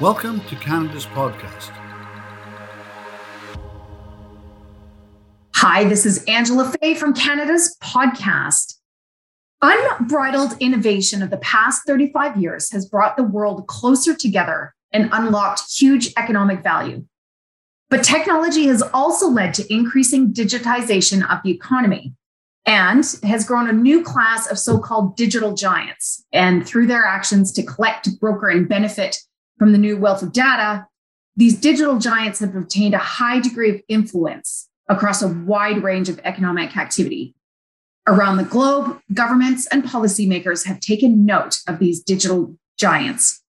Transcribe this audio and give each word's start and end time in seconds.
Welcome 0.00 0.40
to 0.46 0.56
Canada's 0.56 1.04
podcast. 1.04 1.70
Hi, 5.56 5.84
this 5.84 6.06
is 6.06 6.24
Angela 6.24 6.72
Fay 6.80 6.94
from 6.94 7.12
Canada's 7.12 7.76
podcast. 7.82 8.78
Unbridled 9.60 10.56
innovation 10.60 11.22
of 11.22 11.28
the 11.28 11.36
past 11.36 11.82
35 11.86 12.38
years 12.38 12.72
has 12.72 12.86
brought 12.86 13.18
the 13.18 13.22
world 13.22 13.66
closer 13.66 14.14
together 14.14 14.74
and 14.92 15.10
unlocked 15.12 15.60
huge 15.70 16.14
economic 16.16 16.62
value. 16.62 17.04
But 17.90 18.02
technology 18.02 18.68
has 18.68 18.82
also 18.94 19.28
led 19.28 19.52
to 19.54 19.72
increasing 19.72 20.32
digitization 20.32 21.22
of 21.30 21.42
the 21.44 21.50
economy 21.50 22.14
and 22.64 23.04
has 23.22 23.46
grown 23.46 23.68
a 23.68 23.74
new 23.74 24.02
class 24.02 24.50
of 24.50 24.58
so 24.58 24.78
called 24.78 25.18
digital 25.18 25.52
giants. 25.52 26.24
And 26.32 26.66
through 26.66 26.86
their 26.86 27.04
actions 27.04 27.52
to 27.52 27.62
collect, 27.62 28.18
broker, 28.18 28.48
and 28.48 28.66
benefit 28.66 29.18
from 29.62 29.70
the 29.70 29.78
new 29.78 29.96
wealth 29.96 30.24
of 30.24 30.32
data, 30.32 30.88
these 31.36 31.56
digital 31.56 31.96
giants 31.96 32.40
have 32.40 32.56
obtained 32.56 32.94
a 32.94 32.98
high 32.98 33.38
degree 33.38 33.70
of 33.70 33.80
influence 33.86 34.68
across 34.88 35.22
a 35.22 35.28
wide 35.28 35.84
range 35.84 36.08
of 36.08 36.18
economic 36.24 36.76
activity. 36.76 37.32
Around 38.08 38.38
the 38.38 38.42
globe, 38.42 38.98
governments 39.14 39.68
and 39.68 39.84
policymakers 39.84 40.66
have 40.66 40.80
taken 40.80 41.24
note 41.24 41.58
of 41.68 41.78
these 41.78 42.02
digital 42.02 42.56
giants. 42.76 43.40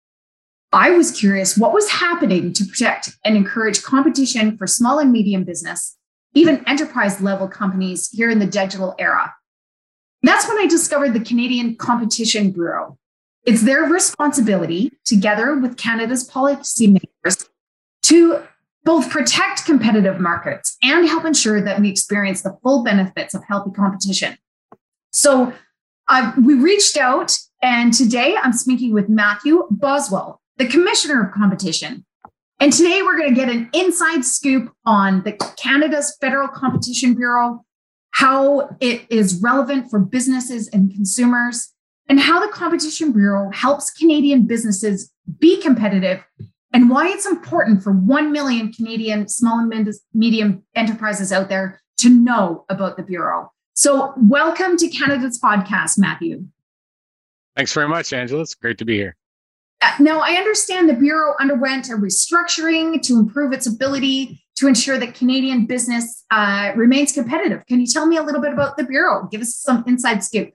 I 0.70 0.90
was 0.90 1.18
curious 1.18 1.56
what 1.56 1.72
was 1.72 1.88
happening 1.88 2.52
to 2.52 2.64
protect 2.66 3.16
and 3.24 3.34
encourage 3.34 3.82
competition 3.82 4.58
for 4.58 4.66
small 4.66 4.98
and 4.98 5.12
medium 5.12 5.44
business, 5.44 5.96
even 6.34 6.62
enterprise 6.68 7.22
level 7.22 7.48
companies 7.48 8.10
here 8.10 8.28
in 8.28 8.38
the 8.38 8.44
digital 8.44 8.94
era. 8.98 9.32
That's 10.22 10.46
when 10.46 10.58
I 10.58 10.66
discovered 10.66 11.14
the 11.14 11.20
Canadian 11.20 11.76
Competition 11.76 12.50
Bureau. 12.50 12.98
It's 13.44 13.62
their 13.62 13.82
responsibility, 13.82 14.92
together 15.04 15.58
with 15.58 15.76
Canada's 15.76 16.28
policymakers, 16.28 17.48
to 18.04 18.42
both 18.84 19.10
protect 19.10 19.64
competitive 19.64 20.20
markets 20.20 20.76
and 20.82 21.08
help 21.08 21.24
ensure 21.24 21.60
that 21.60 21.80
we 21.80 21.88
experience 21.88 22.42
the 22.42 22.56
full 22.62 22.84
benefits 22.84 23.34
of 23.34 23.42
healthy 23.48 23.70
competition. 23.70 24.36
So 25.12 25.52
uh, 26.08 26.32
we 26.44 26.54
reached 26.54 26.96
out, 26.96 27.36
and 27.62 27.92
today 27.92 28.36
I'm 28.40 28.52
speaking 28.52 28.92
with 28.92 29.08
Matthew 29.08 29.66
Boswell, 29.70 30.40
the 30.56 30.66
Commissioner 30.66 31.26
of 31.26 31.32
Competition. 31.32 32.04
And 32.60 32.72
today 32.72 33.02
we're 33.02 33.18
going 33.18 33.34
to 33.34 33.40
get 33.40 33.48
an 33.48 33.70
inside 33.72 34.24
scoop 34.24 34.72
on 34.84 35.22
the 35.24 35.32
Canada's 35.60 36.16
Federal 36.20 36.46
Competition 36.46 37.14
Bureau, 37.14 37.64
how 38.12 38.76
it 38.80 39.04
is 39.10 39.40
relevant 39.42 39.90
for 39.90 39.98
businesses 39.98 40.68
and 40.68 40.92
consumers, 40.92 41.71
and 42.08 42.20
how 42.20 42.44
the 42.44 42.52
Competition 42.52 43.12
Bureau 43.12 43.50
helps 43.52 43.90
Canadian 43.90 44.46
businesses 44.46 45.12
be 45.38 45.60
competitive 45.60 46.24
and 46.72 46.88
why 46.88 47.08
it's 47.08 47.26
important 47.26 47.82
for 47.82 47.92
1 47.92 48.32
million 48.32 48.72
Canadian 48.72 49.28
small 49.28 49.58
and 49.58 49.88
medium 50.14 50.62
enterprises 50.74 51.32
out 51.32 51.48
there 51.48 51.80
to 51.98 52.08
know 52.08 52.64
about 52.68 52.96
the 52.96 53.02
Bureau. 53.02 53.50
So, 53.74 54.12
welcome 54.16 54.76
to 54.76 54.88
Canada's 54.88 55.40
podcast, 55.40 55.98
Matthew. 55.98 56.44
Thanks 57.56 57.72
very 57.72 57.88
much, 57.88 58.12
Angela. 58.12 58.42
It's 58.42 58.54
great 58.54 58.78
to 58.78 58.84
be 58.84 58.96
here. 58.96 59.16
Uh, 59.80 59.92
now, 59.98 60.20
I 60.20 60.32
understand 60.32 60.88
the 60.88 60.94
Bureau 60.94 61.34
underwent 61.40 61.88
a 61.90 61.94
restructuring 61.94 63.02
to 63.02 63.18
improve 63.18 63.52
its 63.52 63.66
ability 63.66 64.42
to 64.56 64.66
ensure 64.66 64.98
that 64.98 65.14
Canadian 65.14 65.66
business 65.66 66.24
uh, 66.30 66.72
remains 66.76 67.12
competitive. 67.12 67.64
Can 67.66 67.80
you 67.80 67.86
tell 67.86 68.06
me 68.06 68.16
a 68.16 68.22
little 68.22 68.40
bit 68.40 68.52
about 68.52 68.76
the 68.76 68.84
Bureau? 68.84 69.28
Give 69.30 69.40
us 69.40 69.56
some 69.56 69.84
inside 69.86 70.22
scoop. 70.22 70.50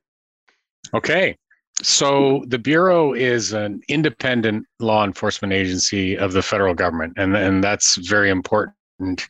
Okay. 0.93 1.37
So 1.83 2.43
the 2.47 2.57
Bureau 2.57 3.13
is 3.13 3.53
an 3.53 3.81
independent 3.87 4.65
law 4.79 5.03
enforcement 5.03 5.53
agency 5.53 6.17
of 6.17 6.33
the 6.33 6.41
federal 6.41 6.73
government, 6.73 7.13
and, 7.17 7.35
and 7.35 7.63
that's 7.63 7.97
very 7.97 8.31
important 8.31 9.29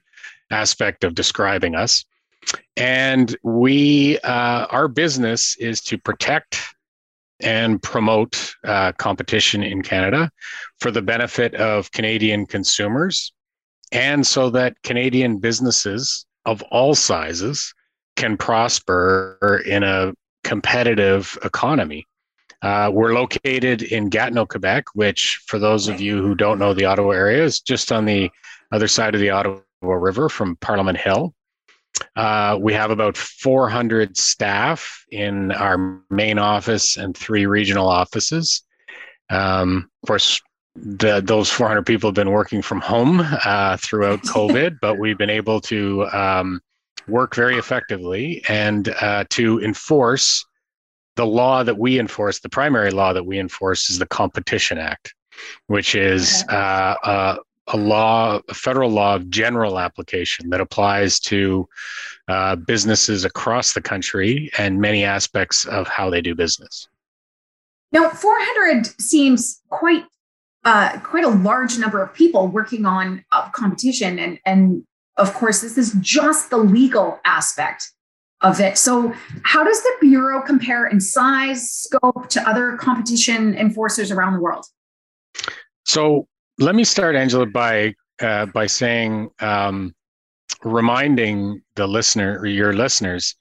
aspect 0.49 1.03
of 1.03 1.13
describing 1.13 1.75
us. 1.75 2.05
And 2.77 3.35
we, 3.43 4.17
uh, 4.19 4.67
our 4.67 4.87
business 4.87 5.57
is 5.57 5.81
to 5.81 5.97
protect 5.97 6.61
and 7.41 7.83
promote 7.83 8.55
uh, 8.63 8.93
competition 8.93 9.61
in 9.61 9.81
Canada 9.81 10.31
for 10.79 10.89
the 10.89 11.01
benefit 11.01 11.53
of 11.55 11.91
Canadian 11.91 12.45
consumers, 12.45 13.33
and 13.91 14.25
so 14.25 14.49
that 14.51 14.81
Canadian 14.83 15.37
businesses 15.39 16.25
of 16.45 16.61
all 16.71 16.95
sizes 16.95 17.73
can 18.15 18.37
prosper 18.37 19.61
in 19.65 19.83
a 19.83 20.13
competitive 20.43 21.37
economy. 21.43 22.05
Uh, 22.61 22.89
we're 22.91 23.13
located 23.13 23.83
in 23.83 24.09
Gatineau, 24.09 24.45
Quebec, 24.45 24.85
which, 24.93 25.41
for 25.45 25.59
those 25.59 25.87
of 25.87 26.01
you 26.01 26.21
who 26.21 26.33
don't 26.33 26.59
know 26.59 26.73
the 26.73 26.85
Ottawa 26.85 27.11
area, 27.11 27.43
is 27.43 27.59
just 27.59 27.91
on 27.91 28.05
the 28.05 28.31
other 28.71 28.87
side 28.87 29.13
of 29.13 29.21
the 29.21 29.29
Ottawa 29.29 29.61
River 29.81 30.27
from 30.27 30.55
Parliament 30.55 30.97
Hill. 30.97 31.33
Uh, 32.15 32.57
we 32.59 32.73
have 32.73 32.91
about 32.91 33.15
400 33.15 34.17
staff 34.17 35.05
in 35.11 35.51
our 35.51 36.01
main 36.09 36.39
office 36.39 36.97
and 36.97 37.15
three 37.15 37.45
regional 37.45 37.87
offices. 37.87 38.63
Um, 39.29 39.89
of 40.03 40.07
course, 40.07 40.41
the, 40.75 41.21
those 41.21 41.49
400 41.49 41.85
people 41.85 42.09
have 42.09 42.15
been 42.15 42.31
working 42.31 42.61
from 42.61 42.81
home 42.81 43.21
uh, 43.21 43.77
throughout 43.77 44.21
COVID, 44.23 44.77
but 44.81 44.99
we've 44.99 45.17
been 45.17 45.29
able 45.29 45.61
to 45.61 46.05
um, 46.07 46.61
work 47.07 47.35
very 47.35 47.57
effectively 47.57 48.43
and 48.47 48.89
uh, 49.01 49.23
to 49.29 49.59
enforce 49.61 50.45
the 51.15 51.25
law 51.25 51.63
that 51.63 51.77
we 51.77 51.99
enforce, 51.99 52.39
the 52.39 52.49
primary 52.49 52.91
law 52.91 53.11
that 53.11 53.25
we 53.25 53.39
enforce 53.39 53.89
is 53.89 53.99
the 53.99 54.05
Competition 54.05 54.77
Act, 54.77 55.13
which 55.65 55.95
is 55.95 56.43
uh, 56.49 56.95
a, 57.03 57.37
a, 57.67 57.77
law, 57.77 58.39
a 58.47 58.53
federal 58.53 58.91
law 58.91 59.15
of 59.15 59.29
general 59.29 59.79
application 59.79 60.49
that 60.51 60.61
applies 60.61 61.19
to 61.19 61.67
uh, 62.27 62.55
businesses 62.55 63.25
across 63.25 63.73
the 63.73 63.81
country 63.81 64.51
and 64.57 64.79
many 64.79 65.03
aspects 65.03 65.65
of 65.65 65.87
how 65.87 66.09
they 66.09 66.21
do 66.21 66.35
business. 66.35 66.87
Now, 67.91 68.09
400 68.09 69.01
seems 69.01 69.61
quite 69.69 70.05
uh, 70.65 70.99
quite 70.99 71.23
a 71.23 71.29
large 71.29 71.77
number 71.77 72.03
of 72.03 72.13
people 72.13 72.47
working 72.49 72.85
on 72.85 73.23
uh, 73.31 73.49
competition, 73.51 74.19
and 74.19 74.37
and 74.45 74.83
of 75.17 75.33
course, 75.33 75.61
this 75.61 75.77
is 75.77 75.93
just 75.99 76.49
the 76.49 76.57
legal 76.57 77.19
aspect 77.25 77.91
of 78.41 78.59
it. 78.59 78.77
So, 78.77 79.13
how 79.43 79.63
does 79.63 79.81
the 79.81 79.93
Bureau 80.01 80.41
compare 80.41 80.87
in 80.87 81.01
size, 81.01 81.71
scope 81.71 82.29
to 82.29 82.47
other 82.47 82.77
competition 82.77 83.55
enforcers 83.55 84.11
around 84.11 84.33
the 84.33 84.39
world? 84.39 84.65
So, 85.85 86.27
let 86.59 86.75
me 86.75 86.83
start, 86.83 87.15
Angela, 87.15 87.45
by 87.45 87.95
uh, 88.21 88.47
by 88.47 88.67
saying, 88.67 89.29
um, 89.39 89.93
reminding 90.63 91.61
the 91.75 91.87
listener 91.87 92.39
or 92.39 92.45
your 92.45 92.73
listeners 92.73 93.35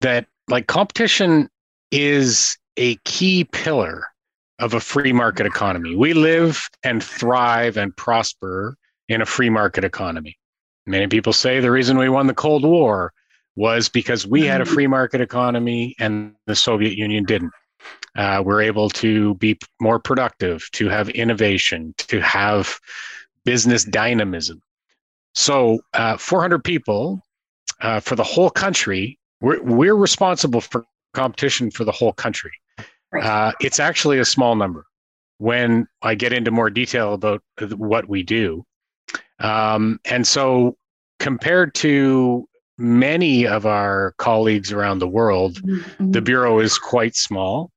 that 0.00 0.26
like 0.48 0.66
competition 0.66 1.48
is 1.90 2.56
a 2.76 2.96
key 3.04 3.44
pillar 3.44 4.04
of 4.58 4.74
a 4.74 4.80
free 4.80 5.12
market 5.12 5.46
economy. 5.46 5.94
We 5.96 6.14
live 6.14 6.68
and 6.82 7.02
thrive 7.02 7.76
and 7.76 7.96
prosper 7.96 8.76
in 9.08 9.20
a 9.20 9.26
free 9.26 9.50
market 9.50 9.84
economy. 9.84 10.36
Many 10.86 11.06
people 11.06 11.32
say 11.32 11.60
the 11.60 11.70
reason 11.70 11.96
we 11.96 12.08
won 12.08 12.26
the 12.26 12.34
Cold 12.34 12.64
War 12.64 13.12
was 13.56 13.88
because 13.88 14.26
we 14.26 14.42
had 14.42 14.60
a 14.60 14.64
free 14.74 14.86
market 14.86 15.20
economy 15.20 15.94
and 15.98 16.34
the 16.46 16.56
Soviet 16.56 16.96
Union 16.96 17.24
didn't. 17.24 17.52
Uh, 18.16 18.42
we're 18.44 18.62
able 18.62 18.88
to 18.88 19.34
be 19.34 19.58
more 19.80 19.98
productive, 19.98 20.70
to 20.72 20.88
have 20.88 21.08
innovation, 21.10 21.94
to 21.98 22.20
have 22.20 22.78
business 23.44 23.84
dynamism. 23.84 24.62
So, 25.34 25.80
uh, 25.92 26.16
400 26.16 26.62
people 26.62 27.20
uh, 27.80 28.00
for 28.00 28.14
the 28.14 28.22
whole 28.22 28.50
country, 28.50 29.18
we're, 29.40 29.62
we're 29.62 29.96
responsible 29.96 30.60
for 30.60 30.86
competition 31.12 31.70
for 31.70 31.84
the 31.84 31.92
whole 31.92 32.12
country. 32.12 32.52
Uh, 33.20 33.52
it's 33.60 33.80
actually 33.80 34.18
a 34.18 34.24
small 34.24 34.54
number 34.56 34.86
when 35.38 35.86
I 36.02 36.14
get 36.14 36.32
into 36.32 36.50
more 36.50 36.70
detail 36.70 37.14
about 37.14 37.42
what 37.76 38.08
we 38.08 38.22
do. 38.22 38.64
Um, 39.40 40.00
and 40.04 40.26
so, 40.26 40.76
compared 41.18 41.74
to 41.76 42.48
many 42.78 43.46
of 43.46 43.66
our 43.66 44.14
colleagues 44.18 44.72
around 44.72 44.98
the 44.98 45.08
world, 45.08 45.62
mm-hmm. 45.62 46.10
the 46.10 46.20
Bureau 46.20 46.58
is 46.58 46.78
quite 46.78 47.16
small. 47.16 47.70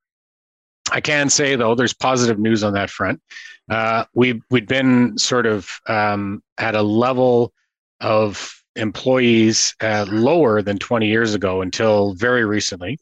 I 0.92 1.02
can 1.02 1.30
say, 1.30 1.56
though, 1.56 1.76
there's 1.76 1.94
positive 1.94 2.40
news 2.40 2.64
on 2.64 2.74
that 2.74 2.90
front. 2.90 3.22
Uh, 3.70 4.06
we 4.14 4.42
we'd 4.50 4.68
been 4.68 5.18
sort 5.18 5.46
of 5.46 5.70
um, 5.88 6.42
at 6.58 6.76
a 6.76 6.82
level 6.82 7.52
of 8.00 8.54
employees 8.78 9.76
uh, 9.82 10.06
lower 10.10 10.62
than 10.62 10.78
20 10.78 11.08
years 11.08 11.34
ago 11.34 11.62
until 11.62 12.14
very 12.14 12.46
recently. 12.46 12.98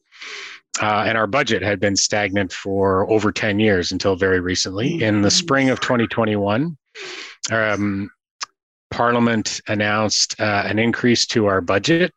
Uh, 0.81 1.05
and 1.07 1.17
our 1.17 1.27
budget 1.27 1.61
had 1.61 1.79
been 1.79 1.95
stagnant 1.95 2.51
for 2.51 3.09
over 3.09 3.31
10 3.31 3.59
years 3.59 3.91
until 3.91 4.15
very 4.15 4.39
recently. 4.39 5.01
In 5.01 5.21
the 5.21 5.31
spring 5.31 5.69
of 5.69 5.79
2021, 5.79 6.77
um, 7.51 8.09
Parliament 8.91 9.61
announced 9.67 10.39
uh, 10.39 10.63
an 10.65 10.79
increase 10.79 11.25
to 11.27 11.47
our 11.47 11.61
budget, 11.61 12.11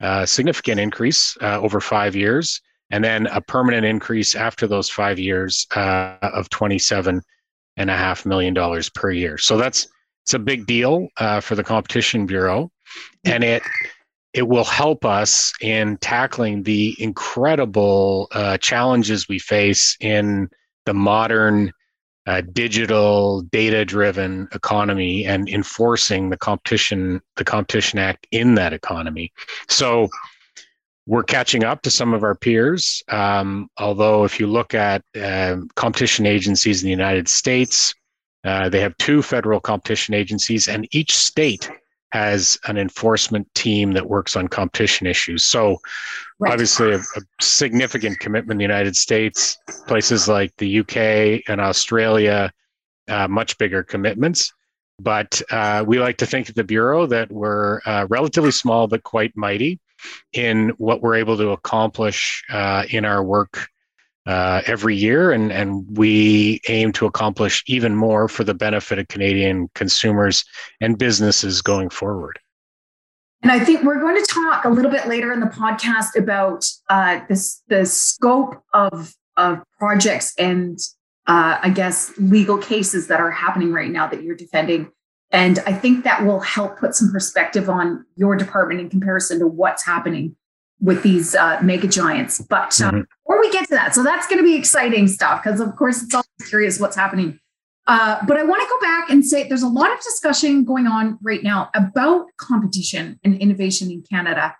a 0.00 0.26
significant 0.26 0.80
increase 0.80 1.36
uh, 1.40 1.60
over 1.60 1.80
five 1.80 2.14
years, 2.14 2.60
and 2.90 3.02
then 3.02 3.26
a 3.26 3.40
permanent 3.40 3.84
increase 3.84 4.34
after 4.34 4.66
those 4.66 4.88
five 4.88 5.18
years 5.18 5.66
uh, 5.74 6.16
of 6.22 6.48
27 6.50 7.20
and 7.76 7.90
a 7.90 7.96
half 7.96 8.24
million 8.24 8.54
dollars 8.54 8.88
per 8.90 9.10
year. 9.10 9.38
So 9.38 9.56
that's 9.56 9.88
it's 10.24 10.34
a 10.34 10.38
big 10.38 10.66
deal 10.66 11.08
uh, 11.18 11.40
for 11.40 11.54
the 11.54 11.64
Competition 11.64 12.24
Bureau, 12.24 12.70
and 13.24 13.44
it 13.44 13.62
it 14.32 14.48
will 14.48 14.64
help 14.64 15.04
us 15.04 15.52
in 15.60 15.96
tackling 15.98 16.64
the 16.64 16.96
incredible 16.98 18.28
uh, 18.32 18.58
challenges 18.58 19.28
we 19.28 19.38
face 19.38 19.96
in 20.00 20.48
the 20.86 20.94
modern 20.94 21.72
uh, 22.26 22.40
digital 22.52 23.42
data 23.42 23.84
driven 23.84 24.48
economy 24.52 25.26
and 25.26 25.48
enforcing 25.48 26.30
the 26.30 26.36
competition 26.36 27.20
the 27.36 27.44
competition 27.44 27.98
act 27.98 28.26
in 28.30 28.54
that 28.54 28.72
economy 28.72 29.32
so 29.68 30.08
we're 31.06 31.22
catching 31.22 31.64
up 31.64 31.82
to 31.82 31.90
some 31.90 32.14
of 32.14 32.22
our 32.22 32.34
peers. 32.34 33.02
Um, 33.08 33.68
although, 33.76 34.24
if 34.24 34.40
you 34.40 34.46
look 34.46 34.74
at 34.74 35.02
uh, 35.20 35.56
competition 35.76 36.24
agencies 36.24 36.82
in 36.82 36.86
the 36.86 36.90
United 36.90 37.28
States, 37.28 37.94
uh, 38.44 38.68
they 38.68 38.80
have 38.80 38.96
two 38.98 39.22
federal 39.22 39.60
competition 39.60 40.14
agencies, 40.14 40.68
and 40.68 40.88
each 40.92 41.14
state 41.14 41.70
has 42.14 42.56
an 42.68 42.78
enforcement 42.78 43.52
team 43.56 43.90
that 43.90 44.08
works 44.08 44.36
on 44.36 44.46
competition 44.46 45.04
issues. 45.04 45.44
So, 45.44 45.80
right. 46.38 46.52
obviously, 46.52 46.92
a, 46.92 46.98
a, 46.98 47.20
significant 47.40 48.20
commitment 48.20 48.52
in 48.52 48.58
the 48.58 48.72
United 48.72 48.94
States, 48.94 49.58
places 49.88 50.28
like 50.28 50.54
the 50.58 50.78
UK 50.78 51.42
and 51.48 51.60
Australia, 51.60 52.52
uh, 53.08 53.26
much 53.26 53.58
bigger 53.58 53.82
commitments. 53.82 54.52
But 55.00 55.42
uh, 55.50 55.82
we 55.84 55.98
like 55.98 56.18
to 56.18 56.26
think 56.26 56.48
at 56.48 56.54
the 56.54 56.62
Bureau 56.62 57.04
that 57.06 57.32
we're 57.32 57.80
uh, 57.84 58.06
relatively 58.08 58.52
small 58.52 58.86
but 58.86 59.02
quite 59.02 59.36
mighty 59.36 59.80
in 60.32 60.68
what 60.78 61.02
we're 61.02 61.16
able 61.16 61.36
to 61.36 61.48
accomplish 61.48 62.44
uh, 62.48 62.84
in 62.90 63.04
our 63.04 63.24
work 63.24 63.68
uh, 64.26 64.62
every 64.66 64.96
year, 64.96 65.32
and 65.32 65.52
and 65.52 65.84
we 65.96 66.60
aim 66.68 66.92
to 66.92 67.06
accomplish 67.06 67.62
even 67.66 67.94
more 67.94 68.28
for 68.28 68.44
the 68.44 68.54
benefit 68.54 68.98
of 68.98 69.08
Canadian 69.08 69.68
consumers 69.74 70.44
and 70.80 70.98
businesses 70.98 71.60
going 71.62 71.90
forward. 71.90 72.38
And 73.42 73.52
I 73.52 73.62
think 73.62 73.82
we're 73.82 74.00
going 74.00 74.16
to 74.16 74.26
talk 74.26 74.64
a 74.64 74.70
little 74.70 74.90
bit 74.90 75.06
later 75.06 75.30
in 75.32 75.40
the 75.40 75.46
podcast 75.46 76.16
about 76.16 76.66
uh, 76.88 77.20
this 77.28 77.62
the 77.68 77.84
scope 77.84 78.62
of 78.72 79.14
of 79.36 79.62
projects 79.78 80.32
and 80.38 80.78
uh, 81.26 81.58
I 81.62 81.70
guess 81.70 82.12
legal 82.18 82.58
cases 82.58 83.08
that 83.08 83.20
are 83.20 83.30
happening 83.30 83.72
right 83.72 83.90
now 83.90 84.06
that 84.06 84.22
you're 84.22 84.36
defending 84.36 84.90
and 85.34 85.58
I 85.66 85.72
think 85.72 86.04
that 86.04 86.24
will 86.24 86.38
help 86.38 86.78
put 86.78 86.94
some 86.94 87.10
perspective 87.10 87.68
on 87.68 88.06
your 88.14 88.36
department 88.36 88.80
in 88.80 88.88
comparison 88.88 89.40
to 89.40 89.48
what's 89.48 89.84
happening 89.84 90.36
with 90.84 91.02
these 91.02 91.34
uh, 91.34 91.58
mega 91.62 91.88
giants. 91.88 92.40
But 92.40 92.80
um, 92.80 92.88
mm-hmm. 92.88 93.00
before 93.00 93.40
we 93.40 93.50
get 93.50 93.64
to 93.68 93.74
that, 93.74 93.94
so 93.94 94.02
that's 94.02 94.26
going 94.26 94.38
to 94.38 94.44
be 94.44 94.54
exciting 94.54 95.08
stuff 95.08 95.42
because, 95.42 95.60
of 95.60 95.74
course, 95.76 96.02
it's 96.02 96.14
always 96.14 96.48
curious 96.48 96.78
what's 96.78 96.96
happening. 96.96 97.40
Uh, 97.86 98.18
but 98.26 98.38
I 98.38 98.44
want 98.44 98.62
to 98.62 98.68
go 98.68 98.80
back 98.80 99.10
and 99.10 99.24
say 99.24 99.46
there's 99.48 99.62
a 99.62 99.68
lot 99.68 99.92
of 99.92 100.00
discussion 100.00 100.64
going 100.64 100.86
on 100.86 101.18
right 101.22 101.42
now 101.42 101.70
about 101.74 102.26
competition 102.38 103.18
and 103.24 103.36
innovation 103.36 103.90
in 103.90 104.02
Canada, 104.02 104.56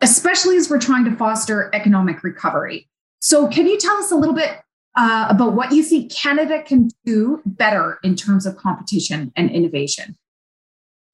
especially 0.00 0.56
as 0.56 0.70
we're 0.70 0.78
trying 0.78 1.04
to 1.04 1.16
foster 1.16 1.70
economic 1.72 2.22
recovery. 2.22 2.88
So, 3.20 3.48
can 3.48 3.66
you 3.66 3.78
tell 3.78 3.96
us 3.96 4.12
a 4.12 4.16
little 4.16 4.34
bit 4.34 4.60
uh, 4.96 5.26
about 5.30 5.54
what 5.54 5.72
you 5.72 5.82
think 5.82 6.12
Canada 6.12 6.62
can 6.62 6.90
do 7.04 7.40
better 7.46 7.98
in 8.02 8.16
terms 8.16 8.46
of 8.46 8.56
competition 8.56 9.32
and 9.36 9.50
innovation. 9.50 10.16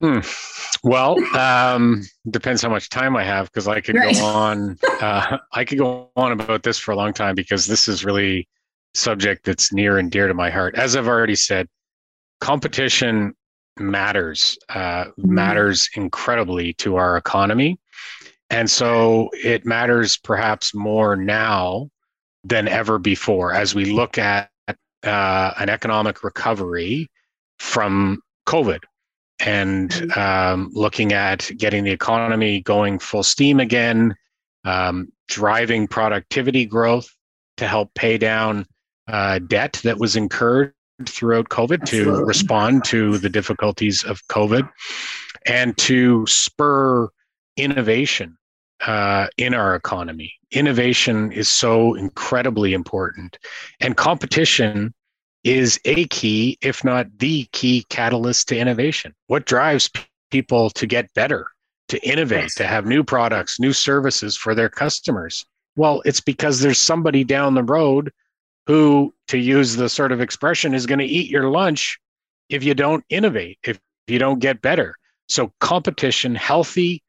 Hmm. 0.01 0.19
Well, 0.83 1.17
um, 1.35 2.03
depends 2.29 2.61
how 2.61 2.69
much 2.69 2.89
time 2.89 3.15
I 3.15 3.23
have 3.23 3.47
because 3.47 3.67
I 3.67 3.81
could 3.81 3.95
right. 3.95 4.15
go 4.15 4.25
on. 4.25 4.77
Uh, 4.97 5.37
I 5.51 5.63
could 5.63 5.77
go 5.77 6.09
on 6.15 6.31
about 6.31 6.63
this 6.63 6.79
for 6.79 6.91
a 6.91 6.95
long 6.95 7.13
time 7.13 7.35
because 7.35 7.67
this 7.67 7.87
is 7.87 8.03
really 8.03 8.47
subject 8.95 9.45
that's 9.45 9.71
near 9.71 9.99
and 9.99 10.09
dear 10.09 10.27
to 10.27 10.33
my 10.33 10.49
heart. 10.49 10.73
As 10.73 10.95
I've 10.95 11.07
already 11.07 11.35
said, 11.35 11.67
competition 12.41 13.35
matters 13.77 14.57
uh, 14.69 15.05
mm-hmm. 15.05 15.35
matters 15.35 15.87
incredibly 15.93 16.73
to 16.73 16.95
our 16.95 17.15
economy, 17.15 17.79
and 18.49 18.67
so 18.67 19.29
it 19.33 19.67
matters 19.67 20.17
perhaps 20.17 20.73
more 20.73 21.15
now 21.15 21.91
than 22.43 22.67
ever 22.67 22.97
before 22.97 23.53
as 23.53 23.75
we 23.75 23.85
look 23.85 24.17
at 24.17 24.49
uh, 25.03 25.51
an 25.59 25.69
economic 25.69 26.23
recovery 26.23 27.07
from 27.59 28.19
COVID 28.47 28.79
and 29.39 29.89
mm-hmm. 29.89 30.19
um, 30.19 30.69
looking 30.73 31.13
at 31.13 31.49
getting 31.57 31.83
the 31.83 31.91
economy 31.91 32.61
going 32.61 32.99
full 32.99 33.23
steam 33.23 33.59
again, 33.59 34.15
um, 34.65 35.11
driving 35.27 35.87
productivity 35.87 36.65
growth 36.65 37.09
to 37.57 37.67
help 37.67 37.93
pay 37.93 38.17
down 38.17 38.65
uh, 39.07 39.39
debt 39.39 39.79
that 39.83 39.99
was 39.99 40.15
incurred 40.15 40.73
throughout 41.05 41.49
COVID 41.49 41.81
Absolutely. 41.81 42.19
to 42.19 42.25
respond 42.25 42.83
to 42.85 43.17
the 43.17 43.29
difficulties 43.29 44.03
of 44.03 44.25
COVID 44.27 44.67
and 45.45 45.77
to 45.77 46.25
spur 46.27 47.09
innovation 47.55 48.37
uh, 48.85 49.27
in 49.37 49.53
our 49.53 49.75
economy. 49.75 50.33
Innovation 50.51 51.31
is 51.31 51.49
so 51.49 51.95
incredibly 51.95 52.73
important, 52.73 53.37
and 53.79 53.97
competition 53.97 54.93
is 55.43 55.79
a 55.85 56.05
key, 56.05 56.57
if 56.61 56.83
not 56.83 57.07
the 57.19 57.45
key 57.51 57.85
catalyst 57.89 58.49
to 58.49 58.57
innovation. 58.57 59.13
What 59.27 59.45
drives 59.45 59.89
people 60.31 60.69
to 60.71 60.85
get 60.85 61.13
better, 61.13 61.47
to 61.89 61.99
innovate, 62.07 62.51
to 62.57 62.67
have 62.67 62.85
new 62.85 63.03
products, 63.03 63.59
new 63.59 63.73
services 63.73 64.35
for 64.35 64.55
their 64.55 64.69
customers? 64.69 65.45
Well, 65.75 66.01
it's 66.05 66.21
because 66.21 66.59
there's 66.59 66.79
somebody 66.79 67.23
down 67.23 67.53
the 67.53 67.63
road 67.63 68.11
who, 68.65 69.13
to 69.29 69.37
use 69.37 69.75
the 69.75 69.87
sort 69.87 70.11
of 70.11 70.19
expression, 70.19 70.73
is 70.73 70.85
going 70.85 70.99
to 70.99 71.05
eat 71.05 71.29
your 71.29 71.49
lunch 71.49 71.99
if 72.49 72.63
you 72.63 72.73
don't 72.73 73.05
innovate, 73.09 73.59
if 73.63 73.79
you 74.07 74.19
don't 74.19 74.39
get 74.39 74.61
better. 74.61 74.95
So, 75.27 75.53
competition, 75.59 76.35
healthy 76.35 77.03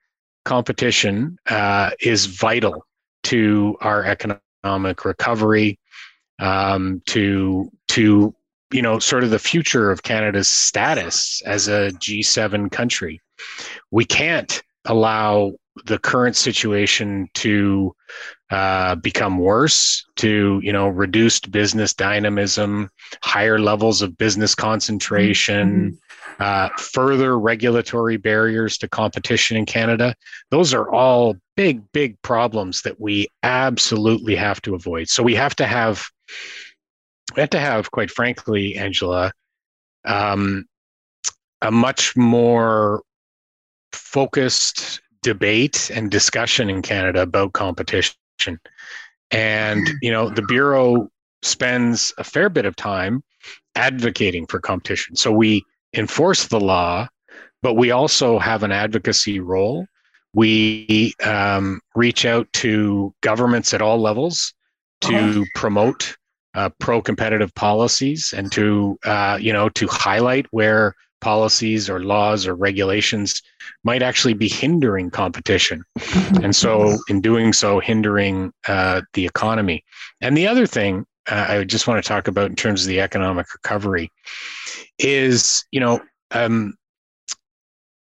competition 0.45 1.39
uh, 1.49 1.91
is 2.01 2.27
vital 2.27 2.85
to 3.25 3.77
our 3.81 4.05
economic 4.05 5.05
recovery, 5.05 5.79
um, 6.39 7.03
to 7.07 7.71
to 7.89 8.35
you 8.73 8.83
know 8.83 8.99
sort 8.99 9.25
of 9.25 9.31
the 9.31 9.39
future 9.39 9.91
of 9.91 10.03
Canada's 10.03 10.49
status 10.49 11.43
as 11.43 11.69
a 11.69 11.91
G7 11.93 12.71
country. 12.71 13.21
We 13.91 14.05
can't 14.05 14.63
allow 14.85 15.53
the 15.85 15.99
current 15.99 16.35
situation 16.35 17.29
to 17.35 17.95
uh, 18.51 18.97
become 18.97 19.39
worse, 19.39 20.05
to 20.17 20.61
you 20.63 20.73
know 20.73 20.89
reduced 20.89 21.51
business 21.51 21.95
dynamism, 21.95 22.91
higher 23.23 23.59
levels 23.59 24.03
of 24.03 24.19
business 24.19 24.55
concentration. 24.55 25.69
Mm-hmm 25.69 25.95
uh, 26.39 26.69
further 26.79 27.39
regulatory 27.39 28.17
barriers 28.17 28.79
to 28.79 28.89
competition 28.89 29.57
in 29.57 29.67
Canada. 29.67 30.15
Those 30.51 30.73
are 30.73 30.91
all 30.93 31.37
big, 31.57 31.83
big 31.93 32.21
problems 32.23 32.83
that 32.83 33.01
we 33.01 33.29
absolutely 33.43 34.37
have 34.37 34.63
to 34.63 34.75
avoid. 34.75 35.09
So 35.09 35.23
we 35.23 35.35
have 35.35 35.57
to 35.57 35.67
have, 35.67 36.09
we 37.35 37.41
have 37.41 37.51
to 37.51 37.61
have, 37.61 37.91
quite 37.91 38.11
frankly, 38.11 38.77
Angela, 38.77 39.33
um, 40.05 40.67
a 41.63 41.71
much 41.71 42.17
more 42.17 43.03
focused 43.93 45.01
debate 45.23 45.91
and 45.95 46.11
discussion 46.11 46.71
in 46.71 46.83
Canada 46.83 47.23
about 47.23 47.53
competition. 47.53 48.15
And, 49.31 49.89
you 50.01 50.11
know, 50.11 50.31
the 50.31 50.43
Bureau 50.43 51.09
spends 51.43 52.15
a 52.19 52.25
fair 52.25 52.49
bit 52.49 52.65
of 52.65 52.77
time 52.77 53.23
advocating 53.75 54.47
for 54.47 54.61
competition. 54.61 55.17
So 55.17 55.31
we 55.33 55.65
enforce 55.95 56.49
the 56.49 56.61
law, 56.61 57.09
but 57.63 57.75
we 57.75 57.91
also 57.91 58.39
have 58.39 58.63
an 58.63 58.73
advocacy 58.73 59.41
role. 59.41 59.87
We 60.35 61.15
um, 61.25 61.81
reach 61.95 62.25
out 62.25 62.53
to 62.55 63.15
governments 63.23 63.75
at 63.75 63.83
all 63.83 63.99
levels 63.99 64.55
to 65.03 65.47
promote 65.55 66.17
uh, 66.55 66.71
pro-competitive 66.81 67.55
policies 67.55 68.35
and 68.37 68.51
to 68.53 68.99
uh, 69.05 69.39
you 69.41 69.53
know 69.53 69.69
to 69.71 69.87
highlight 69.89 70.47
where 70.51 70.95
policies 71.21 71.91
or 71.91 72.01
laws 72.01 72.47
or 72.47 72.55
regulations 72.55 73.43
might 73.83 74.03
actually 74.03 74.35
be 74.35 74.49
hindering 74.49 75.11
competition. 75.11 75.83
And 76.43 76.55
so 76.55 76.97
in 77.09 77.21
doing 77.21 77.53
so 77.53 77.81
hindering 77.81 78.53
uh, 78.69 79.03
the 79.15 79.27
economy. 79.27 79.83
And 80.21 80.37
the 80.37 80.47
other 80.47 80.67
thing 80.67 81.05
uh, 81.31 81.47
i 81.49 81.65
just 81.65 81.87
want 81.87 82.03
to 82.03 82.09
talk 82.09 82.29
about 82.29 82.51
in 82.51 82.57
terms 82.57 82.83
of 82.83 82.89
the 82.89 83.01
economic 83.01 83.47
recovery 83.53 84.11
is 84.99 85.65
you 85.71 85.81
know 85.81 86.01
um, 86.33 86.75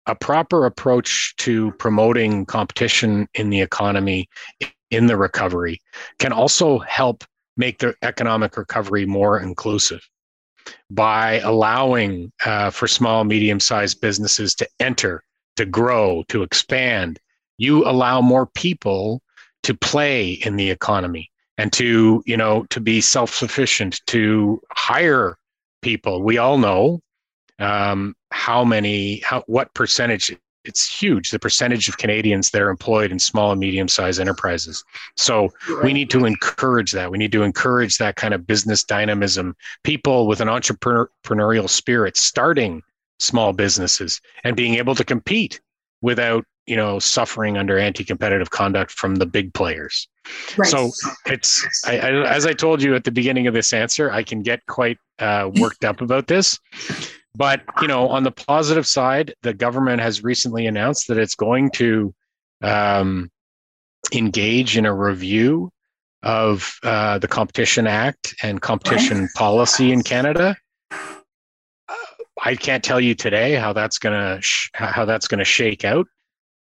a 0.07 0.15
proper 0.15 0.67
approach 0.67 1.35
to 1.37 1.73
promoting 1.73 2.47
competition 2.47 3.29
in 3.35 3.51
the 3.51 3.61
economy 3.61 4.29
in 4.91 5.07
the 5.07 5.17
recovery 5.17 5.81
can 6.19 6.33
also 6.33 6.79
help 6.79 7.25
make 7.59 7.79
the 7.79 7.95
economic 8.03 8.57
recovery 8.57 9.05
more 9.05 9.41
inclusive 9.41 10.01
by 10.91 11.41
allowing 11.41 12.33
uh, 12.45 12.71
for 12.71 12.87
small 12.87 13.25
medium 13.25 13.61
sized 13.61 14.01
businesses 14.01 14.55
to 14.55 14.69
enter 14.81 15.23
to 15.57 15.67
grow 15.67 16.25
to 16.29 16.43
expand 16.43 17.19
you 17.59 17.85
allow 17.87 18.21
more 18.21 18.47
people 18.47 19.21
to 19.65 19.75
play 19.75 20.31
in 20.31 20.57
the 20.57 20.71
economy 20.71 21.31
and 21.59 21.73
to 21.73 22.23
you 22.25 22.37
know 22.37 22.65
to 22.71 22.81
be 22.81 23.01
self-sufficient 23.01 24.01
to 24.07 24.61
hire 24.73 25.37
people. 25.83 26.23
We 26.23 26.39
all 26.39 26.59
know 26.59 27.01
um, 27.59 28.15
how 28.31 28.65
many, 28.65 29.21
how 29.21 29.43
what 29.47 29.75
percentage. 29.75 30.37
It's 30.69 30.89
huge. 30.89 31.31
The 31.31 31.39
percentage 31.39 31.89
of 31.89 31.97
Canadians 31.97 32.51
that 32.51 32.61
are 32.61 32.69
employed 32.71 33.11
in 33.11 33.19
small 33.19 33.51
and 33.51 33.59
medium-sized 33.59 34.21
enterprises. 34.21 34.85
So 35.17 35.49
we 35.83 35.93
need 35.93 36.11
to 36.11 36.27
encourage 36.27 36.93
that. 36.93 37.11
We 37.11 37.19
need 37.19 37.33
to 37.33 37.43
encourage 37.43 37.97
that 37.99 38.17
kind 38.17 38.35
of 38.35 38.47
business 38.47 38.85
dynamism. 38.85 39.57
People 39.83 40.27
with 40.27 40.41
an 40.41 40.49
entrepreneurial 40.49 41.69
spirit 41.69 42.17
starting 42.17 42.83
small 43.19 43.53
businesses 43.53 44.21
and 44.45 44.57
being 44.57 44.75
able 44.75 44.95
to 44.95 45.05
compete 45.05 45.61
without 46.03 46.45
you 46.67 46.77
know 46.77 46.99
suffering 46.99 47.57
under 47.57 47.79
anti-competitive 47.79 48.51
conduct 48.51 48.91
from 48.91 49.17
the 49.17 49.27
big 49.27 49.53
players 49.55 50.07
right. 50.57 50.69
so 50.69 50.91
it's 51.27 51.67
I, 51.87 51.99
I, 51.99 52.11
as 52.31 52.47
i 52.47 52.53
told 52.53 52.83
you 52.83 52.95
at 52.95 53.05
the 53.05 53.11
beginning 53.11 53.47
of 53.47 53.55
this 53.55 53.73
answer 53.73 54.11
i 54.13 54.23
can 54.23 54.43
get 54.43 54.65
quite 54.67 54.99
uh, 55.19 55.51
worked 55.57 55.85
up 55.85 56.01
about 56.01 56.27
this 56.29 56.59
but 57.39 57.63
you 57.81 57.89
know 57.89 58.09
on 58.09 58.25
the 58.25 58.31
positive 58.31 58.87
side 58.87 59.33
the 59.43 59.55
government 59.55 60.03
has 60.03 60.23
recently 60.23 60.67
announced 60.67 61.09
that 61.09 61.17
it's 61.17 61.35
going 61.35 61.71
to 61.71 62.13
um, 62.63 63.31
engage 64.13 64.77
in 64.77 64.85
a 64.85 64.95
review 64.95 65.71
of 66.23 66.79
uh, 66.83 67.19
the 67.19 67.29
competition 67.29 67.87
act 67.87 68.35
and 68.43 68.61
competition 68.61 69.29
policy 69.37 69.93
in 69.93 70.03
canada. 70.03 70.57
I 72.45 72.55
can't 72.55 72.85
tell 72.85 73.01
you 73.01 73.15
today 73.15 73.55
how 73.55 73.73
that's 73.73 73.99
gonna 73.99 74.39
sh- 74.43 74.71
how 74.75 75.05
that's 75.07 75.29
gonna 75.29 75.45
shake 75.45 75.85
out 75.85 76.07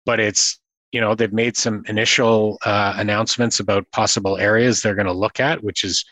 but 0.04 0.20
it's 0.20 0.58
you 0.92 1.00
know 1.00 1.14
they've 1.14 1.32
made 1.32 1.56
some 1.56 1.82
initial 1.88 2.58
uh, 2.64 2.94
announcements 2.96 3.60
about 3.60 3.90
possible 3.90 4.38
areas 4.38 4.80
they're 4.80 4.94
going 4.94 5.06
to 5.06 5.12
look 5.12 5.40
at, 5.40 5.62
which 5.62 5.84
is 5.84 6.04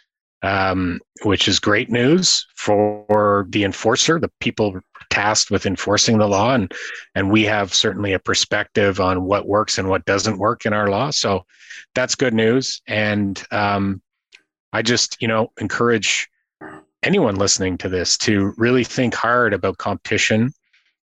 um, 0.43 1.01
which 1.23 1.49
is 1.49 1.59
great 1.59 1.91
news 1.91 2.47
for 2.55 3.47
the 3.51 3.65
enforcer, 3.65 4.19
the 4.19 4.31
people 4.41 4.81
tasked 5.11 5.51
with 5.51 5.67
enforcing 5.67 6.19
the 6.19 6.29
law, 6.29 6.55
and 6.55 6.73
and 7.15 7.31
we 7.31 7.45
have 7.45 7.75
certainly 7.75 8.13
a 8.13 8.19
perspective 8.19 9.01
on 9.01 9.25
what 9.25 9.47
works 9.47 9.79
and 9.79 9.89
what 9.89 10.05
doesn't 10.05 10.39
work 10.39 10.67
in 10.67 10.73
our 10.73 10.89
law. 10.89 11.11
So 11.11 11.45
that's 11.95 12.15
good 12.15 12.35
news, 12.35 12.81
and 12.87 13.43
um, 13.51 14.03
I 14.73 14.83
just 14.83 15.21
you 15.21 15.29
know 15.29 15.53
encourage 15.61 16.29
anyone 17.03 17.37
listening 17.37 17.79
to 17.79 17.89
this 17.89 18.17
to 18.17 18.53
really 18.57 18.85
think 18.85 19.15
hard 19.15 19.53
about 19.55 19.79
competition. 19.79 20.53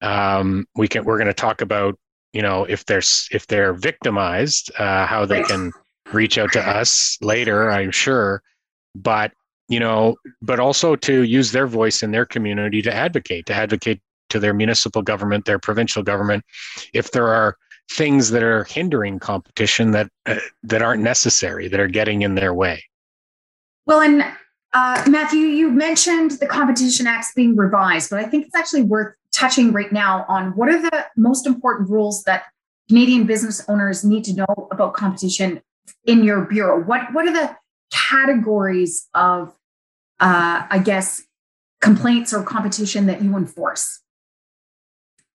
Um, 0.03 0.67
we 0.75 0.89
can 0.89 1.05
we're 1.05 1.19
going 1.19 1.27
to 1.27 1.35
talk 1.35 1.61
about 1.61 1.99
you 2.33 2.43
know 2.43 2.65
if 2.65 2.85
they're 2.87 3.03
if 3.31 3.47
they're 3.47 3.75
victimized 3.75 4.71
uh, 4.79 5.07
how 5.07 5.25
they 5.25 5.43
can 5.43 5.73
reach 6.13 6.39
out 6.39 6.53
to 6.53 6.61
us 6.61 7.17
later 7.21 7.71
i'm 7.71 7.91
sure 7.91 8.43
but 8.95 9.33
you 9.69 9.81
know 9.81 10.17
but 10.43 10.61
also 10.61 10.97
to 10.97 11.23
use 11.23 11.53
their 11.53 11.67
voice 11.67 12.03
in 12.03 12.11
their 12.11 12.27
community 12.27 12.83
to 12.83 12.93
advocate 12.93 13.47
to 13.47 13.55
advocate 13.55 14.01
to 14.29 14.39
their 14.39 14.55
municipal 14.55 15.03
government 15.03 15.45
their 15.45 15.59
provincial 15.59 16.03
government 16.03 16.45
if 16.93 17.13
there 17.13 17.29
are 17.29 17.57
things 17.91 18.31
that 18.31 18.43
are 18.43 18.65
hindering 18.65 19.19
competition 19.19 19.91
that 19.91 20.09
uh, 20.27 20.37
that 20.63 20.83
aren't 20.83 21.03
necessary 21.03 21.69
that 21.69 21.81
are 21.81 21.89
getting 21.89 22.23
in 22.23 22.35
their 22.35 22.55
way 22.55 22.83
well 23.87 24.01
and 24.01 24.25
uh, 24.73 25.05
matthew 25.09 25.41
you 25.41 25.71
mentioned 25.71 26.33
the 26.33 26.47
competition 26.47 27.07
acts 27.07 27.33
being 27.35 27.57
revised 27.57 28.11
but 28.11 28.19
i 28.19 28.25
think 28.25 28.47
it's 28.47 28.55
actually 28.55 28.83
worth 28.83 29.15
touching 29.33 29.73
right 29.73 29.93
now 29.93 30.25
on 30.29 30.51
what 30.57 30.69
are 30.69 30.81
the 30.81 31.07
most 31.17 31.47
important 31.47 31.89
rules 31.89 32.23
that 32.25 32.45
Canadian 32.91 33.25
business 33.25 33.63
owners 33.69 34.05
need 34.05 34.25
to 34.25 34.35
know 34.35 34.69
about 34.73 34.95
competition 34.95 35.63
in 36.07 36.25
your 36.25 36.45
bureau. 36.45 36.83
What 36.83 37.13
what 37.13 37.25
are 37.29 37.33
the 37.33 37.57
categories 37.91 39.09
of, 39.15 39.49
uh, 40.21 40.67
I 40.69 40.81
guess, 40.85 41.23
complaints 41.81 42.33
or 42.33 42.43
competition 42.43 43.07
that 43.07 43.23
you 43.23 43.37
enforce? 43.37 44.01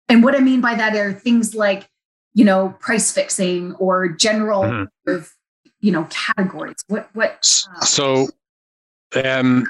And 0.09 0.23
what 0.23 0.35
I 0.35 0.39
mean 0.39 0.61
by 0.61 0.75
that 0.75 0.95
are 0.95 1.13
things 1.13 1.55
like, 1.55 1.87
you 2.33 2.45
know, 2.45 2.75
price 2.79 3.11
fixing 3.11 3.73
or 3.75 4.09
general, 4.09 4.63
mm-hmm. 4.63 5.17
you 5.79 5.91
know, 5.91 6.07
categories. 6.09 6.77
What 6.87 7.09
what? 7.13 7.31
Uh, 7.75 7.85
so, 7.85 8.27
um, 9.23 9.65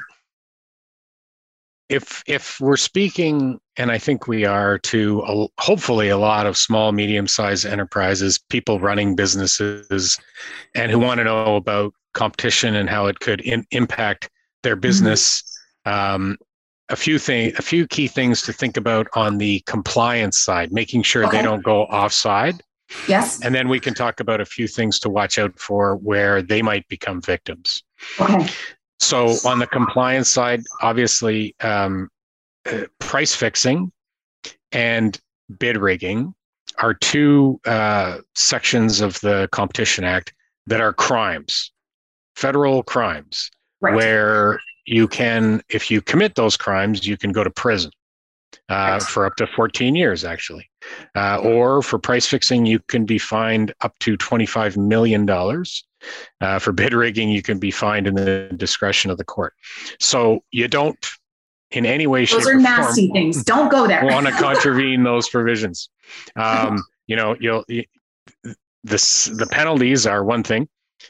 if 1.89 2.23
if 2.25 2.59
we're 2.59 2.77
speaking 2.77 3.59
and 3.77 3.91
i 3.91 3.97
think 3.97 4.27
we 4.27 4.45
are 4.45 4.79
to 4.79 5.21
a, 5.27 5.47
hopefully 5.61 6.09
a 6.09 6.17
lot 6.17 6.45
of 6.45 6.57
small 6.57 6.91
medium 6.91 7.27
sized 7.27 7.65
enterprises 7.65 8.39
people 8.49 8.79
running 8.79 9.15
businesses 9.15 10.17
and 10.75 10.91
who 10.91 10.99
want 10.99 11.19
to 11.19 11.23
know 11.23 11.55
about 11.55 11.93
competition 12.13 12.75
and 12.75 12.89
how 12.89 13.07
it 13.07 13.19
could 13.19 13.41
in, 13.41 13.65
impact 13.71 14.29
their 14.63 14.75
mm-hmm. 14.75 14.81
business 14.81 15.43
mm-hmm. 15.85 16.15
um, 16.15 16.37
a 16.89 16.95
few 16.95 17.17
thing 17.17 17.51
a 17.57 17.61
few 17.61 17.87
key 17.87 18.07
things 18.07 18.41
to 18.41 18.53
think 18.53 18.77
about 18.77 19.07
on 19.15 19.37
the 19.37 19.61
compliance 19.65 20.37
side 20.37 20.71
making 20.71 21.01
sure 21.01 21.25
okay. 21.25 21.37
they 21.37 21.43
don't 21.43 21.63
go 21.63 21.83
offside 21.83 22.61
yes 23.07 23.43
and 23.43 23.55
then 23.55 23.69
we 23.69 23.79
can 23.79 23.93
talk 23.93 24.19
about 24.19 24.41
a 24.41 24.45
few 24.45 24.67
things 24.67 24.99
to 24.99 25.09
watch 25.09 25.39
out 25.39 25.57
for 25.57 25.95
where 25.97 26.41
they 26.41 26.61
might 26.61 26.87
become 26.89 27.21
victims 27.21 27.83
okay 28.19 28.47
so 29.03 29.35
on 29.45 29.59
the 29.59 29.67
compliance 29.67 30.29
side, 30.29 30.63
obviously, 30.81 31.55
um, 31.59 32.09
uh, 32.65 32.85
price 32.99 33.35
fixing 33.35 33.91
and 34.71 35.19
bid 35.59 35.77
rigging 35.77 36.33
are 36.79 36.93
two 36.93 37.59
uh, 37.65 38.19
sections 38.33 39.01
of 39.01 39.19
the 39.19 39.49
Competition 39.51 40.05
Act 40.05 40.33
that 40.67 40.79
are 40.79 40.93
crimes, 40.93 41.72
federal 42.35 42.83
crimes, 42.83 43.49
right. 43.81 43.95
where 43.95 44.59
you 44.85 45.07
can, 45.07 45.61
if 45.69 45.89
you 45.89 46.01
commit 46.01 46.35
those 46.35 46.57
crimes, 46.57 47.05
you 47.07 47.17
can 47.17 47.31
go 47.31 47.43
to 47.43 47.49
prison 47.49 47.91
uh, 48.69 48.99
for 48.99 49.25
up 49.25 49.35
to 49.37 49.47
14 49.47 49.95
years, 49.95 50.23
actually. 50.23 50.69
Uh, 51.15 51.37
or 51.39 51.81
for 51.81 51.99
price 51.99 52.25
fixing, 52.25 52.65
you 52.65 52.79
can 52.79 53.05
be 53.05 53.17
fined 53.17 53.73
up 53.81 53.97
to 53.99 54.17
$25 54.17 54.77
million. 54.77 55.29
Uh, 55.29 56.59
for 56.59 56.71
bid 56.71 56.93
rigging, 56.93 57.29
you 57.29 57.41
can 57.41 57.59
be 57.59 57.71
fined 57.71 58.07
in 58.07 58.15
the 58.15 58.49
discretion 58.57 59.09
of 59.09 59.17
the 59.17 59.23
court. 59.23 59.53
So 59.99 60.43
you 60.51 60.67
don't, 60.67 60.97
in 61.71 61.85
any 61.85 62.07
way, 62.07 62.25
those 62.25 62.47
are 62.47 62.55
nasty 62.55 63.07
form, 63.07 63.13
things. 63.13 63.43
Don't 63.43 63.69
go 63.69 63.87
there. 63.87 64.03
want 64.05 64.27
to 64.27 64.31
contravene 64.39 65.03
those 65.03 65.29
provisions. 65.29 65.89
Um, 66.35 66.83
you 67.07 67.15
know, 67.15 67.35
you'll 67.39 67.63
you, 67.67 67.85
this 68.83 69.25
the 69.25 69.47
penalties 69.47 70.05
are 70.05 70.23
one 70.23 70.43
thing. 70.43 70.67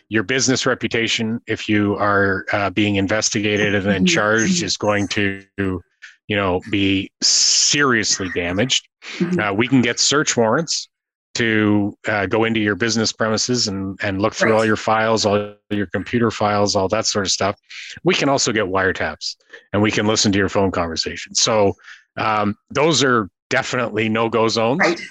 Your 0.10 0.24
business 0.24 0.66
reputation, 0.66 1.42
if 1.48 1.68
you 1.70 1.96
are 1.96 2.46
uh, 2.52 2.70
being 2.70 2.96
investigated 2.96 3.76
and 3.76 3.86
then 3.86 4.06
mm-hmm. 4.06 4.06
charged, 4.06 4.64
is 4.64 4.78
going 4.78 5.08
to 5.10 5.44
you 5.58 6.36
know 6.36 6.62
be 6.72 7.12
seriously 7.22 8.30
damaged. 8.34 8.88
Mm-hmm. 9.18 9.40
Uh, 9.40 9.54
we 9.54 9.68
can 9.68 9.82
get 9.82 10.00
search 10.00 10.38
warrants 10.38 10.90
to 11.36 11.98
uh, 12.08 12.26
go 12.28 12.44
into 12.44 12.60
your 12.60 12.76
business 12.76 13.12
premises 13.12 13.68
and, 13.68 14.00
and 14.04 14.22
look 14.22 14.34
through 14.34 14.52
right. 14.52 14.58
all 14.58 14.66
your 14.66 14.76
files, 14.76 15.26
all 15.26 15.56
your 15.72 15.88
computer 15.88 16.30
files, 16.30 16.76
all 16.76 16.88
that 16.88 17.06
sort 17.08 17.26
of 17.26 17.32
stuff. 17.32 17.60
We 18.04 18.14
can 18.14 18.30
also 18.30 18.52
get 18.52 18.66
wiretaps 18.66 19.36
and 19.74 19.82
we 19.82 19.92
can 19.92 20.06
listen 20.06 20.32
to 20.32 20.38
your 20.38 20.50
phone 20.50 20.72
conversations. 20.72 21.42
So 21.42 21.74
um, 22.18 22.56
those 22.70 23.04
are 23.04 23.30
definitely 23.50 24.10
no 24.10 24.30
go 24.30 24.48
zones. 24.48 24.80
Right. 24.80 25.02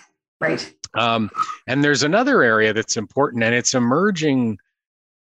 Right. 0.40 0.74
Um, 0.94 1.30
and 1.66 1.82
there's 1.82 2.02
another 2.02 2.42
area 2.42 2.72
that's 2.72 2.96
important 2.96 3.42
and 3.44 3.54
it's 3.54 3.74
emerging. 3.74 4.58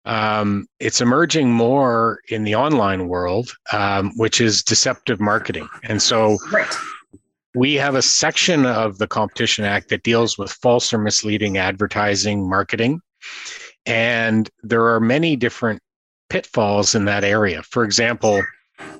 Um, 0.06 0.66
it's 0.80 1.00
emerging 1.00 1.50
more 1.50 2.20
in 2.28 2.44
the 2.44 2.54
online 2.54 3.08
world, 3.08 3.50
um, 3.72 4.12
which 4.16 4.40
is 4.40 4.62
deceptive 4.62 5.18
marketing. 5.18 5.68
And 5.84 6.02
so 6.02 6.36
right 6.52 6.74
we 7.54 7.74
have 7.74 7.94
a 7.94 8.02
section 8.02 8.66
of 8.66 8.98
the 8.98 9.06
Competition 9.06 9.64
Act 9.64 9.88
that 9.88 10.02
deals 10.02 10.36
with 10.36 10.50
false 10.50 10.92
or 10.92 10.98
misleading 10.98 11.56
advertising 11.56 12.48
marketing. 12.48 13.00
And 13.86 14.50
there 14.62 14.88
are 14.88 15.00
many 15.00 15.36
different 15.36 15.80
pitfalls 16.30 16.94
in 16.94 17.04
that 17.04 17.22
area. 17.22 17.62
For 17.62 17.84
example, 17.84 18.42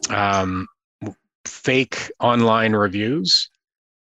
um, 0.08 0.68
fake 1.44 2.12
online 2.20 2.74
reviews. 2.74 3.50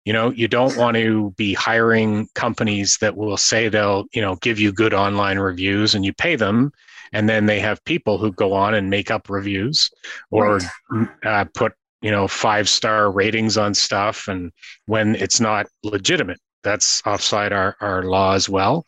You 0.06 0.14
know, 0.14 0.32
you 0.32 0.48
don't 0.48 0.76
want 0.78 0.98
to 0.98 1.32
be 1.38 1.54
hiring 1.54 2.28
companies 2.34 2.98
that 3.02 3.16
will 3.16 3.38
say 3.38 3.70
they'll, 3.70 4.06
you 4.14 4.22
know, 4.22 4.38
give 4.38 4.60
you 4.60 4.72
good 4.72 4.94
online 4.94 5.38
reviews 5.38 5.94
and 5.94 6.04
you 6.04 6.14
pay 6.14 6.36
them. 6.36 6.72
And 7.14 7.28
then 7.28 7.46
they 7.46 7.60
have 7.60 7.84
people 7.86 8.18
who 8.18 8.32
go 8.32 8.54
on 8.54 8.74
and 8.74 8.90
make 8.90 9.12
up 9.12 9.30
reviews 9.30 9.90
or 10.32 10.60
right. 10.92 11.10
uh, 11.24 11.46
put 11.54 11.74
you 12.02 12.12
know 12.12 12.28
five 12.28 12.70
star 12.70 13.12
ratings 13.12 13.58
on 13.58 13.74
stuff. 13.74 14.28
And 14.28 14.52
when 14.86 15.16
it's 15.16 15.40
not 15.40 15.68
legitimate 15.84 16.40
that's 16.64 17.02
offside 17.06 17.54
our, 17.54 17.76
our 17.80 18.04
law 18.04 18.34
as 18.34 18.50
well. 18.50 18.86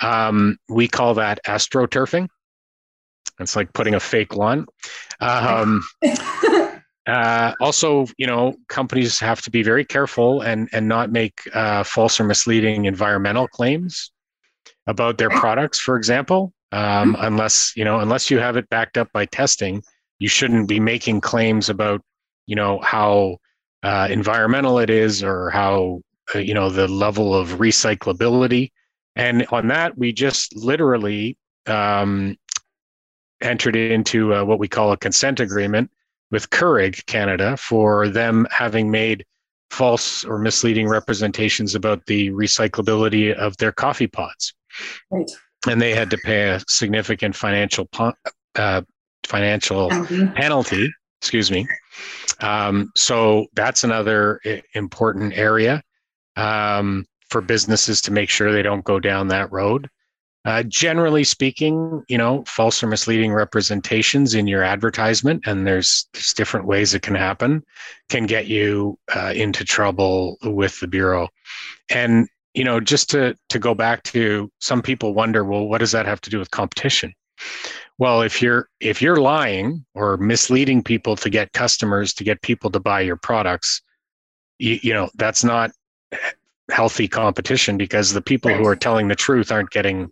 Um, 0.00 0.58
we 0.68 0.88
call 0.88 1.14
that 1.14 1.40
astroturfing. 1.46 2.28
It's 3.40 3.56
like 3.56 3.72
putting 3.72 3.94
a 3.94 4.00
fake 4.00 4.34
lawn 4.34 4.66
um, 5.20 5.82
uh, 7.06 7.52
also 7.60 8.06
you 8.16 8.26
know 8.26 8.54
companies 8.68 9.18
have 9.20 9.40
to 9.42 9.50
be 9.50 9.62
very 9.62 9.84
careful 9.84 10.40
and 10.40 10.68
and 10.72 10.88
not 10.88 11.10
make 11.10 11.40
uh, 11.54 11.82
false 11.84 12.18
or 12.20 12.24
misleading 12.24 12.84
environmental 12.84 13.48
claims 13.48 14.10
about 14.86 15.18
their 15.18 15.30
products 15.30 15.78
for 15.78 15.96
example 15.96 16.52
um, 16.72 17.16
unless 17.20 17.72
you 17.76 17.84
know 17.84 18.00
unless 18.00 18.30
you 18.30 18.38
have 18.38 18.56
it 18.56 18.68
backed 18.68 18.98
up 18.98 19.10
by 19.12 19.24
testing 19.24 19.82
you 20.18 20.28
shouldn't 20.28 20.68
be 20.68 20.80
making 20.80 21.20
claims 21.20 21.68
about 21.68 22.02
you 22.46 22.56
know 22.56 22.78
how 22.80 23.36
uh, 23.82 24.08
environmental 24.10 24.78
it 24.78 24.90
is 24.90 25.22
or 25.22 25.50
how 25.50 26.00
uh, 26.34 26.38
you 26.38 26.54
know 26.54 26.68
the 26.68 26.88
level 26.88 27.34
of 27.34 27.58
recyclability 27.58 28.70
and 29.16 29.46
on 29.50 29.68
that 29.68 29.96
we 29.96 30.12
just 30.12 30.54
literally 30.56 31.36
um, 31.66 32.36
entered 33.40 33.76
into 33.76 34.34
uh, 34.34 34.44
what 34.44 34.58
we 34.58 34.68
call 34.68 34.92
a 34.92 34.96
consent 34.96 35.40
agreement 35.40 35.90
with 36.30 36.50
Keurig 36.50 37.06
Canada 37.06 37.56
for 37.56 38.08
them 38.08 38.46
having 38.50 38.90
made 38.90 39.24
false 39.70 40.24
or 40.24 40.38
misleading 40.38 40.88
representations 40.88 41.74
about 41.74 42.04
the 42.06 42.30
recyclability 42.30 43.34
of 43.34 43.56
their 43.58 43.72
coffee 43.72 44.06
pods. 44.06 44.54
Right. 45.10 45.30
And 45.66 45.80
they 45.80 45.94
had 45.94 46.10
to 46.10 46.18
pay 46.18 46.50
a 46.50 46.60
significant 46.68 47.34
financial 47.34 47.88
uh, 48.54 48.82
financial 49.26 49.88
penalty. 49.88 50.30
penalty. 50.34 50.88
Excuse 51.20 51.50
me. 51.50 51.66
Um, 52.40 52.92
so 52.94 53.46
that's 53.54 53.82
another 53.82 54.40
important 54.74 55.36
area 55.36 55.82
um, 56.36 57.04
for 57.28 57.40
businesses 57.40 58.00
to 58.02 58.12
make 58.12 58.30
sure 58.30 58.52
they 58.52 58.62
don't 58.62 58.84
go 58.84 59.00
down 59.00 59.28
that 59.28 59.50
road. 59.50 59.88
Uh, 60.44 60.62
generally 60.62 61.24
speaking, 61.24 62.02
you 62.08 62.16
know, 62.16 62.44
false 62.46 62.82
or 62.82 62.86
misleading 62.86 63.32
representations 63.32 64.34
in 64.34 64.46
your 64.46 64.62
advertisement, 64.62 65.42
and 65.46 65.66
there's, 65.66 66.06
there's 66.14 66.32
different 66.32 66.64
ways 66.64 66.94
it 66.94 67.02
can 67.02 67.16
happen, 67.16 67.62
can 68.08 68.24
get 68.24 68.46
you 68.46 68.96
uh, 69.14 69.32
into 69.34 69.64
trouble 69.64 70.38
with 70.44 70.78
the 70.80 70.86
bureau. 70.86 71.28
And 71.90 72.28
you 72.58 72.64
know, 72.64 72.80
just 72.80 73.08
to 73.10 73.36
to 73.50 73.58
go 73.60 73.72
back 73.72 74.02
to 74.02 74.50
some 74.58 74.82
people 74.82 75.14
wonder, 75.14 75.44
well, 75.44 75.68
what 75.68 75.78
does 75.78 75.92
that 75.92 76.06
have 76.06 76.20
to 76.22 76.28
do 76.28 76.40
with 76.40 76.50
competition? 76.50 77.14
Well, 77.98 78.20
if 78.20 78.42
you're 78.42 78.68
if 78.80 79.00
you're 79.00 79.20
lying 79.20 79.86
or 79.94 80.16
misleading 80.16 80.82
people 80.82 81.14
to 81.16 81.30
get 81.30 81.52
customers 81.52 82.12
to 82.14 82.24
get 82.24 82.42
people 82.42 82.68
to 82.72 82.80
buy 82.80 83.02
your 83.02 83.14
products, 83.14 83.80
you, 84.58 84.80
you 84.82 84.92
know 84.92 85.08
that's 85.14 85.44
not 85.44 85.70
healthy 86.68 87.06
competition 87.06 87.78
because 87.78 88.12
the 88.12 88.20
people 88.20 88.52
who 88.52 88.66
are 88.66 88.76
telling 88.76 89.06
the 89.06 89.14
truth 89.14 89.52
aren't 89.52 89.70
getting 89.70 90.10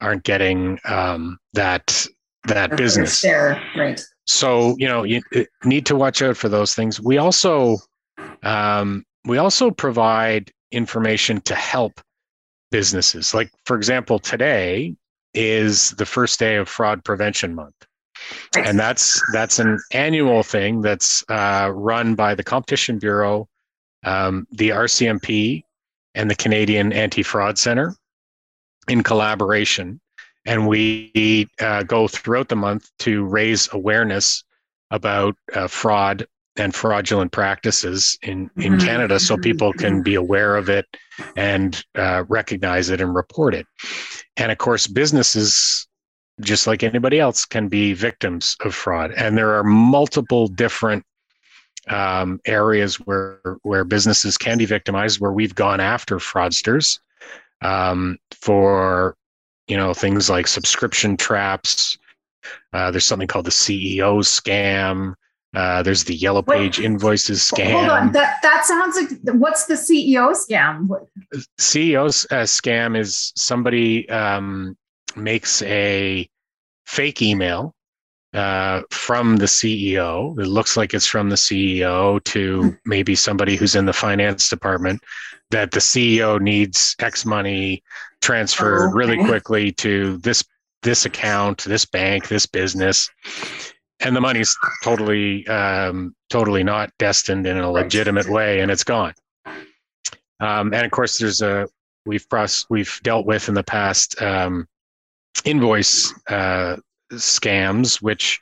aren't 0.00 0.24
getting 0.24 0.78
um, 0.86 1.38
that 1.52 2.06
that 2.44 2.74
business. 2.74 3.20
There, 3.20 3.62
right. 3.76 4.00
So 4.24 4.76
you 4.78 4.88
know 4.88 5.02
you 5.02 5.20
need 5.64 5.84
to 5.86 5.94
watch 5.94 6.22
out 6.22 6.38
for 6.38 6.48
those 6.48 6.74
things. 6.74 7.02
We 7.02 7.18
also 7.18 7.76
um, 8.42 9.04
we 9.26 9.36
also 9.36 9.70
provide 9.70 10.50
information 10.72 11.40
to 11.42 11.54
help 11.54 12.00
businesses. 12.70 13.34
Like 13.34 13.50
for 13.64 13.76
example, 13.76 14.18
today 14.18 14.94
is 15.34 15.90
the 15.90 16.06
first 16.06 16.38
day 16.38 16.56
of 16.56 16.68
Fraud 16.68 17.04
Prevention 17.04 17.54
Month. 17.54 17.74
And 18.56 18.78
that's 18.78 19.20
that's 19.32 19.58
an 19.58 19.78
annual 19.92 20.42
thing 20.42 20.82
that's 20.82 21.24
uh, 21.28 21.70
run 21.74 22.14
by 22.14 22.34
the 22.34 22.44
Competition 22.44 22.98
Bureau, 22.98 23.48
um, 24.04 24.46
the 24.52 24.70
RCMP, 24.70 25.64
and 26.14 26.30
the 26.30 26.34
Canadian 26.34 26.92
Anti 26.92 27.22
Fraud 27.22 27.58
Center 27.58 27.94
in 28.88 29.02
collaboration. 29.02 30.00
And 30.44 30.66
we 30.66 31.48
uh, 31.60 31.82
go 31.84 32.08
throughout 32.08 32.48
the 32.48 32.56
month 32.56 32.90
to 33.00 33.24
raise 33.24 33.68
awareness 33.72 34.44
about 34.90 35.36
uh, 35.54 35.68
fraud 35.68 36.26
and 36.56 36.74
fraudulent 36.74 37.32
practices 37.32 38.18
in, 38.22 38.50
in 38.56 38.74
mm-hmm. 38.74 38.86
Canada 38.86 39.20
so 39.20 39.36
people 39.36 39.72
can 39.72 40.02
be 40.02 40.14
aware 40.14 40.56
of 40.56 40.68
it 40.68 40.86
and 41.36 41.84
uh, 41.94 42.24
recognize 42.28 42.90
it 42.90 43.00
and 43.00 43.14
report 43.14 43.54
it. 43.54 43.66
And 44.36 44.50
of 44.50 44.58
course, 44.58 44.86
businesses, 44.86 45.86
just 46.40 46.66
like 46.66 46.82
anybody 46.82 47.20
else, 47.20 47.44
can 47.44 47.68
be 47.68 47.92
victims 47.92 48.56
of 48.64 48.74
fraud. 48.74 49.12
And 49.12 49.36
there 49.36 49.54
are 49.54 49.64
multiple 49.64 50.48
different 50.48 51.04
um, 51.88 52.40
areas 52.46 52.96
where 52.96 53.40
where 53.62 53.84
businesses 53.84 54.36
can 54.36 54.58
be 54.58 54.66
victimized, 54.66 55.20
where 55.20 55.32
we've 55.32 55.54
gone 55.54 55.80
after 55.80 56.18
fraudsters 56.18 56.98
um, 57.62 58.18
for 58.32 59.16
you 59.68 59.76
know 59.76 59.94
things 59.94 60.30
like 60.30 60.46
subscription 60.46 61.16
traps. 61.16 61.96
Uh, 62.72 62.90
there's 62.90 63.04
something 63.04 63.28
called 63.28 63.46
the 63.46 63.50
CEO 63.50 64.20
scam. 64.20 65.14
Uh, 65.54 65.82
there's 65.82 66.04
the 66.04 66.14
yellow 66.14 66.42
page 66.42 66.78
Wait, 66.78 66.84
invoices 66.84 67.40
scam. 67.40 67.72
Hold 67.72 67.88
on, 67.88 68.12
that 68.12 68.36
that 68.42 68.64
sounds 68.64 68.96
like 68.96 69.34
what's 69.34 69.66
the 69.66 69.74
CEO 69.74 70.32
scam? 70.32 70.88
CEO 71.58 72.04
uh, 72.30 72.44
scam 72.44 72.96
is 72.96 73.32
somebody 73.34 74.08
um, 74.10 74.76
makes 75.16 75.60
a 75.62 76.28
fake 76.86 77.20
email 77.20 77.74
uh, 78.32 78.82
from 78.90 79.38
the 79.38 79.46
CEO. 79.46 80.38
It 80.38 80.46
looks 80.46 80.76
like 80.76 80.94
it's 80.94 81.06
from 81.06 81.30
the 81.30 81.36
CEO 81.36 82.22
to 82.24 82.76
maybe 82.84 83.16
somebody 83.16 83.56
who's 83.56 83.74
in 83.74 83.86
the 83.86 83.92
finance 83.92 84.48
department 84.48 85.02
that 85.50 85.72
the 85.72 85.80
CEO 85.80 86.40
needs 86.40 86.94
X 87.00 87.26
money 87.26 87.82
transferred 88.20 88.82
oh, 88.82 88.88
okay. 88.88 88.96
really 88.96 89.24
quickly 89.24 89.72
to 89.72 90.16
this 90.18 90.44
this 90.82 91.04
account, 91.04 91.64
this 91.64 91.84
bank, 91.84 92.28
this 92.28 92.46
business, 92.46 93.10
and 94.00 94.16
the 94.16 94.20
money's 94.20 94.56
totally 94.82 95.46
um, 95.46 96.14
totally 96.28 96.64
not 96.64 96.90
destined 96.98 97.46
in 97.46 97.58
a 97.58 97.70
legitimate 97.70 98.28
way, 98.28 98.60
and 98.60 98.70
it's 98.70 98.84
gone. 98.84 99.14
Um, 100.40 100.72
and 100.72 100.84
of 100.86 100.90
course, 100.90 101.18
there's 101.18 101.42
a 101.42 101.68
we've 102.06 102.28
process, 102.28 102.66
we've 102.70 103.00
dealt 103.02 103.26
with 103.26 103.48
in 103.48 103.54
the 103.54 103.62
past 103.62 104.20
um, 104.22 104.66
invoice 105.44 106.12
uh, 106.28 106.76
scams, 107.12 108.00
which 108.00 108.40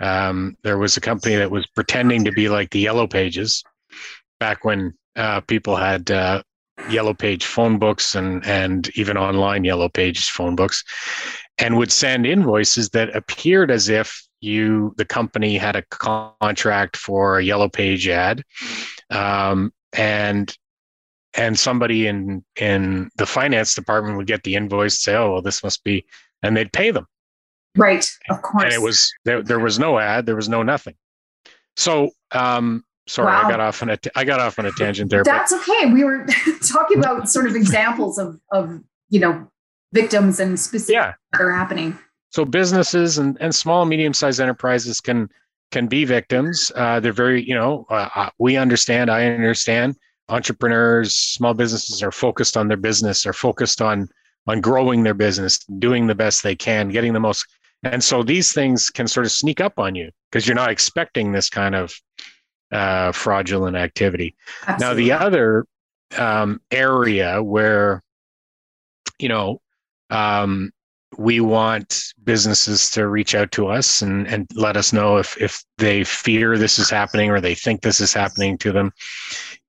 um, 0.00 0.56
there 0.62 0.78
was 0.78 0.96
a 0.96 1.00
company 1.00 1.36
that 1.36 1.50
was 1.50 1.66
pretending 1.68 2.24
to 2.24 2.32
be 2.32 2.48
like 2.48 2.70
the 2.70 2.80
Yellow 2.80 3.06
Pages 3.06 3.64
back 4.38 4.64
when 4.64 4.94
uh, 5.16 5.40
people 5.40 5.74
had 5.74 6.10
uh, 6.10 6.42
Yellow 6.90 7.14
Page 7.14 7.44
phone 7.44 7.78
books 7.78 8.14
and 8.14 8.46
and 8.46 8.90
even 8.96 9.16
online 9.16 9.64
Yellow 9.64 9.88
Page 9.88 10.30
phone 10.30 10.54
books, 10.54 10.84
and 11.58 11.76
would 11.76 11.90
send 11.90 12.26
invoices 12.26 12.90
that 12.90 13.16
appeared 13.16 13.70
as 13.70 13.88
if 13.88 14.27
you 14.40 14.94
the 14.96 15.04
company 15.04 15.56
had 15.56 15.76
a 15.76 15.82
contract 15.90 16.96
for 16.96 17.38
a 17.38 17.44
Yellow 17.44 17.68
Page 17.68 18.08
ad, 18.08 18.44
um, 19.10 19.72
and 19.92 20.56
and 21.34 21.58
somebody 21.58 22.06
in 22.06 22.44
in 22.60 23.10
the 23.16 23.26
finance 23.26 23.74
department 23.74 24.16
would 24.16 24.26
get 24.26 24.42
the 24.44 24.54
invoice, 24.54 25.02
say, 25.02 25.14
"Oh, 25.14 25.32
well, 25.32 25.42
this 25.42 25.62
must 25.62 25.84
be," 25.84 26.06
and 26.42 26.56
they'd 26.56 26.72
pay 26.72 26.90
them 26.90 27.06
Right, 27.78 28.10
of 28.28 28.42
course. 28.42 28.64
And 28.64 28.72
it 28.72 28.82
was 28.82 29.12
there. 29.24 29.42
There 29.42 29.60
was 29.60 29.78
no 29.78 29.98
ad. 29.98 30.26
There 30.26 30.36
was 30.36 30.48
no 30.48 30.62
nothing. 30.62 30.94
So, 31.76 32.10
um, 32.32 32.84
sorry, 33.06 33.32
wow. 33.32 33.44
I 33.44 33.50
got 33.50 33.60
off 33.60 33.82
on 33.82 33.90
a 33.90 33.98
I 34.16 34.24
got 34.24 34.40
off 34.40 34.58
on 34.58 34.66
a 34.66 34.72
tangent 34.72 35.10
there. 35.10 35.22
That's 35.22 35.52
but. 35.52 35.60
okay. 35.60 35.92
We 35.92 36.04
were 36.04 36.26
talking 36.68 36.98
about 36.98 37.28
sort 37.28 37.46
of 37.46 37.54
examples 37.54 38.18
of 38.18 38.40
of 38.50 38.80
you 39.10 39.20
know 39.20 39.48
victims 39.92 40.40
and 40.40 40.58
specific 40.58 40.94
yeah. 40.94 41.14
that 41.32 41.40
are 41.40 41.52
happening. 41.52 41.98
So 42.30 42.44
businesses 42.44 43.18
and, 43.18 43.36
and 43.40 43.54
small 43.54 43.84
medium 43.84 44.14
sized 44.14 44.40
enterprises 44.40 45.00
can 45.00 45.28
can 45.70 45.86
be 45.86 46.04
victims. 46.04 46.72
Uh, 46.74 47.00
they're 47.00 47.12
very 47.12 47.42
you 47.42 47.54
know 47.54 47.86
uh, 47.90 48.08
uh, 48.14 48.30
we 48.38 48.56
understand. 48.56 49.10
I 49.10 49.26
understand. 49.26 49.96
Entrepreneurs, 50.30 51.14
small 51.14 51.54
businesses 51.54 52.02
are 52.02 52.12
focused 52.12 52.56
on 52.56 52.68
their 52.68 52.76
business. 52.76 53.26
Are 53.26 53.32
focused 53.32 53.80
on 53.80 54.08
on 54.46 54.60
growing 54.60 55.02
their 55.02 55.14
business, 55.14 55.58
doing 55.78 56.06
the 56.06 56.14
best 56.14 56.42
they 56.42 56.56
can, 56.56 56.88
getting 56.88 57.12
the 57.12 57.20
most 57.20 57.46
and 57.82 58.02
so 58.02 58.22
these 58.22 58.52
things 58.52 58.90
can 58.90 59.06
sort 59.06 59.26
of 59.26 59.32
sneak 59.32 59.60
up 59.60 59.78
on 59.78 59.94
you 59.94 60.10
because 60.30 60.46
you're 60.46 60.56
not 60.56 60.70
expecting 60.70 61.32
this 61.32 61.48
kind 61.48 61.74
of 61.74 61.94
uh, 62.72 63.12
fraudulent 63.12 63.76
activity. 63.76 64.36
Absolutely. 64.66 64.86
Now, 64.86 65.16
the 65.18 65.24
other 65.24 65.66
um, 66.16 66.60
area 66.70 67.42
where, 67.42 68.02
you 69.18 69.28
know, 69.28 69.60
um, 70.10 70.72
we 71.16 71.40
want 71.40 72.12
businesses 72.24 72.90
to 72.90 73.08
reach 73.08 73.34
out 73.34 73.50
to 73.52 73.66
us 73.66 74.02
and, 74.02 74.26
and 74.28 74.46
let 74.54 74.76
us 74.76 74.92
know 74.92 75.16
if, 75.16 75.40
if 75.40 75.64
they 75.78 76.04
fear 76.04 76.58
this 76.58 76.78
is 76.78 76.90
happening 76.90 77.30
or 77.30 77.40
they 77.40 77.54
think 77.54 77.80
this 77.80 78.00
is 78.00 78.12
happening 78.12 78.58
to 78.58 78.72
them 78.72 78.92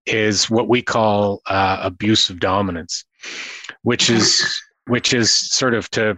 is 0.05 0.49
what 0.49 0.67
we 0.67 0.81
call 0.81 1.41
uh, 1.47 1.79
abuse 1.81 2.29
of 2.29 2.39
dominance, 2.39 3.05
which 3.83 4.09
is 4.09 4.43
which 4.87 5.13
is 5.13 5.31
sort 5.31 5.73
of 5.73 5.89
to 5.91 6.17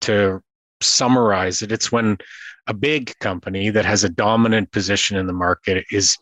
to 0.00 0.40
summarize 0.80 1.62
it, 1.62 1.72
it's 1.72 1.90
when 1.90 2.18
a 2.66 2.74
big 2.74 3.16
company 3.20 3.70
that 3.70 3.84
has 3.84 4.04
a 4.04 4.08
dominant 4.08 4.70
position 4.72 5.16
in 5.16 5.26
the 5.26 5.32
market 5.32 5.84
is 5.90 6.16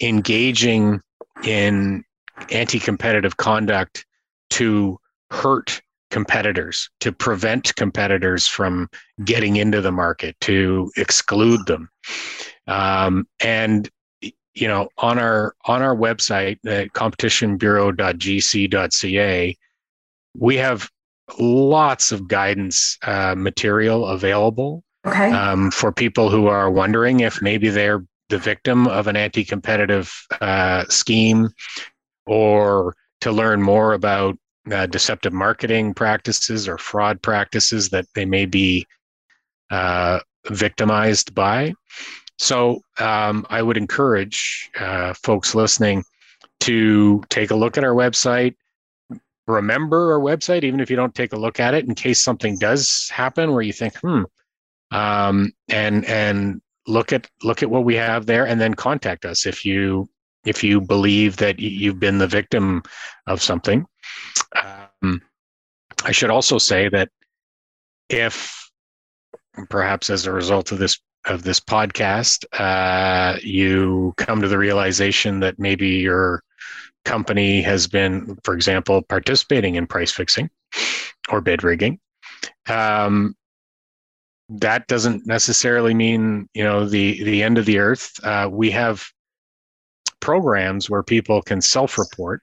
engaging 0.00 1.00
in 1.44 2.02
anti 2.50 2.78
competitive 2.78 3.36
conduct 3.36 4.06
to 4.50 4.98
hurt 5.30 5.80
competitors, 6.10 6.90
to 7.00 7.12
prevent 7.12 7.74
competitors 7.76 8.46
from 8.46 8.88
getting 9.24 9.56
into 9.56 9.80
the 9.80 9.92
market, 9.92 10.36
to 10.40 10.90
exclude 10.96 11.64
them. 11.66 11.88
Um, 12.66 13.26
and 13.40 13.88
you 14.54 14.66
know, 14.66 14.88
on 14.98 15.18
our 15.18 15.54
on 15.66 15.82
our 15.82 15.94
website 15.94 16.58
at 16.66 16.92
competitionbureau.gc.ca, 16.92 19.56
we 20.36 20.56
have 20.56 20.90
lots 21.38 22.12
of 22.12 22.28
guidance 22.28 22.98
uh, 23.02 23.34
material 23.36 24.06
available 24.06 24.82
okay. 25.06 25.30
um, 25.30 25.70
for 25.70 25.92
people 25.92 26.30
who 26.30 26.46
are 26.46 26.70
wondering 26.70 27.20
if 27.20 27.42
maybe 27.42 27.68
they're 27.68 28.04
the 28.28 28.38
victim 28.38 28.86
of 28.86 29.06
an 29.06 29.16
anti-competitive 29.16 30.12
uh, 30.40 30.84
scheme, 30.88 31.48
or 32.26 32.94
to 33.20 33.32
learn 33.32 33.62
more 33.62 33.94
about 33.94 34.38
uh, 34.72 34.86
deceptive 34.86 35.32
marketing 35.32 35.94
practices 35.94 36.68
or 36.68 36.78
fraud 36.78 37.20
practices 37.22 37.88
that 37.90 38.06
they 38.14 38.24
may 38.24 38.46
be 38.46 38.86
uh, 39.70 40.20
victimized 40.46 41.34
by. 41.34 41.74
So 42.38 42.80
um, 42.98 43.46
I 43.50 43.62
would 43.62 43.76
encourage 43.76 44.70
uh, 44.78 45.12
folks 45.14 45.54
listening 45.54 46.04
to 46.60 47.22
take 47.28 47.50
a 47.50 47.56
look 47.56 47.76
at 47.76 47.84
our 47.84 47.94
website. 47.94 48.54
Remember 49.46 50.12
our 50.12 50.20
website, 50.20 50.62
even 50.62 50.80
if 50.80 50.90
you 50.90 50.96
don't 50.96 51.14
take 51.14 51.32
a 51.32 51.38
look 51.38 51.58
at 51.58 51.74
it, 51.74 51.86
in 51.86 51.94
case 51.94 52.22
something 52.22 52.58
does 52.58 53.08
happen 53.12 53.52
where 53.52 53.62
you 53.62 53.72
think, 53.72 53.96
hmm, 53.98 54.22
um, 54.90 55.52
and 55.68 56.04
and 56.04 56.60
look 56.86 57.12
at 57.12 57.28
look 57.42 57.62
at 57.62 57.70
what 57.70 57.84
we 57.84 57.94
have 57.94 58.26
there, 58.26 58.46
and 58.46 58.60
then 58.60 58.74
contact 58.74 59.24
us 59.24 59.46
if 59.46 59.64
you 59.64 60.08
if 60.48 60.64
you 60.64 60.80
believe 60.80 61.36
that 61.36 61.60
you've 61.60 62.00
been 62.00 62.18
the 62.18 62.26
victim 62.26 62.82
of 63.26 63.42
something. 63.42 63.86
Um, 65.02 65.20
I 66.04 66.12
should 66.12 66.30
also 66.30 66.58
say 66.58 66.88
that 66.88 67.10
if 68.08 68.70
perhaps 69.68 70.08
as 70.10 70.26
a 70.26 70.32
result 70.32 70.72
of 70.72 70.78
this 70.78 70.98
of 71.26 71.42
this 71.42 71.60
podcast, 71.60 72.44
uh, 72.58 73.38
you 73.42 74.14
come 74.16 74.40
to 74.40 74.48
the 74.48 74.56
realization 74.56 75.40
that 75.40 75.58
maybe 75.58 75.88
your 75.88 76.42
company 77.04 77.60
has 77.60 77.86
been, 77.86 78.38
for 78.44 78.54
example, 78.54 79.02
participating 79.02 79.74
in 79.74 79.86
price 79.86 80.12
fixing 80.12 80.48
or 81.28 81.40
bid 81.40 81.62
rigging. 81.64 81.98
Um, 82.68 83.34
that 84.48 84.86
doesn't 84.86 85.26
necessarily 85.26 85.92
mean 85.92 86.48
you 86.54 86.64
know 86.64 86.86
the 86.86 87.22
the 87.24 87.42
end 87.42 87.58
of 87.58 87.66
the 87.66 87.78
earth. 87.78 88.12
Uh, 88.22 88.48
we 88.50 88.70
have 88.70 89.04
programs 90.20 90.88
where 90.90 91.02
people 91.02 91.42
can 91.42 91.60
self-report, 91.60 92.42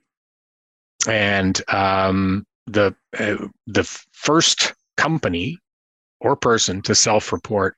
and 1.07 1.61
um, 1.69 2.45
the 2.67 2.95
uh, 3.17 3.47
the 3.67 3.83
first 4.11 4.73
company 4.97 5.59
or 6.21 6.35
person 6.35 6.81
to 6.81 6.95
self-report 6.95 7.75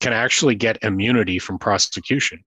can 0.00 0.12
actually 0.12 0.54
get 0.54 0.82
immunity 0.82 1.38
from 1.38 1.58
prosecution 1.58 2.42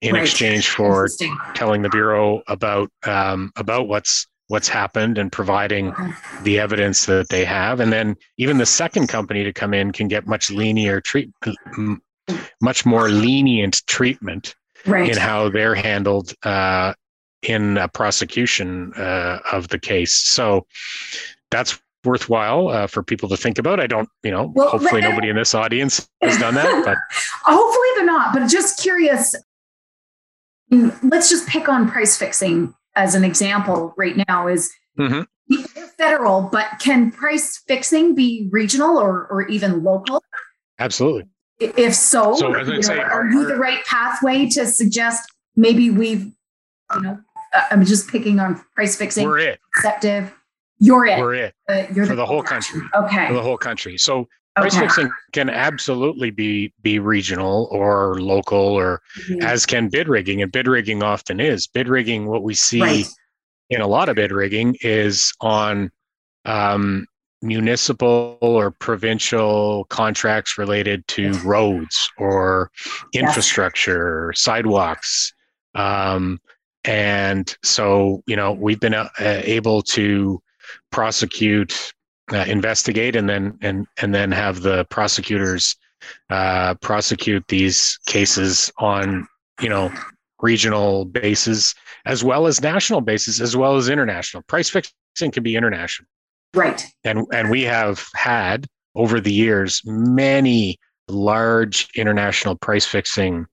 in 0.00 0.14
right. 0.14 0.22
exchange 0.22 0.68
for 0.68 1.08
telling 1.54 1.82
the 1.82 1.88
bureau 1.88 2.42
about 2.48 2.90
um, 3.04 3.52
about 3.56 3.88
what's 3.88 4.26
what's 4.48 4.68
happened 4.68 5.18
and 5.18 5.30
providing 5.30 5.94
the 6.42 6.58
evidence 6.58 7.04
that 7.04 7.28
they 7.28 7.44
have. 7.44 7.80
And 7.80 7.92
then 7.92 8.16
even 8.38 8.56
the 8.56 8.66
second 8.66 9.08
company 9.08 9.44
to 9.44 9.52
come 9.52 9.74
in 9.74 9.92
can 9.92 10.08
get 10.08 10.26
much 10.26 10.50
lenient 10.50 11.04
treat 11.04 11.30
much 12.60 12.84
more 12.84 13.08
lenient 13.08 13.82
treatment 13.86 14.54
right. 14.86 15.10
in 15.10 15.16
how 15.16 15.48
they're 15.48 15.74
handled 15.74 16.34
uh, 16.44 16.92
in 17.42 17.76
a 17.78 17.88
prosecution 17.88 18.92
uh, 18.94 19.38
of 19.52 19.68
the 19.68 19.78
case 19.78 20.14
so 20.14 20.66
that's 21.50 21.80
worthwhile 22.04 22.68
uh, 22.68 22.86
for 22.86 23.02
people 23.02 23.28
to 23.28 23.36
think 23.36 23.58
about. 23.58 23.80
I 23.80 23.86
don't, 23.86 24.08
you 24.22 24.30
know, 24.30 24.52
well, 24.54 24.70
hopefully 24.70 25.00
nobody 25.00 25.28
in 25.28 25.36
this 25.36 25.54
audience 25.54 26.08
has 26.22 26.38
done 26.38 26.54
that, 26.54 26.84
but 26.84 26.96
hopefully 27.44 27.88
they're 27.96 28.06
not. 28.06 28.32
But 28.32 28.48
just 28.48 28.80
curious, 28.80 29.34
let's 30.70 31.28
just 31.28 31.48
pick 31.48 31.68
on 31.68 31.90
price 31.90 32.16
fixing 32.16 32.74
as 32.94 33.14
an 33.14 33.24
example 33.24 33.94
right 33.96 34.16
now. 34.28 34.48
Is 34.48 34.70
mm-hmm. 34.98 35.62
federal, 35.96 36.42
but 36.42 36.66
can 36.80 37.10
price 37.10 37.58
fixing 37.66 38.14
be 38.14 38.48
regional 38.50 38.98
or 38.98 39.26
or 39.26 39.46
even 39.48 39.82
local? 39.82 40.22
Absolutely. 40.78 41.24
If 41.60 41.94
so, 41.94 42.34
so 42.34 42.56
you 42.56 42.64
know, 42.64 42.80
say, 42.80 42.98
are 42.98 43.28
you 43.28 43.46
the 43.46 43.56
right 43.56 43.84
pathway 43.84 44.48
to 44.50 44.66
suggest 44.66 45.28
maybe 45.56 45.90
we've, 45.90 46.30
you 46.94 47.00
know, 47.00 47.18
I'm 47.70 47.84
just 47.84 48.08
picking 48.08 48.38
on 48.38 48.62
price 48.74 48.96
fixing. 48.96 49.26
We're 49.26 49.38
it. 49.38 49.60
Receptive 49.74 50.32
you're 50.78 51.06
it. 51.06 51.18
We're 51.18 51.34
it 51.34 51.54
uh, 51.68 51.84
for 51.86 52.06
the, 52.06 52.14
the 52.14 52.26
whole 52.26 52.42
country. 52.42 52.80
Okay. 52.94 53.26
For 53.28 53.34
the 53.34 53.42
whole 53.42 53.56
country. 53.56 53.98
So 53.98 54.28
price 54.56 54.76
fixing 54.76 55.10
can 55.32 55.50
absolutely 55.50 56.30
be 56.30 56.72
be 56.82 56.98
regional 56.98 57.68
or 57.70 58.20
local, 58.20 58.58
or 58.58 59.02
mm-hmm. 59.20 59.42
as 59.42 59.66
can 59.66 59.88
bid 59.88 60.08
rigging, 60.08 60.42
and 60.42 60.52
bid 60.52 60.66
rigging 60.66 61.02
often 61.02 61.40
is. 61.40 61.66
Bid 61.66 61.88
rigging, 61.88 62.26
what 62.26 62.42
we 62.42 62.54
see 62.54 62.80
right. 62.80 63.06
in 63.70 63.80
a 63.80 63.86
lot 63.86 64.08
of 64.08 64.16
bid 64.16 64.32
rigging 64.32 64.76
is 64.80 65.32
on 65.40 65.90
um, 66.44 67.06
municipal 67.42 68.38
or 68.40 68.70
provincial 68.70 69.84
contracts 69.90 70.58
related 70.58 71.06
to 71.08 71.32
roads 71.44 72.10
or 72.18 72.70
infrastructure, 73.14 74.30
yes. 74.32 74.40
sidewalks. 74.40 75.32
Um, 75.74 76.40
and 76.84 77.54
so, 77.62 78.22
you 78.26 78.36
know, 78.36 78.52
we've 78.52 78.80
been 78.80 78.94
uh, 78.94 79.08
able 79.18 79.82
to 79.82 80.42
prosecute, 80.90 81.92
uh, 82.32 82.44
investigate, 82.46 83.16
and 83.16 83.28
then 83.28 83.58
and 83.62 83.86
and 84.00 84.14
then 84.14 84.32
have 84.32 84.62
the 84.62 84.84
prosecutors 84.86 85.76
uh, 86.30 86.74
prosecute 86.76 87.46
these 87.48 87.98
cases 88.06 88.72
on 88.78 89.26
you 89.60 89.68
know 89.68 89.92
regional 90.40 91.04
bases 91.04 91.74
as 92.06 92.22
well 92.22 92.46
as 92.46 92.60
national 92.62 93.00
bases 93.00 93.40
as 93.40 93.56
well 93.56 93.76
as 93.76 93.88
international. 93.88 94.42
Price 94.44 94.70
fixing 94.70 95.30
can 95.30 95.42
be 95.42 95.56
international, 95.56 96.08
right? 96.54 96.84
And 97.04 97.26
and 97.32 97.50
we 97.50 97.62
have 97.62 98.06
had 98.14 98.66
over 98.94 99.20
the 99.20 99.32
years 99.32 99.82
many 99.84 100.78
large 101.08 101.88
international 101.94 102.56
price 102.56 102.84
fixing 102.84 103.46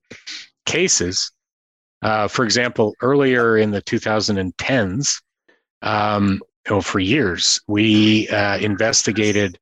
cases. 0.66 1.32
Uh, 2.02 2.28
for 2.28 2.44
example, 2.44 2.94
earlier 3.02 3.58
in 3.58 3.72
the 3.72 3.82
2010s, 3.82 5.22
um, 5.82 6.42
you 6.68 6.76
know, 6.76 6.82
for 6.82 7.00
years. 7.00 7.62
We 7.68 8.28
uh, 8.30 8.58
investigated 8.58 9.58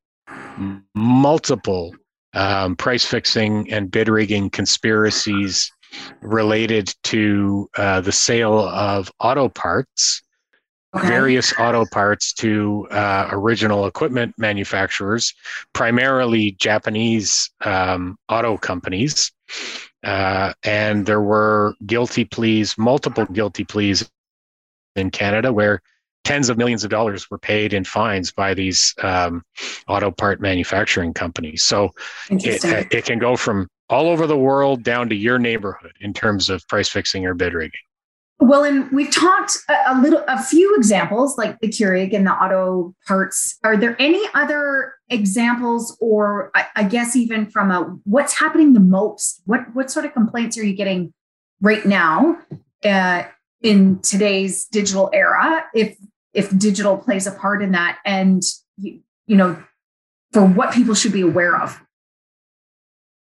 multiple 0.94 1.94
um, 2.34 2.76
price 2.76 3.04
fixing 3.04 3.70
and 3.72 3.90
bid 3.90 4.08
rigging 4.08 4.50
conspiracies 4.50 5.70
related 6.20 6.92
to 7.04 7.68
uh, 7.76 8.00
the 8.00 8.12
sale 8.12 8.58
of 8.58 9.10
auto 9.20 9.48
parts, 9.48 10.22
okay. 10.94 11.08
various 11.08 11.52
auto 11.58 11.84
parts 11.86 12.32
to 12.34 12.86
uh, 12.90 13.28
original 13.30 13.86
equipment 13.86 14.34
manufacturers, 14.38 15.34
primarily 15.72 16.52
Japanese 16.52 17.50
um, 17.62 18.16
auto 18.28 18.56
companies. 18.56 19.32
Uh, 20.02 20.52
and 20.64 21.06
there 21.06 21.22
were 21.22 21.74
guilty 21.86 22.24
pleas, 22.24 22.76
multiple 22.76 23.24
guilty 23.26 23.64
pleas 23.64 24.08
in 24.96 25.10
Canada 25.10 25.52
where 25.52 25.80
tens 26.24 26.48
of 26.48 26.56
millions 26.56 26.84
of 26.84 26.90
dollars 26.90 27.30
were 27.30 27.38
paid 27.38 27.72
in 27.72 27.84
fines 27.84 28.32
by 28.32 28.54
these 28.54 28.94
um, 29.02 29.42
auto 29.88 30.10
part 30.10 30.40
manufacturing 30.40 31.12
companies. 31.12 31.64
So 31.64 31.90
it, 32.30 32.92
it 32.92 33.04
can 33.04 33.18
go 33.18 33.36
from 33.36 33.68
all 33.90 34.08
over 34.08 34.26
the 34.26 34.36
world 34.36 34.82
down 34.82 35.08
to 35.10 35.14
your 35.14 35.38
neighborhood 35.38 35.92
in 36.00 36.12
terms 36.14 36.48
of 36.48 36.66
price 36.68 36.88
fixing 36.88 37.26
or 37.26 37.34
bid 37.34 37.52
rigging. 37.52 37.80
Well, 38.40 38.64
and 38.64 38.90
we've 38.90 39.10
talked 39.10 39.56
a, 39.70 39.92
a 39.92 40.00
little, 40.00 40.22
a 40.28 40.42
few 40.42 40.74
examples 40.76 41.38
like 41.38 41.58
the 41.60 41.68
Keurig 41.68 42.12
and 42.12 42.26
the 42.26 42.32
auto 42.32 42.94
parts. 43.06 43.58
Are 43.64 43.76
there 43.76 43.96
any 44.00 44.22
other 44.34 44.94
examples, 45.08 45.96
or 46.00 46.50
I, 46.54 46.66
I 46.76 46.82
guess 46.84 47.16
even 47.16 47.46
from 47.46 47.70
a 47.70 47.82
what's 48.04 48.38
happening 48.38 48.72
the 48.72 48.80
most? 48.80 49.40
What 49.46 49.74
what 49.74 49.90
sort 49.90 50.04
of 50.04 50.12
complaints 50.12 50.58
are 50.58 50.64
you 50.64 50.74
getting 50.74 51.14
right 51.60 51.86
now 51.86 52.38
uh, 52.84 53.22
in 53.62 54.00
today's 54.00 54.66
digital 54.66 55.10
era? 55.12 55.64
If 55.72 55.96
if 56.34 56.56
digital 56.58 56.98
plays 56.98 57.26
a 57.26 57.32
part 57.32 57.62
in 57.62 57.72
that 57.72 57.98
and 58.04 58.42
you, 58.76 59.00
you 59.26 59.36
know 59.36 59.62
for 60.32 60.44
what 60.44 60.74
people 60.74 60.94
should 60.94 61.12
be 61.12 61.20
aware 61.20 61.56
of 61.56 61.80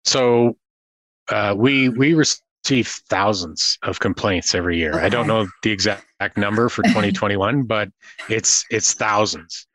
so 0.05 0.57
uh, 1.29 1.55
we 1.57 1.89
we 1.91 2.15
receive 2.65 2.89
thousands 3.09 3.79
of 3.83 4.01
complaints 4.01 4.55
every 4.55 4.79
year 4.79 4.95
okay. 4.95 5.05
i 5.05 5.09
don't 5.09 5.27
know 5.27 5.47
the 5.63 5.71
exact 5.71 6.05
number 6.37 6.69
for 6.69 6.83
2021 6.85 7.65
but 7.65 7.89
it's 8.29 8.65
it's 8.71 8.95
thousands 8.95 9.67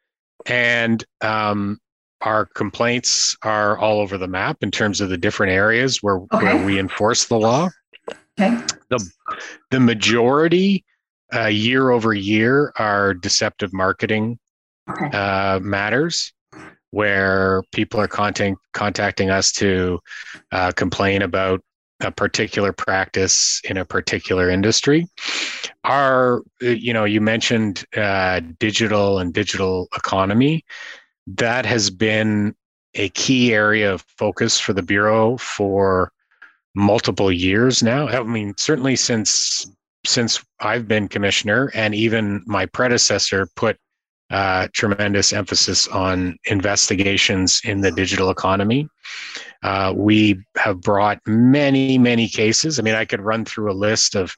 and 0.46 1.04
um, 1.22 1.78
our 2.22 2.46
complaints 2.46 3.36
are 3.44 3.78
all 3.78 4.00
over 4.00 4.18
the 4.18 4.28
map 4.28 4.58
in 4.62 4.72
terms 4.72 5.02
of 5.02 5.10
the 5.10 5.18
different 5.18 5.52
areas 5.52 6.02
where, 6.02 6.18
okay. 6.34 6.46
where 6.46 6.66
we 6.66 6.80
enforce 6.80 7.26
the 7.26 7.38
law 7.38 7.70
okay. 8.40 8.58
the 8.90 9.12
the 9.72 9.80
majority 9.80 10.86
uh, 11.36 11.48
year 11.48 11.90
over 11.90 12.14
year 12.14 12.72
are 12.78 13.14
deceptive 13.14 13.74
marketing 13.74 14.40
okay. 14.90 15.18
uh, 15.18 15.60
matters 15.60 16.32
where 16.92 17.62
people 17.74 18.00
are 18.00 18.08
contact, 18.08 18.58
contacting 18.74 19.30
us 19.30 19.52
to 19.52 20.00
uh, 20.54 20.72
complain 20.72 21.22
about 21.22 21.62
a 22.02 22.12
particular 22.12 22.72
practice 22.72 23.62
in 23.64 23.78
a 23.78 23.86
particular 23.86 24.50
industry. 24.50 25.08
are 25.84 26.42
you 26.62 26.94
know, 26.94 27.06
you 27.06 27.22
mentioned 27.22 27.86
uh, 27.96 28.42
digital 28.60 29.20
and 29.20 29.34
digital 29.34 29.88
economy. 29.96 30.64
That 31.28 31.66
has 31.66 31.90
been 31.90 32.56
a 32.94 33.10
key 33.10 33.54
area 33.54 33.94
of 33.94 34.06
focus 34.18 34.60
for 34.60 34.74
the 34.74 34.82
Bureau 34.82 35.38
for 35.38 36.12
multiple 36.76 37.32
years 37.32 37.82
now. 37.82 38.08
I 38.08 38.24
mean, 38.24 38.54
certainly 38.58 38.96
since 38.96 39.70
since 40.06 40.44
I've 40.60 40.88
been 40.88 41.08
commissioner, 41.08 41.72
and 41.74 41.94
even 41.94 42.44
my 42.46 42.66
predecessor 42.66 43.48
put 43.56 43.78
uh, 44.30 44.68
tremendous 44.74 45.34
emphasis 45.34 45.88
on 45.88 46.38
investigations 46.46 47.62
in 47.64 47.82
the 47.82 47.92
digital 47.92 48.30
economy. 48.30 48.88
Uh, 49.64 49.94
we 49.96 50.44
have 50.56 50.82
brought 50.82 51.20
many, 51.26 51.98
many 51.98 52.28
cases. 52.28 52.80
I 52.80 52.84
mean, 52.84 52.96
I 52.96 53.06
could 53.06 53.22
run 53.22 53.46
through 53.46 53.72
a 53.72 53.74
list 53.74 54.16
of 54.16 54.36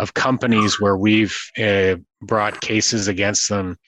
of 0.00 0.14
companies 0.14 0.80
where 0.80 0.96
we've 0.96 1.38
uh, 1.56 1.94
brought 2.20 2.60
cases 2.60 3.06
against 3.06 3.48
them 3.48 3.78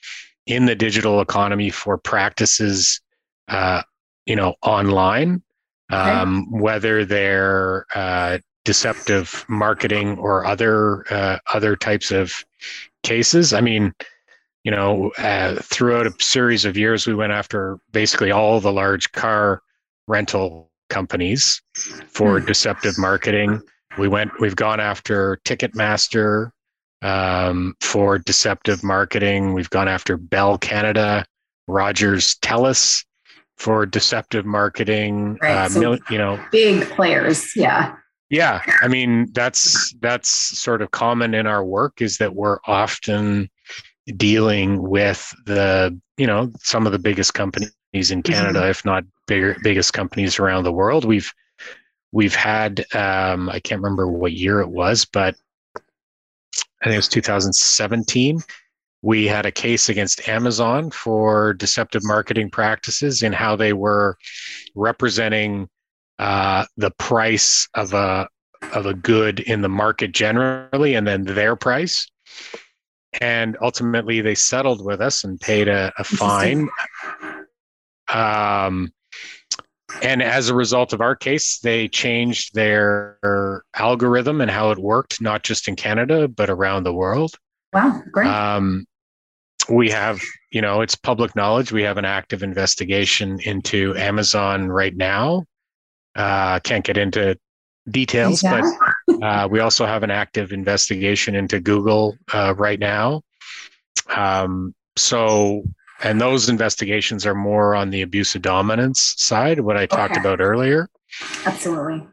in 0.45 0.65
the 0.65 0.75
digital 0.75 1.19
economy 1.19 1.69
for 1.69 1.97
practices, 1.97 3.01
uh, 3.49 3.81
you 4.25 4.35
know, 4.35 4.55
online, 4.61 5.43
um, 5.89 6.39
okay. 6.39 6.63
whether 6.63 7.05
they're 7.05 7.85
uh, 7.93 8.37
deceptive 8.63 9.45
marketing 9.49 10.17
or 10.17 10.45
other 10.45 11.05
uh, 11.13 11.39
other 11.53 11.75
types 11.75 12.11
of 12.11 12.33
cases. 13.03 13.53
I 13.53 13.61
mean, 13.61 13.93
you 14.63 14.71
know, 14.71 15.11
uh, 15.17 15.55
throughout 15.61 16.07
a 16.07 16.13
series 16.19 16.65
of 16.65 16.77
years, 16.77 17.07
we 17.07 17.15
went 17.15 17.31
after 17.31 17.79
basically 17.91 18.31
all 18.31 18.59
the 18.59 18.71
large 18.71 19.11
car 19.11 19.61
rental 20.07 20.66
companies 20.89 21.61
for 22.07 22.39
hmm. 22.39 22.45
deceptive 22.45 22.97
marketing. 22.97 23.61
We 23.97 24.07
went, 24.07 24.31
we've 24.39 24.55
gone 24.55 24.79
after 24.79 25.39
Ticketmaster 25.45 26.51
um, 27.01 27.75
for 27.81 28.17
deceptive 28.19 28.83
marketing. 28.83 29.53
We've 29.53 29.69
gone 29.69 29.87
after 29.87 30.17
Bell 30.17 30.57
Canada, 30.57 31.25
Rogers 31.67 32.35
Telus 32.41 33.03
for 33.57 33.85
deceptive 33.85 34.45
marketing. 34.45 35.37
Right. 35.41 35.55
Uh, 35.55 35.69
so 35.69 35.79
mil- 35.79 35.99
you 36.09 36.17
know, 36.17 36.43
big 36.51 36.83
players. 36.89 37.55
Yeah. 37.55 37.95
Yeah. 38.29 38.61
I 38.81 38.87
mean, 38.87 39.31
that's, 39.33 39.93
that's 40.01 40.29
sort 40.29 40.81
of 40.81 40.91
common 40.91 41.33
in 41.33 41.47
our 41.47 41.63
work 41.63 42.01
is 42.01 42.17
that 42.17 42.35
we're 42.35 42.59
often 42.65 43.49
dealing 44.15 44.81
with 44.81 45.33
the, 45.45 45.97
you 46.17 46.27
know, 46.27 46.51
some 46.59 46.85
of 46.85 46.91
the 46.91 46.99
biggest 46.99 47.33
companies 47.33 47.71
in 47.93 48.21
Canada, 48.21 48.59
mm-hmm. 48.59 48.69
if 48.69 48.85
not 48.85 49.03
bigger, 49.27 49.57
biggest 49.63 49.93
companies 49.93 50.39
around 50.39 50.63
the 50.63 50.71
world. 50.71 51.05
We've, 51.05 51.31
we've 52.11 52.35
had, 52.35 52.85
um, 52.93 53.49
I 53.49 53.59
can't 53.59 53.81
remember 53.81 54.07
what 54.07 54.33
year 54.33 54.61
it 54.61 54.69
was, 54.69 55.05
but 55.05 55.35
I 55.75 56.85
think 56.85 56.93
it 56.93 56.97
was 56.97 57.07
2017. 57.07 58.41
We 59.01 59.25
had 59.25 59.45
a 59.45 59.51
case 59.51 59.89
against 59.89 60.27
Amazon 60.27 60.91
for 60.91 61.53
deceptive 61.53 62.03
marketing 62.03 62.49
practices 62.49 63.23
in 63.23 63.33
how 63.33 63.55
they 63.55 63.73
were 63.73 64.17
representing 64.75 65.69
uh, 66.19 66.65
the 66.77 66.91
price 66.91 67.67
of 67.75 67.93
a 67.93 68.27
of 68.73 68.87
a 68.87 68.93
good 68.93 69.39
in 69.41 69.61
the 69.61 69.69
market 69.69 70.11
generally, 70.11 70.95
and 70.95 71.07
then 71.07 71.23
their 71.23 71.55
price. 71.55 72.07
And 73.21 73.57
ultimately, 73.61 74.21
they 74.21 74.35
settled 74.35 74.83
with 74.83 74.99
us 75.01 75.23
and 75.23 75.39
paid 75.39 75.67
a, 75.67 75.93
a 75.97 76.03
fine. 76.03 76.69
Um, 78.11 78.91
and 80.01 80.21
as 80.21 80.49
a 80.49 80.55
result 80.55 80.93
of 80.93 81.01
our 81.01 81.15
case, 81.15 81.59
they 81.59 81.87
changed 81.87 82.53
their 82.53 83.63
algorithm 83.75 84.41
and 84.41 84.51
how 84.51 84.71
it 84.71 84.77
worked, 84.77 85.21
not 85.21 85.43
just 85.43 85.67
in 85.67 85.75
Canada, 85.75 86.27
but 86.27 86.49
around 86.49 86.83
the 86.83 86.93
world. 86.93 87.35
Wow, 87.73 88.01
great. 88.11 88.27
Um, 88.27 88.85
we 89.69 89.89
have, 89.89 90.21
you 90.51 90.61
know, 90.61 90.81
it's 90.81 90.95
public 90.95 91.35
knowledge. 91.35 91.71
We 91.71 91.83
have 91.83 91.97
an 91.97 92.05
active 92.05 92.43
investigation 92.43 93.39
into 93.41 93.95
Amazon 93.95 94.69
right 94.69 94.95
now. 94.95 95.45
Uh, 96.15 96.59
can't 96.59 96.85
get 96.85 96.97
into 96.97 97.37
details, 97.89 98.43
yeah. 98.43 98.61
but 99.07 99.23
uh, 99.23 99.47
we 99.47 99.59
also 99.59 99.85
have 99.85 100.03
an 100.03 100.11
active 100.11 100.51
investigation 100.51 101.35
into 101.35 101.59
Google 101.59 102.17
uh, 102.33 102.53
right 102.57 102.79
now. 102.79 103.21
Um, 104.09 104.73
so 104.95 105.63
and 106.03 106.21
those 106.21 106.49
investigations 106.49 107.25
are 107.25 107.35
more 107.35 107.75
on 107.75 107.89
the 107.89 108.01
abuse 108.01 108.35
of 108.35 108.41
dominance 108.41 109.15
side, 109.17 109.59
what 109.61 109.77
I 109.77 109.85
talked 109.85 110.11
okay. 110.11 110.19
about 110.19 110.39
earlier. 110.39 110.89
Absolutely. 111.45 112.05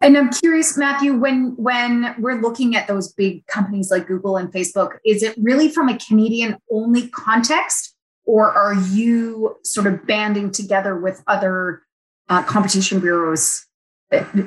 And 0.00 0.18
I'm 0.18 0.30
curious, 0.30 0.76
Matthew, 0.76 1.14
when 1.14 1.54
when 1.56 2.14
we're 2.18 2.40
looking 2.40 2.76
at 2.76 2.86
those 2.86 3.12
big 3.12 3.46
companies 3.46 3.90
like 3.90 4.06
Google 4.06 4.36
and 4.36 4.52
Facebook, 4.52 4.98
is 5.04 5.22
it 5.22 5.34
really 5.38 5.70
from 5.70 5.88
a 5.88 5.96
Canadian 5.96 6.58
only 6.70 7.08
context, 7.08 7.94
or 8.26 8.52
are 8.52 8.74
you 8.74 9.56
sort 9.64 9.86
of 9.86 10.06
banding 10.06 10.50
together 10.50 10.98
with 10.98 11.22
other 11.26 11.82
uh, 12.28 12.42
competition 12.42 13.00
bureaus? 13.00 13.66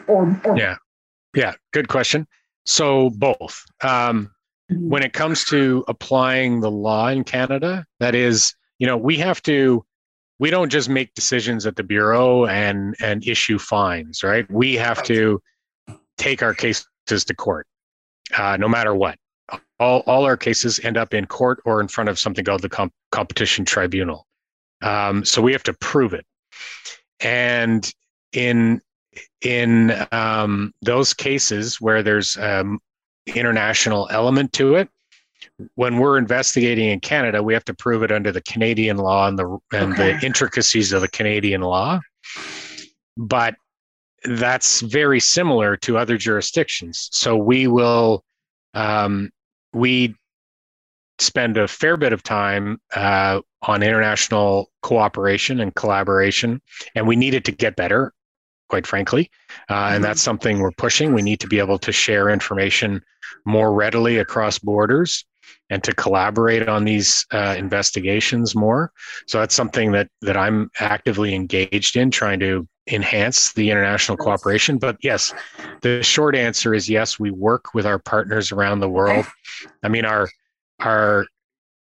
Or, 0.08 0.40
or 0.46 0.58
yeah, 0.58 0.76
yeah, 1.34 1.54
good 1.74 1.88
question. 1.88 2.28
So 2.66 3.10
both. 3.10 3.66
Um. 3.82 4.32
When 4.69 5.03
it 5.03 5.13
comes 5.13 5.45
to 5.45 5.84
applying 5.88 6.60
the 6.60 6.71
law 6.71 7.08
in 7.08 7.23
Canada, 7.23 7.86
that 7.99 8.15
is, 8.15 8.53
you 8.80 8.88
know, 8.88 8.97
we 8.97 9.17
have 9.17 9.41
to 9.43 9.84
we 10.39 10.49
don't 10.51 10.69
just 10.69 10.88
make 10.88 11.13
decisions 11.15 11.65
at 11.65 11.75
the 11.75 11.84
bureau 11.84 12.45
and 12.45 12.95
and 13.01 13.25
issue 13.27 13.58
fines, 13.58 14.23
right? 14.23 14.49
We 14.51 14.75
have 14.75 15.01
to 15.03 15.41
take 16.17 16.43
our 16.43 16.53
cases 16.53 16.86
to 17.08 17.36
court, 17.36 17.67
uh, 18.38 18.58
no 18.58 18.67
matter 18.67 18.93
what. 18.93 19.17
All 19.80 20.01
all 20.01 20.25
our 20.25 20.38
cases 20.38 20.80
end 20.84 20.97
up 20.97 21.13
in 21.13 21.25
court 21.25 21.62
or 21.65 21.80
in 21.82 21.88
front 21.88 22.10
of 22.10 22.19
something 22.19 22.43
called 22.43 22.62
the 22.62 22.69
comp- 22.69 22.93
competition 23.12 23.63
tribunal. 23.65 24.27
Um, 24.82 25.25
so 25.25 25.41
we 25.41 25.53
have 25.53 25.63
to 25.63 25.73
prove 25.73 26.13
it, 26.13 26.25
and 27.19 27.89
in 28.34 28.82
in 29.41 29.93
um, 30.12 30.73
those 30.82 31.13
cases 31.13 31.80
where 31.80 32.03
there's 32.03 32.38
um, 32.38 32.80
international 33.36 34.08
element 34.12 34.54
to 34.54 34.76
it. 34.76 34.90
When 35.76 35.98
we're 35.98 36.18
investigating 36.18 36.90
in 36.90 37.00
Canada, 37.00 37.42
we 37.42 37.54
have 37.54 37.66
to 37.66 37.74
prove 37.74 38.04
it 38.04 38.12
under 38.12 38.32
the 38.32 38.42
Canadian 38.42 38.98
law 38.98 39.28
and 39.28 39.38
the 39.38 39.58
and 39.72 39.94
okay. 39.94 40.13
the 40.13 40.26
intricacies 40.26 40.94
of 40.94 41.02
the 41.02 41.08
Canadian 41.08 41.62
law. 41.62 42.00
But 43.16 43.56
that's 44.24 44.82
very 44.82 45.20
similar 45.20 45.78
to 45.78 45.98
other 45.98 46.18
jurisdictions. 46.18 47.10
So 47.12 47.36
we 47.36 47.68
will 47.68 48.24
um, 48.74 49.32
we 49.74 50.16
spend 51.20 51.58
a 51.58 51.68
fair 51.68 51.98
bit 51.98 52.13
of 52.13 52.22
time 52.22 52.80
uh, 52.96 53.42
on 53.63 53.82
international 53.82 54.70
cooperation 54.84 55.60
and 55.60 55.74
collaboration, 55.74 56.62
and 56.94 57.08
we 57.08 57.16
need 57.16 57.34
it 57.34 57.46
to 57.46 57.52
get 57.52 57.76
better 57.76 58.13
quite 58.69 58.88
frankly. 58.88 59.30
Uh, 59.69 59.91
and 59.93 60.03
that's 60.03 60.19
mm-hmm. 60.19 60.25
something 60.25 60.60
we're 60.60 60.71
pushing. 60.71 61.13
We 61.13 61.21
need 61.21 61.39
to 61.41 61.47
be 61.47 61.60
able 61.60 61.80
to 61.80 61.91
share 61.91 62.30
information 62.30 63.01
more 63.45 63.73
readily 63.73 64.17
across 64.17 64.60
borders 64.60 65.25
and 65.69 65.84
to 65.84 65.93
collaborate 65.93 66.67
on 66.67 66.86
these 66.86 67.25
uh, 67.32 67.56
investigations 67.58 68.56
more. 68.56 68.91
So 69.27 69.39
that's 69.39 69.56
something 69.56 69.91
that 69.93 70.10
that 70.21 70.38
I'm 70.38 70.69
actively 70.80 71.36
engaged 71.36 71.97
in, 71.97 72.12
trying 72.12 72.39
to 72.41 72.67
enhance 72.88 73.53
the 73.53 73.69
international 73.69 74.17
cooperation. 74.17 74.77
But 74.77 74.97
yes, 75.01 75.34
the 75.82 76.01
short 76.03 76.36
answer 76.36 76.73
is 76.73 76.89
yes. 76.89 77.19
We 77.19 77.32
work 77.32 77.73
with 77.73 77.86
our 77.86 77.99
partners 77.99 78.51
around 78.51 78.80
the 78.80 78.89
world. 78.89 79.25
I 79.84 79.89
mean, 79.89 80.06
our 80.06 80.30
our 80.80 81.25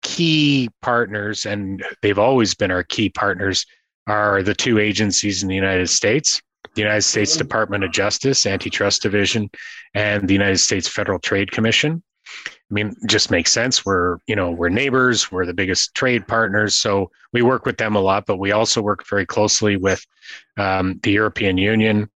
key 0.04 0.70
partners, 0.82 1.46
and 1.46 1.84
they've 2.02 2.20
always 2.20 2.56
been 2.56 2.72
our 2.72 2.84
key 2.84 3.10
partners, 3.10 3.66
are 4.08 4.44
the 4.44 4.54
two 4.54 4.80
agencies 4.80 5.42
in 5.42 5.50
the 5.50 5.56
United 5.56 5.90
States 5.90 6.42
the 6.76 6.82
United 6.82 7.02
States 7.02 7.36
Department 7.38 7.84
of 7.84 7.92
Justice, 7.92 8.46
Antitrust 8.46 9.02
Division, 9.02 9.50
and 9.94 10.28
the 10.28 10.34
United 10.34 10.58
States 10.58 10.88
Federal 10.88 11.20
Trade 11.20 11.52
Commission. 11.52 12.04
I 12.28 12.74
mean, 12.74 12.96
just 13.08 13.32
makes 13.32 13.52
sense. 13.52 13.86
We're, 13.86 14.18
you 14.28 14.36
know, 14.36 14.52
we're 14.52 14.70
neighbors, 14.70 15.32
we're 15.32 15.46
the 15.46 15.54
biggest 15.54 15.94
trade 15.94 16.28
partners. 16.28 16.76
So 16.76 17.12
we 17.32 17.44
work 17.44 17.66
with 17.66 17.78
them 17.78 17.96
a 17.96 18.00
lot, 18.00 18.26
but 18.26 18.38
we 18.38 18.52
also 18.52 18.82
work 18.82 19.08
very 19.08 19.26
closely 19.26 19.78
with 19.78 20.04
um, 20.58 21.00
the 21.04 21.12
European 21.12 21.58
Union, 21.58 22.10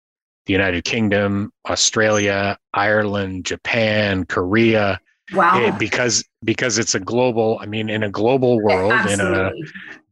the 0.46 0.52
United 0.52 0.84
Kingdom, 0.84 1.52
Australia, 1.68 2.56
Ireland, 2.72 3.44
Japan, 3.44 4.24
Korea. 4.24 5.00
Wow. 5.32 5.60
It, 5.60 5.78
because 5.80 6.24
because 6.44 6.78
it's 6.78 6.94
a 6.94 7.00
global, 7.00 7.58
I 7.60 7.66
mean, 7.66 7.90
in 7.90 8.04
a 8.04 8.10
global 8.10 8.62
world, 8.62 8.92
Absolutely. 8.92 9.38
in 9.38 9.44
a 9.46 9.50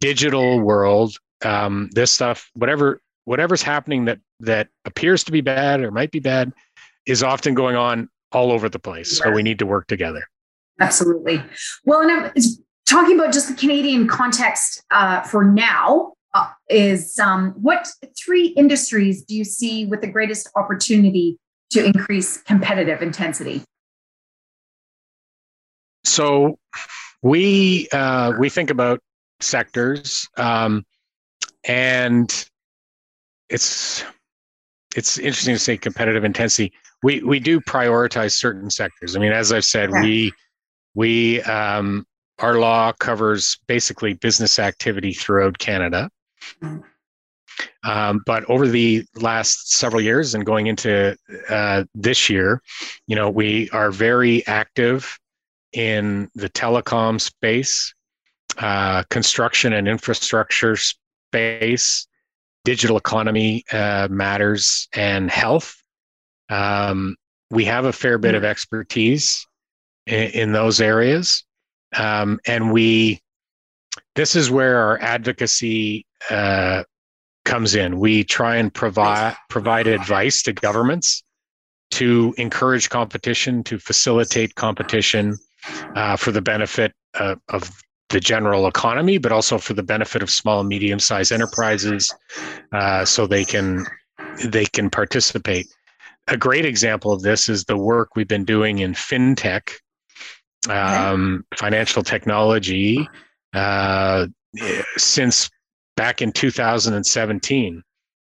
digital 0.00 0.60
world, 0.60 1.16
um, 1.44 1.88
this 1.92 2.10
stuff, 2.10 2.50
whatever 2.54 3.00
whatever's 3.24 3.62
happening 3.62 4.04
that 4.06 4.18
that 4.40 4.68
appears 4.84 5.24
to 5.24 5.32
be 5.32 5.40
bad 5.40 5.80
or 5.80 5.90
might 5.90 6.10
be 6.10 6.20
bad 6.20 6.52
is 7.06 7.22
often 7.22 7.54
going 7.54 7.76
on 7.76 8.08
all 8.32 8.52
over 8.52 8.68
the 8.68 8.78
place. 8.78 9.18
So 9.18 9.30
we 9.30 9.42
need 9.42 9.58
to 9.60 9.66
work 9.66 9.86
together. 9.86 10.24
Absolutely. 10.80 11.42
Well, 11.84 12.00
and 12.00 12.10
I'm 12.10 12.32
talking 12.88 13.18
about 13.18 13.32
just 13.32 13.48
the 13.48 13.54
Canadian 13.54 14.08
context 14.08 14.82
uh, 14.90 15.22
for 15.22 15.44
now. 15.44 16.12
Uh, 16.34 16.48
is 16.68 17.16
um, 17.20 17.52
what 17.52 17.86
three 18.18 18.48
industries 18.48 19.22
do 19.22 19.36
you 19.36 19.44
see 19.44 19.86
with 19.86 20.00
the 20.00 20.08
greatest 20.08 20.50
opportunity 20.56 21.38
to 21.70 21.84
increase 21.84 22.42
competitive 22.42 23.02
intensity? 23.02 23.62
So 26.02 26.58
we 27.22 27.88
uh, 27.92 28.32
we 28.36 28.50
think 28.50 28.70
about 28.70 29.00
sectors, 29.40 30.28
um, 30.36 30.84
and 31.62 32.48
it's 33.48 34.04
it's 34.96 35.18
interesting 35.18 35.54
to 35.54 35.58
say 35.58 35.76
competitive 35.76 36.24
intensity. 36.24 36.72
We 37.02 37.22
we 37.22 37.40
do 37.40 37.60
prioritize 37.60 38.32
certain 38.32 38.70
sectors. 38.70 39.16
I 39.16 39.18
mean, 39.18 39.32
as 39.32 39.52
I've 39.52 39.64
said, 39.64 39.90
we 39.90 40.32
we 40.94 41.42
um, 41.42 42.06
our 42.38 42.58
law 42.58 42.92
covers 42.92 43.58
basically 43.66 44.14
business 44.14 44.58
activity 44.58 45.12
throughout 45.12 45.58
Canada. 45.58 46.10
Mm-hmm. 46.62 46.80
Um, 47.84 48.22
but 48.26 48.44
over 48.50 48.66
the 48.66 49.04
last 49.14 49.72
several 49.72 50.00
years 50.00 50.34
and 50.34 50.44
going 50.44 50.66
into 50.66 51.16
uh, 51.48 51.84
this 51.94 52.28
year, 52.28 52.60
you 53.06 53.14
know, 53.14 53.30
we 53.30 53.70
are 53.70 53.90
very 53.90 54.44
active 54.46 55.18
in 55.72 56.30
the 56.34 56.48
telecom 56.48 57.20
space, 57.20 57.94
uh, 58.58 59.02
construction 59.10 59.72
and 59.72 59.86
infrastructure 59.86 60.76
space, 60.76 62.06
digital 62.64 62.96
economy 62.96 63.64
uh, 63.72 64.08
matters, 64.10 64.88
and 64.94 65.30
health. 65.30 65.76
Um, 66.48 67.16
we 67.50 67.64
have 67.66 67.84
a 67.84 67.92
fair 67.92 68.18
bit 68.18 68.34
of 68.34 68.42
mm. 68.42 68.46
expertise 68.46 69.46
in, 70.06 70.30
in 70.30 70.52
those 70.52 70.80
areas, 70.80 71.44
um, 71.96 72.40
and 72.46 72.72
we. 72.72 73.20
This 74.16 74.34
is 74.34 74.50
where 74.50 74.78
our 74.78 75.00
advocacy 75.00 76.06
uh, 76.30 76.82
comes 77.44 77.74
in. 77.74 77.98
We 77.98 78.24
try 78.24 78.56
and 78.56 78.72
provide 78.72 79.36
provide 79.48 79.86
advice 79.86 80.42
to 80.42 80.52
governments 80.52 81.22
to 81.92 82.34
encourage 82.38 82.90
competition, 82.90 83.62
to 83.64 83.78
facilitate 83.78 84.56
competition 84.56 85.36
uh, 85.94 86.16
for 86.16 86.32
the 86.32 86.42
benefit 86.42 86.92
of 87.14 87.70
the 88.14 88.20
general 88.20 88.68
economy, 88.68 89.18
but 89.18 89.32
also 89.32 89.58
for 89.58 89.74
the 89.74 89.82
benefit 89.82 90.22
of 90.22 90.30
small 90.30 90.60
and 90.60 90.68
medium 90.68 91.00
sized 91.00 91.32
enterprises, 91.32 92.14
uh, 92.70 93.04
so 93.04 93.26
they 93.26 93.44
can 93.44 93.84
they 94.46 94.64
can 94.66 94.88
participate. 94.88 95.66
A 96.28 96.36
great 96.36 96.64
example 96.64 97.12
of 97.12 97.22
this 97.22 97.48
is 97.48 97.64
the 97.64 97.76
work 97.76 98.14
we've 98.14 98.28
been 98.28 98.44
doing 98.44 98.78
in 98.78 98.94
fintech, 98.94 99.72
um, 100.68 101.44
financial 101.56 102.04
technology, 102.04 103.06
uh, 103.52 104.26
since 104.96 105.50
back 105.96 106.22
in 106.22 106.30
2017. 106.30 107.82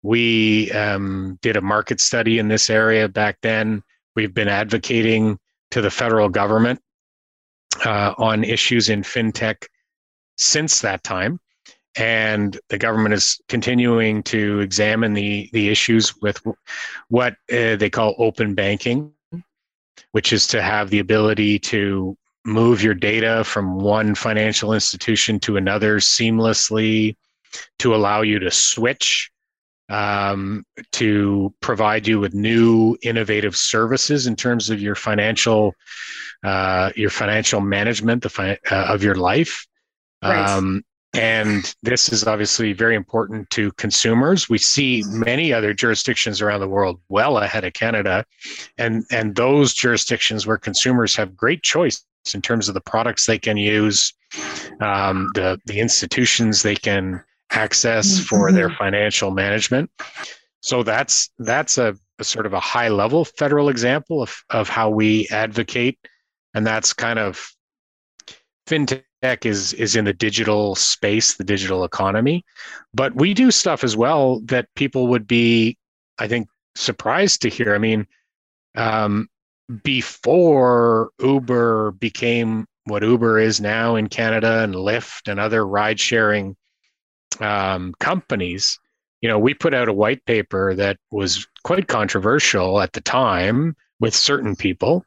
We 0.02 0.70
um, 0.72 1.38
did 1.40 1.56
a 1.56 1.62
market 1.62 2.00
study 2.00 2.38
in 2.38 2.48
this 2.48 2.68
area 2.68 3.08
back 3.08 3.38
then. 3.40 3.82
We've 4.14 4.34
been 4.34 4.48
advocating 4.48 5.38
to 5.70 5.80
the 5.80 5.90
federal 5.90 6.28
government 6.28 6.80
uh, 7.84 8.14
on 8.18 8.44
issues 8.44 8.88
in 8.88 9.02
fintech 9.02 9.66
since 10.36 10.80
that 10.80 11.02
time. 11.04 11.40
And 11.96 12.58
the 12.68 12.78
government 12.78 13.14
is 13.14 13.40
continuing 13.48 14.22
to 14.24 14.60
examine 14.60 15.12
the, 15.12 15.50
the 15.52 15.68
issues 15.68 16.16
with 16.20 16.40
what 17.08 17.34
uh, 17.52 17.76
they 17.76 17.90
call 17.90 18.14
open 18.18 18.54
banking, 18.54 19.12
which 20.12 20.32
is 20.32 20.46
to 20.48 20.62
have 20.62 20.90
the 20.90 21.00
ability 21.00 21.58
to 21.58 22.16
move 22.44 22.82
your 22.82 22.94
data 22.94 23.44
from 23.44 23.80
one 23.80 24.14
financial 24.14 24.72
institution 24.72 25.40
to 25.40 25.56
another 25.56 25.98
seamlessly, 25.98 27.16
to 27.80 27.94
allow 27.94 28.22
you 28.22 28.38
to 28.38 28.50
switch 28.50 29.30
um, 29.90 30.64
to 30.92 31.52
provide 31.60 32.06
you 32.06 32.20
with 32.20 32.32
new 32.32 32.96
innovative 33.02 33.56
services 33.56 34.26
in 34.26 34.36
terms 34.36 34.70
of 34.70 34.80
your 34.80 34.94
financial 34.94 35.74
uh, 36.42 36.90
your 36.96 37.10
financial 37.10 37.60
management 37.60 38.22
the 38.22 38.30
fi- 38.30 38.58
uh, 38.70 38.86
of 38.88 39.02
your 39.02 39.16
life 39.16 39.66
right. 40.22 40.48
um, 40.48 40.82
and 41.12 41.74
this 41.82 42.12
is 42.12 42.24
obviously 42.24 42.72
very 42.72 42.94
important 42.94 43.50
to 43.50 43.72
consumers 43.72 44.48
we 44.48 44.58
see 44.58 45.02
many 45.08 45.52
other 45.52 45.74
jurisdictions 45.74 46.40
around 46.40 46.60
the 46.60 46.68
world 46.68 47.00
well 47.08 47.38
ahead 47.38 47.64
of 47.64 47.72
canada 47.72 48.24
and 48.78 49.04
and 49.10 49.34
those 49.34 49.74
jurisdictions 49.74 50.46
where 50.46 50.56
consumers 50.56 51.16
have 51.16 51.36
great 51.36 51.62
choice 51.62 52.04
in 52.32 52.40
terms 52.40 52.68
of 52.68 52.74
the 52.74 52.80
products 52.80 53.26
they 53.26 53.38
can 53.38 53.56
use 53.56 54.14
um, 54.80 55.30
the 55.34 55.58
the 55.66 55.80
institutions 55.80 56.62
they 56.62 56.76
can 56.76 57.22
access 57.50 58.14
mm-hmm. 58.14 58.22
for 58.24 58.52
their 58.52 58.70
financial 58.70 59.30
management. 59.30 59.90
So 60.62 60.82
that's 60.82 61.30
that's 61.38 61.78
a, 61.78 61.96
a, 62.18 62.24
sort 62.24 62.46
of 62.46 62.52
a 62.52 62.60
high 62.60 62.88
level 62.88 63.24
federal 63.24 63.68
example 63.68 64.22
of, 64.22 64.36
of 64.50 64.68
how 64.68 64.90
we 64.90 65.26
advocate. 65.30 65.98
And 66.54 66.66
that's 66.66 66.92
kind 66.92 67.18
of 67.18 67.50
fintech 68.66 69.46
is 69.46 69.72
is 69.74 69.96
in 69.96 70.04
the 70.04 70.12
digital 70.12 70.74
space, 70.74 71.34
the 71.34 71.44
digital 71.44 71.84
economy. 71.84 72.44
But 72.92 73.14
we 73.14 73.34
do 73.34 73.50
stuff 73.50 73.84
as 73.84 73.96
well 73.96 74.40
that 74.44 74.68
people 74.76 75.08
would 75.08 75.26
be, 75.26 75.78
I 76.18 76.28
think, 76.28 76.48
surprised 76.74 77.42
to 77.42 77.48
hear. 77.48 77.74
I 77.74 77.78
mean, 77.78 78.06
um, 78.74 79.28
before 79.82 81.10
Uber 81.20 81.92
became 81.92 82.66
what 82.84 83.02
Uber 83.02 83.38
is 83.38 83.60
now 83.60 83.96
in 83.96 84.08
Canada 84.08 84.62
and 84.62 84.74
Lyft 84.74 85.30
and 85.30 85.38
other 85.38 85.66
ride 85.66 86.00
sharing 86.00 86.56
um, 87.40 87.94
companies, 88.00 88.78
you 89.20 89.28
know, 89.28 89.38
we 89.38 89.54
put 89.54 89.74
out 89.74 89.88
a 89.88 89.92
white 89.92 90.24
paper 90.24 90.74
that 90.74 90.98
was 91.10 91.46
quite 91.64 91.88
controversial 91.88 92.80
at 92.80 92.92
the 92.92 93.00
time 93.00 93.76
with 94.00 94.14
certain 94.14 94.56
people 94.56 95.04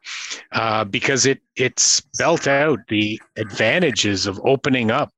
uh, 0.52 0.84
because 0.84 1.26
it 1.26 1.42
it 1.56 1.80
spelt 1.80 2.48
out 2.48 2.80
the 2.90 3.20
advantages 3.36 4.28
of 4.28 4.40
opening 4.46 4.92
up 4.92 5.12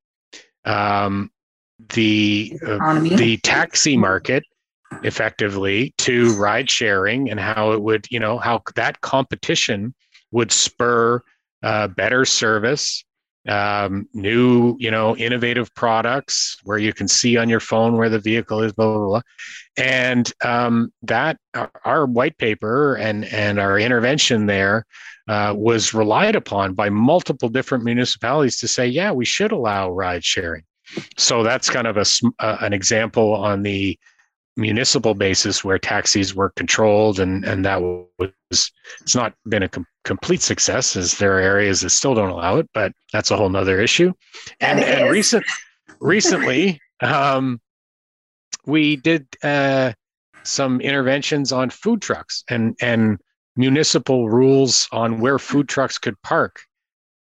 um, 0.64 1.30
the 1.90 2.58
uh, 2.66 3.00
the 3.00 3.38
taxi 3.44 3.98
market 3.98 4.44
effectively 5.04 5.94
to 5.98 6.34
ride 6.36 6.70
sharing 6.70 7.30
and 7.30 7.40
how 7.40 7.74
it 7.74 7.82
would 7.82 8.08
you 8.10 8.20
know 8.20 8.38
how 8.38 8.62
that 8.76 9.02
competition 9.02 9.94
would 10.32 10.52
spur 10.52 11.22
uh, 11.64 11.88
better 11.90 12.24
service 12.24 13.04
um, 13.48 14.08
new, 14.14 14.76
you 14.80 14.90
know, 14.90 15.16
innovative 15.18 15.74
products 15.76 16.58
where 16.64 16.78
you 16.78 16.94
can 16.94 17.08
see 17.08 17.38
on 17.38 17.50
your 17.50 17.60
phone 17.60 17.98
where 17.98 18.10
the 18.10 18.20
vehicle 18.20 18.62
is, 18.62 18.74
blah 18.74 18.94
blah 18.94 19.06
blah, 19.06 19.22
and 19.78 20.32
um, 20.44 20.92
that 21.04 21.38
our, 21.84 22.06
white 22.06 22.38
paper 22.38 22.96
and 22.96 23.26
and 23.26 23.60
our 23.60 23.80
intervention 23.80 24.46
there 24.46 24.86
uh, 25.28 25.54
was 25.56 25.94
relied 25.94 26.36
upon 26.36 26.74
by 26.74 26.90
multiple 26.90 27.50
different 27.50 27.84
municipalities 27.84 28.58
to 28.60 28.68
say, 28.68 28.88
yeah, 28.88 29.12
we 29.12 29.26
should 29.26 29.52
allow 29.52 29.90
ride 29.90 30.24
sharing. 30.24 30.64
So 31.18 31.44
that's 31.44 31.70
kind 31.70 31.88
of 31.88 31.98
a 31.98 32.06
uh, 32.40 32.58
an 32.62 32.74
example 32.74 33.34
on 33.34 33.64
the 33.64 33.98
municipal 34.58 35.14
basis 35.14 35.64
where 35.64 35.78
taxis 35.78 36.34
were 36.34 36.50
controlled 36.52 37.20
and 37.20 37.44
and 37.44 37.66
that 37.66 37.82
was 37.82 38.72
it's 39.02 39.16
not 39.16 39.34
been 39.50 39.64
a 39.64 39.70
com- 39.70 39.86
complete 40.06 40.42
success 40.42 40.96
as 40.96 41.18
there 41.18 41.38
are 41.38 41.42
areas 41.42 41.82
that 41.82 41.90
still 41.90 42.16
don't 42.16 42.30
allow 42.30 42.58
it 42.58 42.70
but 42.74 42.94
that's 43.12 43.32
a 43.32 43.38
whole 43.38 43.50
nother 43.50 43.82
issue. 43.82 44.14
And 44.62 44.80
and 44.80 45.10
recent 45.10 45.46
recently 46.00 46.80
um, 47.02 47.60
we 48.66 48.96
did 48.96 49.28
uh, 49.44 49.94
some 50.44 50.80
interventions 50.82 51.52
on 51.52 51.70
food 51.70 52.02
trucks 52.02 52.44
and 52.50 52.76
and 52.82 53.20
municipal 53.56 54.30
rules 54.30 54.88
on 54.92 55.20
where 55.20 55.40
food 55.40 55.68
trucks 55.68 55.98
could 55.98 56.22
park 56.22 56.62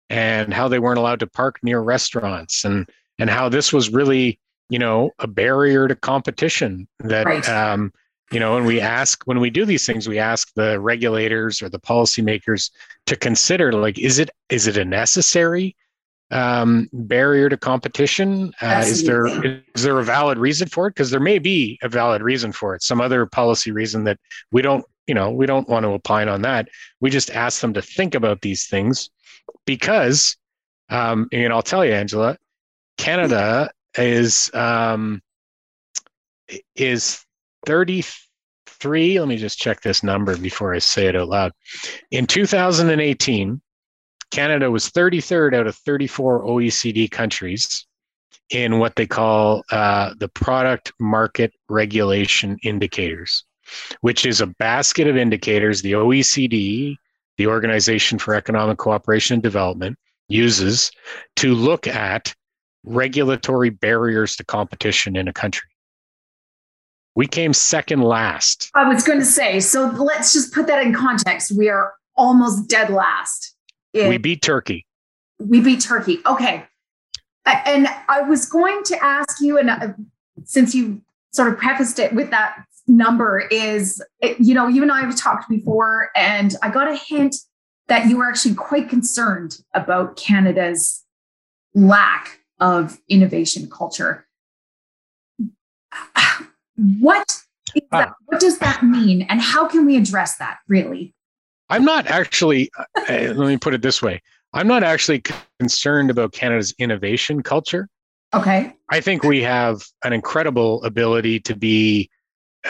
and 0.09 0.53
how 0.53 0.67
they 0.67 0.79
weren't 0.79 0.99
allowed 0.99 1.19
to 1.19 1.27
park 1.27 1.59
near 1.63 1.79
restaurants 1.79 2.65
and 2.65 2.89
and 3.19 3.29
how 3.29 3.49
this 3.49 3.71
was 3.71 3.89
really 3.89 4.39
you 4.69 4.79
know 4.79 5.11
a 5.19 5.27
barrier 5.27 5.87
to 5.87 5.95
competition 5.95 6.87
that 6.99 7.25
right. 7.25 7.47
um, 7.49 7.93
you 8.31 8.39
know 8.39 8.57
and 8.57 8.65
we 8.65 8.81
ask 8.81 9.23
when 9.25 9.39
we 9.39 9.49
do 9.49 9.65
these 9.65 9.85
things 9.85 10.07
we 10.07 10.19
ask 10.19 10.53
the 10.55 10.79
regulators 10.79 11.61
or 11.61 11.69
the 11.69 11.79
policymakers 11.79 12.71
to 13.05 13.15
consider 13.15 13.71
like 13.73 13.99
is 13.99 14.19
it 14.19 14.29
is 14.49 14.67
it 14.67 14.77
a 14.77 14.85
necessary 14.85 15.75
um, 16.31 16.89
barrier 16.91 17.49
to 17.49 17.55
competition? 17.55 18.51
Uh, 18.59 18.83
is 18.83 19.03
there 19.03 19.27
is 19.75 19.83
there 19.83 19.99
a 19.99 20.03
valid 20.03 20.39
reason 20.39 20.67
for 20.67 20.87
it? 20.87 20.95
Because 20.95 21.11
there 21.11 21.19
may 21.19 21.37
be 21.37 21.77
a 21.83 21.87
valid 21.87 22.23
reason 22.23 22.51
for 22.51 22.73
it. 22.73 22.81
Some 22.81 22.99
other 22.99 23.27
policy 23.27 23.71
reason 23.71 24.05
that 24.05 24.19
we 24.51 24.63
don't 24.63 24.83
you 25.05 25.13
know 25.13 25.29
we 25.29 25.45
don't 25.45 25.69
want 25.69 25.83
to 25.83 25.89
opine 25.89 26.27
on 26.27 26.41
that. 26.41 26.67
We 26.99 27.11
just 27.11 27.29
ask 27.29 27.61
them 27.61 27.75
to 27.75 27.81
think 27.81 28.15
about 28.15 28.41
these 28.41 28.65
things 28.65 29.11
because 29.65 30.37
um, 30.89 31.27
and 31.31 31.51
i'll 31.51 31.61
tell 31.61 31.85
you 31.85 31.93
angela 31.93 32.37
canada 32.97 33.69
is 33.97 34.53
um, 34.53 35.21
is 36.75 37.23
33 37.65 39.19
let 39.19 39.27
me 39.27 39.37
just 39.37 39.57
check 39.57 39.81
this 39.81 40.03
number 40.03 40.37
before 40.37 40.73
i 40.73 40.79
say 40.79 41.07
it 41.07 41.15
out 41.15 41.29
loud. 41.29 41.51
In 42.11 42.27
2018 42.27 43.61
canada 44.31 44.69
was 44.69 44.89
33rd 44.89 45.55
out 45.55 45.67
of 45.67 45.75
34 45.75 46.43
oecd 46.45 47.11
countries 47.11 47.87
in 48.51 48.77
what 48.77 48.95
they 48.95 49.07
call 49.07 49.63
uh, 49.71 50.13
the 50.19 50.27
product 50.29 50.93
market 50.99 51.51
regulation 51.69 52.57
indicators 52.63 53.43
which 54.01 54.25
is 54.25 54.41
a 54.41 54.47
basket 54.47 55.07
of 55.07 55.17
indicators 55.17 55.81
the 55.81 55.93
oecd 55.93 56.95
the 57.37 57.47
organization 57.47 58.17
for 58.19 58.33
economic 58.33 58.77
cooperation 58.77 59.35
and 59.35 59.43
development 59.43 59.97
uses 60.27 60.91
to 61.35 61.53
look 61.53 61.87
at 61.87 62.33
regulatory 62.85 63.69
barriers 63.69 64.35
to 64.37 64.43
competition 64.43 65.15
in 65.15 65.27
a 65.27 65.33
country. 65.33 65.67
We 67.15 67.27
came 67.27 67.53
second 67.53 68.01
last. 68.01 68.69
I 68.75 68.87
was 68.87 69.03
going 69.03 69.19
to 69.19 69.25
say, 69.25 69.59
so 69.59 69.87
let's 69.87 70.33
just 70.33 70.53
put 70.53 70.67
that 70.67 70.85
in 70.85 70.93
context. 70.93 71.53
We 71.57 71.69
are 71.69 71.93
almost 72.15 72.69
dead 72.69 72.89
last. 72.89 73.55
we 73.93 74.17
beat 74.17 74.41
Turkey. 74.41 74.85
We 75.39 75.61
beat 75.61 75.81
Turkey. 75.81 76.19
Okay. 76.25 76.65
And 77.45 77.87
I 78.09 78.21
was 78.21 78.45
going 78.45 78.83
to 78.85 79.03
ask 79.03 79.39
you, 79.39 79.57
and 79.57 79.69
uh, 79.69 79.89
since 80.43 80.73
you 80.73 81.01
sort 81.31 81.53
of 81.53 81.57
prefaced 81.57 81.99
it 81.99 82.13
with 82.13 82.31
that 82.31 82.65
number, 82.87 83.39
is 83.51 84.03
you 84.39 84.53
know, 84.53 84.67
you 84.67 84.81
and 84.81 84.91
I 84.91 85.01
have 85.01 85.15
talked 85.15 85.47
before, 85.47 86.09
and 86.15 86.55
I 86.61 86.69
got 86.69 86.91
a 86.91 86.95
hint 86.95 87.35
that 87.87 88.09
you 88.09 88.17
were 88.17 88.27
actually 88.27 88.55
quite 88.55 88.89
concerned 88.89 89.59
about 89.73 90.17
Canada's 90.17 91.03
lack 91.75 92.39
of 92.59 92.99
innovation 93.09 93.69
culture. 93.69 94.27
What 96.99 97.41
that? 97.91 98.13
What 98.25 98.39
does 98.39 98.59
that 98.59 98.83
mean? 98.83 99.23
And 99.23 99.41
how 99.41 99.67
can 99.67 99.85
we 99.85 99.97
address 99.97 100.37
that 100.37 100.57
really? 100.67 101.13
I'm 101.69 101.85
not 101.85 102.07
actually, 102.07 102.69
uh, 102.77 103.03
let 103.07 103.37
me 103.37 103.57
put 103.57 103.73
it 103.73 103.81
this 103.81 104.01
way 104.01 104.21
I'm 104.55 104.67
not 104.67 104.83
actually 104.83 105.21
concerned 105.59 106.09
about 106.09 106.31
Canada's 106.31 106.73
innovation 106.79 107.43
culture. 107.43 107.89
Okay. 108.33 108.73
I 108.89 109.01
think 109.01 109.23
we 109.23 109.41
have 109.43 109.85
an 110.05 110.13
incredible 110.13 110.81
ability 110.85 111.41
to 111.41 111.55
be 111.55 112.09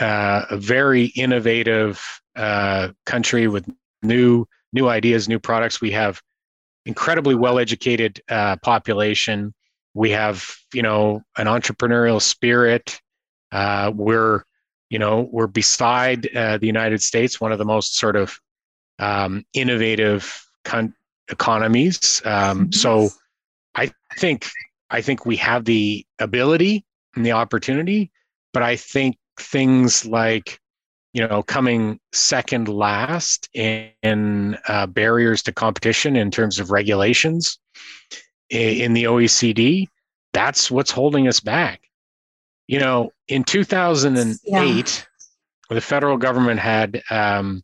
uh, 0.02 0.46
a 0.50 0.58
very 0.58 1.06
innovative 1.16 2.04
uh, 2.36 2.90
country 3.06 3.48
with 3.48 3.70
new 4.02 4.46
new 4.74 4.90
ideas, 4.90 5.30
new 5.30 5.40
products. 5.40 5.80
We 5.80 5.92
have 5.92 6.22
incredibly 6.88 7.36
well 7.36 7.60
educated 7.60 8.20
uh, 8.30 8.58
population. 8.58 9.54
We 9.96 10.12
have 10.12 10.56
you 10.74 10.84
know 10.84 11.24
an 11.38 11.48
entrepreneurial 11.48 12.22
spirit. 12.22 13.02
Uh, 13.52 13.92
we're 13.96 14.44
you 14.90 15.00
know 15.00 15.28
we're 15.32 15.48
beside 15.48 16.28
uh, 16.36 16.58
the 16.58 16.68
United 16.68 17.02
States, 17.02 17.42
one 17.42 17.52
of 17.52 17.58
the 17.58 17.66
most 17.66 17.98
sort 17.98 18.16
of 18.16 18.40
um, 19.00 19.46
innovative 19.54 20.46
con- 20.64 20.94
economies. 21.30 22.22
Um, 22.26 22.72
so 22.72 23.10
I 23.74 23.92
think 24.18 24.48
I 24.90 25.02
think 25.02 25.26
we 25.26 25.38
have 25.38 25.66
the 25.66 26.06
ability 26.20 26.86
and 27.16 27.26
the 27.26 27.32
opportunity, 27.32 28.12
but 28.54 28.64
I 28.64 28.76
think 28.76 29.18
things 29.40 30.06
like 30.06 30.60
you 31.14 31.26
know 31.26 31.42
coming 31.42 32.02
second 32.12 32.68
last 32.68 33.48
in, 33.54 33.90
in 34.04 34.58
uh, 34.68 34.88
barriers 34.88 35.42
to 35.44 35.54
competition 35.54 36.18
in 36.18 36.32
terms 36.32 36.60
of 36.60 36.70
regulations 36.70 37.60
in, 38.50 38.94
the 38.94 39.06
OECD, 39.06 39.88
that's 40.34 40.70
what's 40.70 40.92
holding 40.92 41.28
us 41.28 41.40
back. 41.40 41.82
You 42.68 42.80
know, 42.80 43.12
in 43.28 43.44
2008, 43.44 44.38
yeah. 44.46 45.76
the 45.76 45.82
federal 45.82 46.18
government 46.18 46.60
had 46.60 47.04
um, 47.10 47.64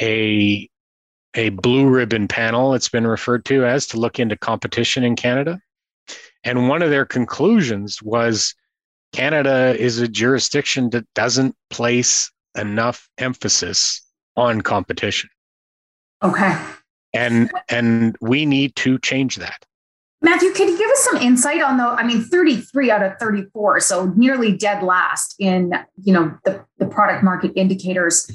a 0.00 0.68
a 1.34 1.50
blue 1.50 1.88
ribbon 1.88 2.26
panel, 2.26 2.74
it's 2.74 2.88
been 2.88 3.06
referred 3.06 3.44
to 3.44 3.64
as, 3.64 3.86
to 3.86 3.98
look 3.98 4.18
into 4.18 4.36
competition 4.36 5.04
in 5.04 5.14
Canada. 5.14 5.60
And 6.42 6.68
one 6.68 6.82
of 6.82 6.90
their 6.90 7.04
conclusions 7.04 8.02
was 8.02 8.54
Canada 9.12 9.76
is 9.78 9.98
a 9.98 10.08
jurisdiction 10.08 10.90
that 10.90 11.06
doesn't 11.14 11.54
place 11.70 12.30
enough 12.56 13.08
emphasis 13.18 14.02
on 14.36 14.60
competition. 14.62 15.30
Okay. 16.22 16.56
And 17.14 17.50
and 17.68 18.16
we 18.20 18.44
need 18.44 18.76
to 18.76 18.98
change 18.98 19.36
that. 19.36 19.64
Matthew, 20.20 20.52
can 20.52 20.68
you 20.68 20.76
give 20.76 20.90
us 20.90 20.98
some 21.04 21.16
insight 21.18 21.62
on 21.62 21.76
the 21.76 21.84
I 21.84 22.02
mean 22.04 22.22
33 22.22 22.90
out 22.90 23.02
of 23.02 23.16
34, 23.18 23.80
so 23.80 24.12
nearly 24.16 24.56
dead 24.56 24.82
last 24.82 25.36
in, 25.38 25.72
you 26.02 26.12
know, 26.12 26.36
the, 26.44 26.64
the 26.78 26.86
product 26.86 27.22
market 27.22 27.52
indicators. 27.54 28.30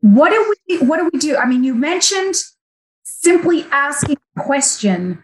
What 0.00 0.30
do 0.30 0.54
we 0.68 0.78
what 0.86 0.98
do 0.98 1.10
we 1.12 1.18
do? 1.18 1.36
I 1.36 1.46
mean, 1.46 1.64
you 1.64 1.74
mentioned 1.74 2.36
simply 3.02 3.64
asking 3.70 4.16
a 4.36 4.42
question 4.42 5.22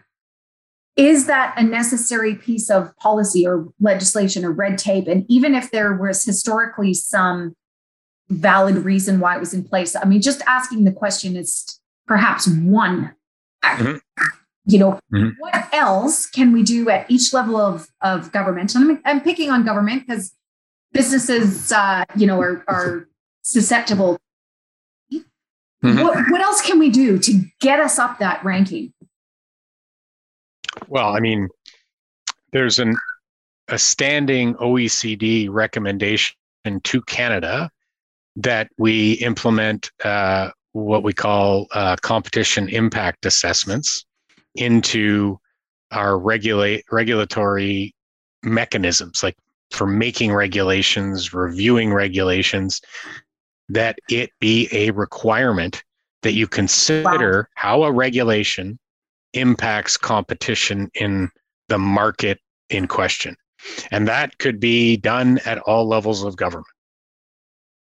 is 0.97 1.27
that 1.27 1.53
a 1.55 1.63
necessary 1.63 2.35
piece 2.35 2.69
of 2.71 2.95
policy 2.97 3.45
or 3.45 3.67
legislation 3.79 4.43
or 4.43 4.51
red 4.51 4.77
tape 4.77 5.07
and 5.07 5.25
even 5.29 5.55
if 5.55 5.71
there 5.71 5.95
was 5.95 6.25
historically 6.25 6.93
some 6.93 7.55
valid 8.29 8.77
reason 8.77 9.19
why 9.19 9.35
it 9.35 9.39
was 9.39 9.53
in 9.53 9.63
place 9.63 9.95
i 9.95 10.03
mean 10.03 10.21
just 10.21 10.41
asking 10.47 10.83
the 10.83 10.91
question 10.91 11.37
is 11.37 11.79
perhaps 12.07 12.47
one 12.47 13.15
mm-hmm. 13.63 13.97
You 14.67 14.77
know 14.79 14.99
mm-hmm. 15.13 15.29
what 15.39 15.73
else 15.73 16.27
can 16.27 16.51
we 16.51 16.61
do 16.63 16.89
at 16.89 17.09
each 17.09 17.33
level 17.33 17.57
of, 17.57 17.89
of 18.01 18.31
government 18.31 18.75
and 18.75 18.91
I'm, 18.91 19.01
I'm 19.05 19.21
picking 19.21 19.49
on 19.49 19.65
government 19.65 20.05
because 20.05 20.33
businesses 20.91 21.71
uh, 21.71 22.05
you 22.15 22.27
know 22.27 22.39
are, 22.39 22.63
are 22.67 23.07
susceptible 23.41 24.19
Mm-hmm. 25.83 26.01
What, 26.01 26.31
what 26.31 26.41
else 26.41 26.61
can 26.61 26.79
we 26.79 26.89
do 26.89 27.19
to 27.19 27.41
get 27.61 27.79
us 27.79 27.99
up 27.99 28.19
that 28.19 28.43
ranking? 28.43 28.93
Well, 30.87 31.15
I 31.15 31.19
mean, 31.19 31.49
there's 32.51 32.79
an 32.79 32.95
a 33.69 33.77
standing 33.77 34.55
OECD 34.55 35.49
recommendation 35.49 36.35
to 36.83 37.01
Canada 37.01 37.69
that 38.37 38.69
we 38.77 39.13
implement 39.13 39.91
uh, 40.03 40.49
what 40.71 41.03
we 41.03 41.11
call 41.11 41.67
uh, 41.73 41.97
competition 42.01 42.69
impact 42.69 43.25
assessments 43.25 44.05
into 44.57 45.39
our 45.91 46.17
regulate 46.17 46.85
regulatory 46.91 47.95
mechanisms, 48.43 49.23
like 49.23 49.37
for 49.71 49.87
making 49.87 50.33
regulations, 50.33 51.33
reviewing 51.33 51.93
regulations, 51.93 52.81
that 53.69 53.97
it 54.09 54.31
be 54.39 54.69
a 54.71 54.91
requirement 54.91 55.83
that 56.23 56.33
you 56.33 56.47
consider 56.47 57.39
wow. 57.41 57.45
how 57.55 57.83
a 57.83 57.91
regulation 57.91 58.79
impacts 59.33 59.97
competition 59.97 60.89
in 60.95 61.29
the 61.67 61.77
market 61.77 62.39
in 62.69 62.87
question. 62.87 63.35
And 63.91 64.07
that 64.07 64.37
could 64.37 64.59
be 64.59 64.97
done 64.97 65.39
at 65.45 65.59
all 65.59 65.87
levels 65.87 66.23
of 66.23 66.35
government. 66.37 66.67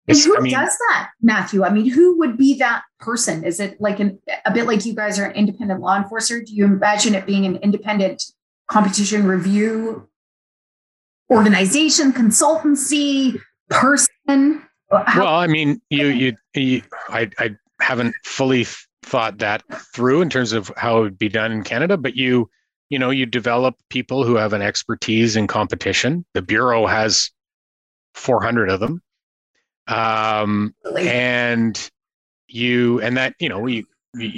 And 0.07 0.17
who 0.17 0.37
I 0.37 0.39
mean, 0.39 0.53
does 0.53 0.75
that, 0.89 1.09
Matthew? 1.21 1.63
I 1.63 1.69
mean, 1.69 1.89
who 1.89 2.17
would 2.19 2.37
be 2.37 2.57
that 2.59 2.83
person? 2.99 3.43
Is 3.43 3.59
it 3.59 3.79
like 3.81 3.99
an, 3.99 4.19
a 4.45 4.53
bit 4.53 4.65
like 4.65 4.85
you 4.85 4.93
guys 4.93 5.19
are 5.19 5.25
an 5.25 5.35
independent 5.35 5.81
law 5.81 5.97
enforcer? 5.97 6.41
Do 6.41 6.55
you 6.55 6.65
imagine 6.65 7.13
it 7.13 7.25
being 7.25 7.45
an 7.45 7.57
independent 7.57 8.23
competition 8.69 9.27
review 9.27 10.07
organization, 11.29 12.13
consultancy, 12.13 13.39
person? 13.69 14.63
How- 14.89 15.23
well, 15.23 15.35
I 15.35 15.47
mean, 15.47 15.81
you, 15.89 16.07
you, 16.07 16.37
you, 16.53 16.81
I, 17.09 17.29
I 17.37 17.55
haven't 17.81 18.15
fully 18.23 18.65
thought 19.03 19.39
that 19.39 19.63
through 19.93 20.21
in 20.21 20.29
terms 20.29 20.53
of 20.53 20.71
how 20.77 20.99
it 20.99 21.01
would 21.01 21.19
be 21.19 21.29
done 21.29 21.51
in 21.51 21.63
Canada, 21.63 21.97
but 21.97 22.15
you, 22.15 22.49
you 22.89 22.97
know, 22.97 23.09
you 23.09 23.25
develop 23.25 23.75
people 23.89 24.23
who 24.23 24.35
have 24.35 24.53
an 24.53 24.61
expertise 24.61 25.35
in 25.35 25.47
competition. 25.47 26.25
The 26.33 26.41
bureau 26.41 26.85
has 26.85 27.29
400 28.15 28.69
of 28.69 28.79
them, 28.79 29.01
um, 29.87 30.73
and 30.97 31.89
you, 32.47 33.01
and 33.01 33.17
that, 33.17 33.35
you 33.39 33.49
know, 33.49 33.59
we 33.59 33.85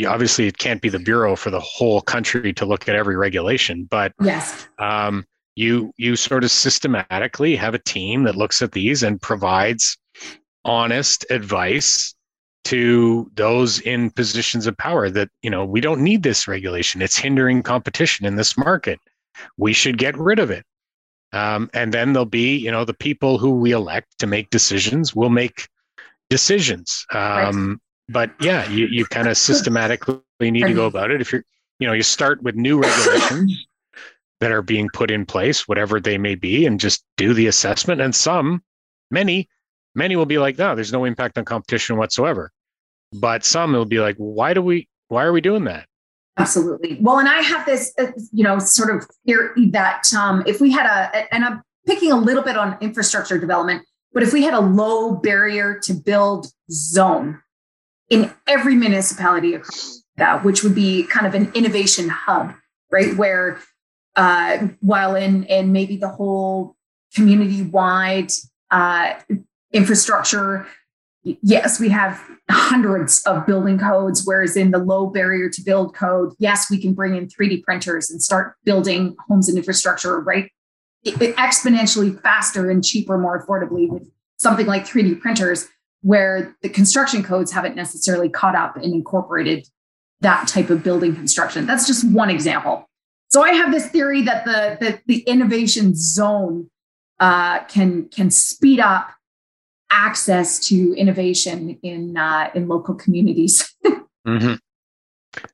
obviously 0.08 0.48
it 0.48 0.58
can't 0.58 0.82
be 0.82 0.90
the 0.90 1.00
bureau 1.00 1.36
for 1.36 1.50
the 1.50 1.60
whole 1.60 2.02
country 2.02 2.54
to 2.54 2.66
look 2.66 2.90
at 2.90 2.96
every 2.96 3.16
regulation, 3.16 3.88
but 3.90 4.14
yes. 4.22 4.68
Um, 4.78 5.26
you 5.56 5.92
you 5.98 6.16
sort 6.16 6.46
of 6.46 6.52
systematically 6.52 7.56
have 7.56 7.74
a 7.74 7.80
team 7.80 8.24
that 8.24 8.38
looks 8.38 8.62
at 8.62 8.72
these 8.72 9.04
and 9.04 9.22
provides 9.22 9.98
honest 10.64 11.26
advice 11.30 12.16
to 12.64 13.30
those 13.36 13.80
in 13.82 14.10
positions 14.12 14.68
of 14.68 14.78
power 14.78 15.10
that 15.10 15.30
you 15.42 15.50
know 15.50 15.66
we 15.66 15.82
don't 15.82 16.02
need 16.02 16.24
this 16.24 16.48
regulation. 16.48 17.02
It's 17.02 17.18
hindering 17.18 17.62
competition 17.62 18.26
in 18.26 18.38
this 18.38 18.58
market. 18.58 19.00
We 19.58 19.74
should 19.74 19.98
get 19.98 20.18
rid 20.18 20.40
of 20.40 20.50
it 20.50 20.66
um, 21.32 21.70
and 21.74 21.94
then 21.94 22.14
there'll 22.14 22.26
be 22.26 22.58
you 22.58 22.72
know 22.72 22.86
the 22.86 22.94
people 22.94 23.38
who 23.38 23.52
we 23.52 23.72
elect 23.72 24.08
to 24.20 24.28
make 24.28 24.50
decisions 24.50 25.16
will 25.16 25.30
make 25.30 25.68
decisions 26.30 27.06
um, 27.12 27.70
right. 27.70 27.78
but 28.10 28.32
yeah 28.40 28.70
you, 28.70 28.88
you 28.88 29.06
kind 29.06 29.28
of 29.28 29.38
systematically 29.38 30.22
need 30.40 30.66
to 30.66 30.74
go 30.74 30.86
about 30.86 31.12
it 31.12 31.22
if 31.22 31.32
you're 31.32 31.44
you 31.80 31.88
know 31.88 31.94
you 31.94 32.04
start 32.04 32.42
with 32.44 32.56
new 32.56 32.80
regulations 32.80 33.66
that 34.40 34.52
are 34.52 34.62
being 34.62 34.90
put 34.94 35.12
in 35.12 35.26
place 35.26 35.68
whatever 35.68 36.00
they 36.00 36.18
may 36.18 36.36
be 36.36 36.66
and 36.66 36.80
just 36.80 37.04
do 37.18 37.34
the 37.34 37.48
assessment 37.48 38.00
and 38.00 38.16
some 38.16 38.62
many 39.12 39.50
Many 40.00 40.16
will 40.16 40.26
be 40.26 40.38
like, 40.38 40.58
no, 40.58 40.76
there's 40.76 40.94
no 40.94 41.04
impact 41.04 41.38
on 41.38 41.44
competition 41.44 41.98
whatsoever. 41.98 42.54
But 43.12 43.44
some 43.44 43.74
will 43.74 43.84
be 43.84 44.00
like, 44.00 44.16
why 44.16 44.54
do 44.54 44.62
we, 44.62 44.88
why 45.10 45.26
are 45.26 45.34
we 45.34 45.42
doing 45.42 45.66
that? 45.66 45.89
Absolutely. 46.38 46.98
Well, 47.02 47.20
and 47.20 47.28
I 47.28 47.42
have 47.42 47.66
this, 47.66 47.94
uh, 48.00 48.08
you 48.32 48.44
know, 48.44 48.60
sort 48.60 48.96
of 48.96 49.06
theory 49.26 49.70
that 49.72 50.04
um, 50.14 50.44
if 50.46 50.62
we 50.62 50.72
had 50.72 50.86
a, 50.86 51.34
and 51.34 51.44
I'm 51.44 51.62
picking 51.86 52.12
a 52.12 52.18
little 52.18 52.44
bit 52.44 52.58
on 52.58 52.78
infrastructure 52.82 53.38
development, 53.38 53.86
but 54.14 54.24
if 54.24 54.34
we 54.34 54.44
had 54.44 54.54
a 54.54 54.60
low 54.60 55.16
barrier 55.16 55.80
to 55.84 55.94
build 55.94 56.48
zone 56.72 57.42
in 58.10 58.32
every 58.48 58.76
municipality 58.76 59.54
across 59.54 60.02
that, 60.18 60.44
which 60.44 60.64
would 60.64 60.76
be 60.76 61.04
kind 61.04 61.28
of 61.28 61.36
an 61.36 61.52
innovation 61.54 62.10
hub, 62.10 62.54
right? 62.92 63.16
Where 63.16 63.60
uh, 64.16 64.68
while 64.80 65.16
in 65.16 65.44
in 65.46 65.72
maybe 65.72 65.98
the 65.98 66.10
whole 66.10 66.76
community 67.16 67.62
wide 67.64 68.32
uh, 68.72 69.14
infrastructure. 69.74 70.68
Yes, 71.24 71.80
we 71.80 71.90
have 71.90 72.24
hundreds 72.50 73.22
of 73.26 73.46
building 73.46 73.78
codes, 73.78 74.24
whereas 74.26 74.56
in 74.56 74.72
the 74.72 74.78
low 74.78 75.08
barrier 75.08 75.50
to 75.50 75.62
build 75.62 75.94
code, 75.94 76.34
yes, 76.40 76.70
we 76.72 76.82
can 76.82 76.94
bring 76.94 77.16
in 77.16 77.28
3D 77.28 77.64
printers 77.64 78.10
and 78.10 78.22
start 78.22 78.56
building 78.64 79.16
homes 79.28 79.50
and 79.50 79.58
infrastructure 79.58 80.20
right 80.22 80.50
exponentially 81.06 82.22
faster 82.22 82.70
and 82.70 82.84
cheaper, 82.84 83.18
more 83.18 83.46
affordably 83.46 83.88
with 83.90 84.10
something 84.38 84.66
like 84.66 84.86
3D 84.86 85.20
printers, 85.20 85.68
where 86.02 86.56
the 86.62 86.70
construction 86.70 87.24
codes 87.24 87.52
haven't 87.52 87.76
necessarily 87.76 88.30
caught 88.30 88.56
up 88.56 88.76
and 88.76 88.94
incorporated 88.94 89.68
that 90.22 90.48
type 90.48 90.70
of 90.70 90.84
building 90.84 91.16
construction. 91.16 91.66
That's 91.66 91.88
just 91.88 92.10
one 92.10 92.30
example. 92.30 92.90
So 93.30 93.44
I 93.44 93.52
have 93.52 93.72
this 93.72 93.88
theory 93.88 94.24
that 94.24 94.46
the 94.46 94.78
the, 94.80 95.00
the 95.06 95.20
innovation 95.22 95.94
zone 95.96 96.70
uh, 97.20 97.64
can 97.66 98.10
can 98.10 98.32
speed 98.32 98.80
up 98.80 99.12
access 99.92 100.60
to 100.68 100.94
innovation 100.94 101.78
in 101.84 102.18
uh, 102.18 102.50
in 102.54 102.68
local 102.68 102.96
communities. 102.96 103.76
mm-hmm. 104.28 104.56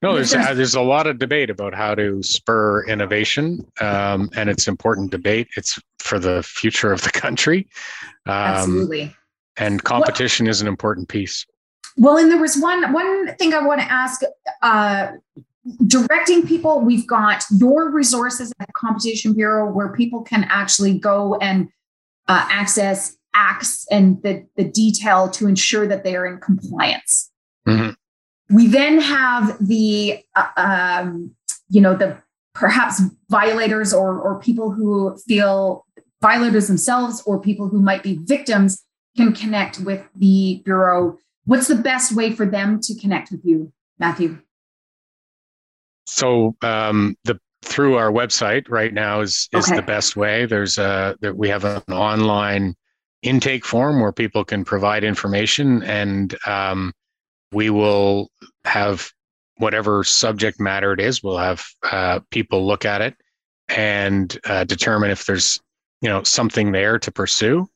No, 0.02 0.16
there's 0.16 0.34
uh, 0.34 0.54
there's 0.54 0.76
a 0.76 0.82
lot 0.82 1.08
of 1.08 1.20
debate 1.20 1.50
about 1.50 1.74
how 1.74 1.96
to 1.96 2.24
spur 2.24 2.86
innovation, 2.86 3.66
um, 3.82 4.30
and 4.36 4.50
it's 4.50 4.68
important 4.68 5.12
debate. 5.12 5.48
It's 5.58 5.80
for 6.00 6.20
the 6.20 6.44
future 6.44 6.92
of 6.92 7.02
the 7.02 7.12
country. 7.12 7.68
Um, 8.26 8.34
Absolutely. 8.34 9.16
And 9.58 9.84
competition 9.84 10.46
well, 10.46 10.52
is 10.52 10.62
an 10.62 10.68
important 10.68 11.08
piece. 11.08 11.46
Well, 11.98 12.18
and 12.18 12.30
there 12.32 12.40
was 12.40 12.58
one 12.58 12.94
one 12.94 13.36
thing 13.36 13.54
I 13.54 13.66
want 13.66 13.82
to 13.82 13.92
ask. 13.92 14.22
Uh, 14.62 15.12
directing 15.88 16.46
people, 16.48 16.80
we've 16.82 17.08
got 17.08 17.44
your 17.58 17.90
resources 17.90 18.54
at 18.60 18.68
the 18.68 18.74
Competition 18.74 19.34
Bureau 19.34 19.72
where 19.72 19.90
people 19.90 20.22
can 20.22 20.46
actually 20.50 20.98
go 20.98 21.36
and 21.36 21.70
uh, 22.28 22.48
access 22.50 23.18
acts 23.36 23.86
and 23.92 24.22
the, 24.24 24.46
the 24.56 24.64
detail 24.64 25.30
to 25.30 25.48
ensure 25.48 25.86
that 25.88 26.04
they 26.04 26.16
are 26.16 26.26
in 26.26 26.40
compliance. 26.40 27.32
Mm-hmm. 27.68 28.56
We 28.56 28.68
then 28.68 29.00
have 29.02 29.58
the, 29.60 30.24
uh, 30.36 30.48
um, 30.56 31.36
you 31.70 31.82
know, 31.82 31.96
the 31.96 32.18
perhaps 32.54 33.02
violators 33.30 33.94
or, 33.94 34.20
or 34.20 34.40
people 34.40 34.72
who 34.72 35.18
feel 35.28 35.86
violators 36.22 36.68
themselves 36.68 37.22
or 37.26 37.40
people 37.40 37.68
who 37.68 37.82
might 37.82 38.02
be 38.02 38.18
victims 38.24 38.84
can 39.18 39.34
connect 39.34 39.80
with 39.80 40.04
the 40.16 40.62
Bureau. 40.66 41.18
What's 41.46 41.68
the 41.68 41.76
best 41.76 42.16
way 42.16 42.34
for 42.34 42.46
them 42.46 42.80
to 42.82 42.96
connect 42.96 43.32
with 43.32 43.42
you, 43.44 43.72
Matthew? 44.00 44.40
So 46.06 46.56
um, 46.62 47.16
the 47.24 47.40
through 47.64 47.96
our 47.98 48.12
website 48.12 48.70
right 48.70 48.94
now 48.94 49.22
is 49.22 49.50
is 49.52 49.68
okay. 49.68 49.76
the 49.76 49.82
best 49.82 50.16
way. 50.16 50.46
There's 50.46 50.78
a 50.78 51.18
that 51.22 51.36
we 51.36 51.50
have 51.50 51.66
an 51.66 51.82
online 51.92 52.76
intake 53.26 53.66
form 53.66 54.00
where 54.00 54.12
people 54.12 54.46
can 54.46 54.64
provide 54.64 55.04
information, 55.04 55.84
and 55.84 56.36
um, 56.48 56.94
we 57.52 57.70
will 57.70 58.30
have 58.66 59.12
whatever 59.58 60.04
subject 60.04 60.60
matter 60.60 60.94
it 60.94 61.00
is. 61.00 61.24
We'll 61.24 61.38
have 61.38 61.64
uh, 61.84 62.20
people 62.30 62.66
look 62.66 62.86
at 62.86 63.02
it 63.02 63.16
and 63.70 64.38
uh, 64.46 64.64
determine 64.66 65.12
if 65.12 65.26
there's 65.26 65.60
you 66.02 66.10
know 66.10 66.24
something 66.24 66.72
there 66.72 67.00
to 67.00 67.12
pursue. 67.12 67.68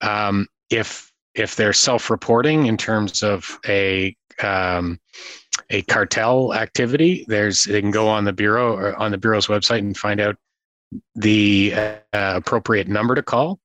Um, 0.00 0.46
if 0.70 1.12
if 1.34 1.56
they're 1.56 1.72
self-reporting 1.72 2.66
in 2.66 2.76
terms 2.76 3.22
of 3.22 3.58
a 3.66 4.16
um, 4.42 4.98
a 5.70 5.82
cartel 5.82 6.54
activity, 6.54 7.24
there's 7.28 7.64
they 7.64 7.80
can 7.80 7.90
go 7.90 8.08
on 8.08 8.24
the 8.24 8.32
bureau 8.32 8.74
or 8.74 8.94
on 8.96 9.10
the 9.10 9.18
bureau's 9.18 9.46
website 9.46 9.78
and 9.78 9.96
find 9.96 10.20
out 10.20 10.36
the 11.14 11.74
uh, 11.74 11.98
appropriate 12.12 12.88
number 12.88 13.14
to 13.14 13.22
call, 13.22 13.58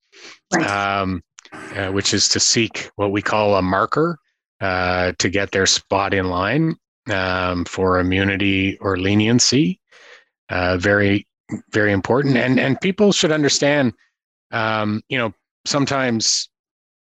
right. 0.53 0.65
um, 0.65 1.21
uh, 1.53 1.91
which 1.91 2.13
is 2.13 2.27
to 2.29 2.39
seek 2.39 2.89
what 2.95 3.11
we 3.11 3.21
call 3.21 3.55
a 3.55 3.61
marker 3.61 4.17
uh, 4.61 5.13
to 5.19 5.29
get 5.29 5.51
their 5.51 5.65
spot 5.65 6.13
in 6.13 6.29
line 6.29 6.75
um, 7.09 7.65
for 7.65 7.99
immunity 7.99 8.77
or 8.79 8.97
leniency. 8.97 9.79
Uh, 10.49 10.77
very, 10.77 11.27
very 11.71 11.91
important, 11.91 12.35
and 12.37 12.59
and 12.59 12.79
people 12.81 13.11
should 13.11 13.31
understand. 13.31 13.93
Um, 14.51 15.01
you 15.09 15.17
know, 15.17 15.31
sometimes 15.65 16.49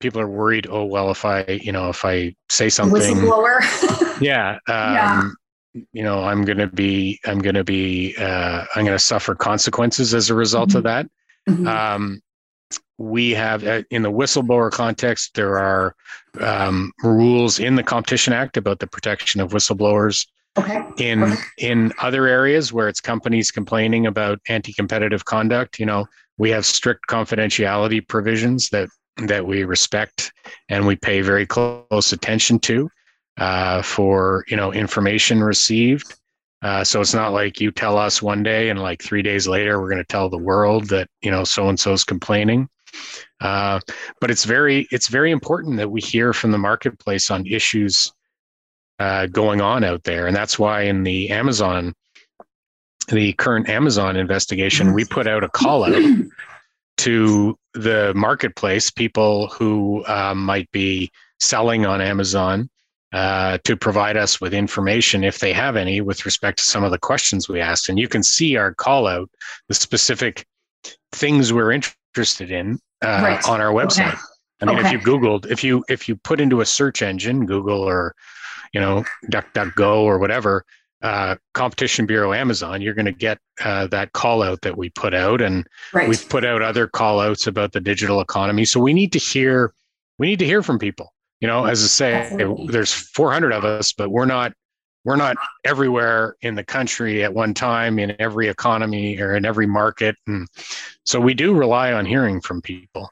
people 0.00 0.20
are 0.20 0.28
worried. 0.28 0.66
Oh 0.68 0.84
well, 0.84 1.10
if 1.10 1.24
I 1.24 1.44
you 1.62 1.70
know 1.70 1.88
if 1.88 2.04
I 2.04 2.34
say 2.48 2.68
something, 2.68 3.00
whistleblower. 3.00 4.20
yeah. 4.20 4.58
Um, 4.68 4.94
yeah 4.94 5.30
you 5.92 6.02
know 6.02 6.24
i'm 6.24 6.44
going 6.44 6.58
to 6.58 6.66
be 6.66 7.20
i'm 7.26 7.40
to 7.54 7.64
be 7.64 8.14
uh, 8.18 8.64
i'm 8.74 8.84
to 8.96 8.98
suffer 8.98 9.34
consequences 9.34 10.14
as 10.14 10.30
a 10.30 10.34
result 10.34 10.70
mm-hmm. 10.70 10.78
of 10.78 10.84
that 10.84 11.06
mm-hmm. 11.48 11.66
um, 11.66 12.20
we 12.98 13.30
have 13.30 13.66
uh, 13.66 13.82
in 13.90 14.02
the 14.02 14.10
whistleblower 14.10 14.70
context 14.70 15.34
there 15.34 15.58
are 15.58 15.94
um, 16.40 16.92
rules 17.02 17.58
in 17.58 17.76
the 17.76 17.82
competition 17.82 18.32
act 18.32 18.56
about 18.56 18.80
the 18.80 18.86
protection 18.86 19.40
of 19.40 19.52
whistleblowers 19.52 20.26
okay 20.58 20.82
in 20.98 21.22
okay. 21.22 21.42
in 21.58 21.92
other 22.00 22.26
areas 22.26 22.72
where 22.72 22.88
it's 22.88 23.00
companies 23.00 23.50
complaining 23.50 24.06
about 24.06 24.40
anti-competitive 24.48 25.24
conduct 25.24 25.78
you 25.78 25.86
know 25.86 26.04
we 26.38 26.50
have 26.50 26.66
strict 26.66 27.06
confidentiality 27.08 28.06
provisions 28.06 28.68
that 28.70 28.88
that 29.26 29.46
we 29.46 29.64
respect 29.64 30.32
and 30.68 30.86
we 30.86 30.96
pay 30.96 31.20
very 31.20 31.46
close 31.46 32.12
attention 32.12 32.58
to 32.58 32.88
uh, 33.38 33.82
for 33.82 34.44
you 34.48 34.56
know 34.56 34.72
information 34.72 35.42
received. 35.42 36.14
Uh, 36.60 36.82
so 36.82 37.00
it's 37.00 37.14
not 37.14 37.32
like 37.32 37.60
you 37.60 37.70
tell 37.70 37.96
us 37.96 38.20
one 38.20 38.42
day 38.42 38.68
and 38.68 38.82
like 38.82 39.00
three 39.00 39.22
days 39.22 39.46
later 39.46 39.80
we're 39.80 39.88
going 39.88 40.02
to 40.02 40.04
tell 40.04 40.28
the 40.28 40.36
world 40.36 40.88
that 40.88 41.08
you 41.22 41.30
know 41.30 41.44
so 41.44 41.68
and 41.68 41.78
so 41.78 41.92
is 41.92 42.04
complaining. 42.04 42.68
Uh, 43.40 43.80
but 44.20 44.30
it's 44.30 44.44
very 44.44 44.88
it's 44.90 45.08
very 45.08 45.30
important 45.30 45.76
that 45.76 45.90
we 45.90 46.00
hear 46.00 46.32
from 46.32 46.50
the 46.50 46.58
marketplace 46.58 47.30
on 47.30 47.46
issues 47.46 48.12
uh, 48.98 49.26
going 49.26 49.60
on 49.60 49.84
out 49.84 50.02
there, 50.04 50.26
and 50.26 50.34
that's 50.34 50.58
why 50.58 50.82
in 50.82 51.04
the 51.04 51.30
Amazon, 51.30 51.94
the 53.08 53.32
current 53.34 53.68
Amazon 53.68 54.16
investigation, 54.16 54.92
we 54.92 55.04
put 55.04 55.26
out 55.26 55.44
a 55.44 55.48
call 55.48 55.84
out 55.84 56.02
to 56.98 57.56
the 57.74 58.12
marketplace, 58.14 58.90
people 58.90 59.48
who 59.48 60.04
uh, 60.06 60.34
might 60.34 60.70
be 60.72 61.10
selling 61.38 61.86
on 61.86 62.00
Amazon 62.00 62.68
uh, 63.12 63.58
to 63.64 63.76
provide 63.76 64.16
us 64.16 64.40
with 64.40 64.52
information 64.52 65.24
if 65.24 65.38
they 65.38 65.52
have 65.52 65.76
any 65.76 66.00
with 66.00 66.26
respect 66.26 66.58
to 66.58 66.64
some 66.64 66.84
of 66.84 66.90
the 66.90 66.98
questions 66.98 67.48
we 67.48 67.60
asked. 67.60 67.88
And 67.88 67.98
you 67.98 68.08
can 68.08 68.22
see 68.22 68.56
our 68.56 68.74
call 68.74 69.06
out, 69.06 69.30
the 69.68 69.74
specific 69.74 70.44
things 71.12 71.52
we're 71.52 71.72
interested 71.72 71.97
in 72.16 72.78
uh, 73.02 73.20
right. 73.22 73.48
on 73.48 73.60
our 73.60 73.72
website. 73.72 74.08
Okay. 74.08 74.18
I 74.60 74.64
mean, 74.64 74.78
okay. 74.78 74.88
if 74.88 74.92
you 74.92 74.98
Googled, 74.98 75.50
if 75.50 75.62
you 75.62 75.84
if 75.88 76.08
you 76.08 76.16
put 76.16 76.40
into 76.40 76.60
a 76.60 76.66
search 76.66 77.02
engine, 77.02 77.46
Google 77.46 77.80
or 77.80 78.14
you 78.72 78.80
know 78.80 79.04
DuckDuckGo 79.26 80.02
or 80.02 80.18
whatever, 80.18 80.64
uh, 81.02 81.36
Competition 81.54 82.06
Bureau 82.06 82.32
Amazon, 82.32 82.82
you're 82.82 82.94
going 82.94 83.06
to 83.06 83.12
get 83.12 83.38
uh, 83.64 83.86
that 83.88 84.12
call 84.12 84.42
out 84.42 84.62
that 84.62 84.76
we 84.76 84.90
put 84.90 85.14
out, 85.14 85.40
and 85.40 85.64
right. 85.92 86.08
we've 86.08 86.28
put 86.28 86.44
out 86.44 86.60
other 86.60 86.88
call 86.88 87.20
outs 87.20 87.46
about 87.46 87.72
the 87.72 87.80
digital 87.80 88.20
economy. 88.20 88.64
So 88.64 88.80
we 88.80 88.92
need 88.92 89.12
to 89.12 89.18
hear 89.20 89.72
we 90.18 90.26
need 90.26 90.40
to 90.40 90.46
hear 90.46 90.62
from 90.62 90.78
people 90.78 91.12
you 91.40 91.46
know 91.48 91.64
as 91.64 91.82
i 91.82 91.86
say 91.86 92.14
Absolutely. 92.14 92.72
there's 92.72 92.92
400 92.92 93.52
of 93.52 93.64
us 93.64 93.92
but 93.92 94.10
we're 94.10 94.26
not 94.26 94.52
we're 95.08 95.16
not 95.16 95.38
everywhere 95.64 96.36
in 96.42 96.54
the 96.54 96.62
country 96.62 97.24
at 97.24 97.32
one 97.32 97.54
time 97.54 97.98
in 97.98 98.14
every 98.18 98.46
economy 98.46 99.18
or 99.18 99.34
in 99.34 99.46
every 99.46 99.66
market. 99.66 100.14
And 100.26 100.46
so 101.06 101.18
we 101.18 101.32
do 101.32 101.54
rely 101.54 101.94
on 101.94 102.04
hearing 102.04 102.42
from 102.42 102.60
people. 102.60 103.08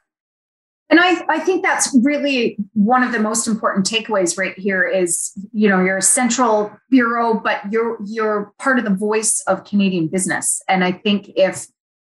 And 0.90 1.00
I, 1.00 1.24
I 1.30 1.38
think 1.38 1.64
that's 1.64 1.98
really 2.02 2.58
one 2.74 3.02
of 3.02 3.12
the 3.12 3.18
most 3.18 3.48
important 3.48 3.86
takeaways 3.86 4.36
right 4.36 4.56
here 4.58 4.86
is 4.86 5.32
you 5.54 5.70
know 5.70 5.82
you're 5.82 5.96
a 5.96 6.02
central 6.02 6.70
bureau 6.90 7.40
but 7.42 7.60
you're 7.72 7.96
you're 8.04 8.52
part 8.58 8.78
of 8.78 8.84
the 8.84 8.94
voice 8.94 9.42
of 9.46 9.64
canadian 9.64 10.06
business. 10.08 10.60
And 10.68 10.84
i 10.84 10.92
think 10.92 11.30
if 11.34 11.66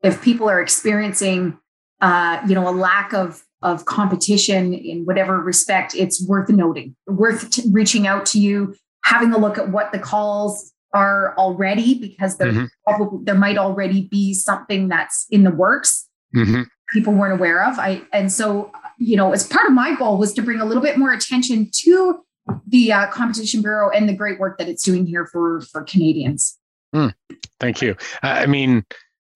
if 0.03 0.23
people 0.23 0.49
are 0.49 0.59
experiencing 0.59 1.57
uh, 2.01 2.41
you 2.47 2.55
know 2.55 2.67
a 2.67 2.75
lack 2.75 3.13
of 3.13 3.43
of 3.61 3.85
competition 3.85 4.73
in 4.73 5.05
whatever 5.05 5.41
respect, 5.41 5.95
it's 5.95 6.23
worth 6.27 6.47
noting, 6.49 6.95
worth 7.07 7.49
t- 7.49 7.63
reaching 7.71 8.05
out 8.05 8.23
to 8.27 8.39
you, 8.39 8.75
having 9.07 9.33
a 9.33 9.37
look 9.37 9.57
at 9.57 9.69
what 9.69 9.91
the 9.91 9.99
calls 9.99 10.73
are 10.93 11.35
already, 11.37 11.99
because 11.99 12.37
there 12.37 12.51
mm-hmm. 12.51 12.65
probably 12.85 13.19
there 13.23 13.35
might 13.35 13.57
already 13.57 14.07
be 14.09 14.33
something 14.33 14.87
that's 14.87 15.25
in 15.29 15.43
the 15.43 15.51
works 15.51 16.07
mm-hmm. 16.35 16.63
people 16.89 17.13
weren't 17.13 17.33
aware 17.33 17.63
of. 17.63 17.79
I 17.79 18.01
and 18.11 18.31
so 18.31 18.71
you 18.97 19.15
know, 19.15 19.31
as 19.31 19.47
part 19.47 19.67
of 19.67 19.73
my 19.73 19.95
goal 19.95 20.17
was 20.17 20.33
to 20.33 20.41
bring 20.41 20.59
a 20.59 20.65
little 20.65 20.81
bit 20.81 20.97
more 20.97 21.13
attention 21.13 21.69
to 21.71 22.19
the 22.67 22.91
uh, 22.91 23.07
competition 23.07 23.61
bureau 23.61 23.89
and 23.89 24.09
the 24.09 24.13
great 24.13 24.39
work 24.39 24.57
that 24.57 24.67
it's 24.67 24.83
doing 24.83 25.05
here 25.05 25.25
for 25.25 25.61
for 25.61 25.83
Canadians. 25.83 26.57
Mm, 26.95 27.13
thank 27.59 27.81
you. 27.81 27.95
I 28.23 28.45
mean, 28.45 28.85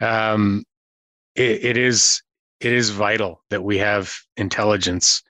um, 0.01 0.63
it, 1.35 1.63
it 1.63 1.77
is 1.77 2.21
it 2.59 2.73
is 2.73 2.89
vital 2.89 3.43
that 3.49 3.63
we 3.63 3.77
have 3.77 4.15
intelligence. 4.37 5.21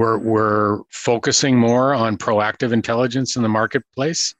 We're, 0.00 0.16
we're 0.16 0.78
focusing 0.88 1.58
more 1.58 1.92
on 1.92 2.16
proactive 2.16 2.72
intelligence 2.72 3.36
in 3.36 3.42
the 3.42 3.50
marketplace, 3.50 4.34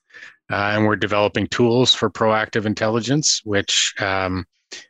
uh, 0.50 0.54
and 0.72 0.86
we're 0.86 0.96
developing 0.96 1.48
tools 1.48 1.92
for 1.92 2.08
proactive 2.08 2.64
intelligence, 2.64 3.42
which 3.44 3.92
um, 4.00 4.46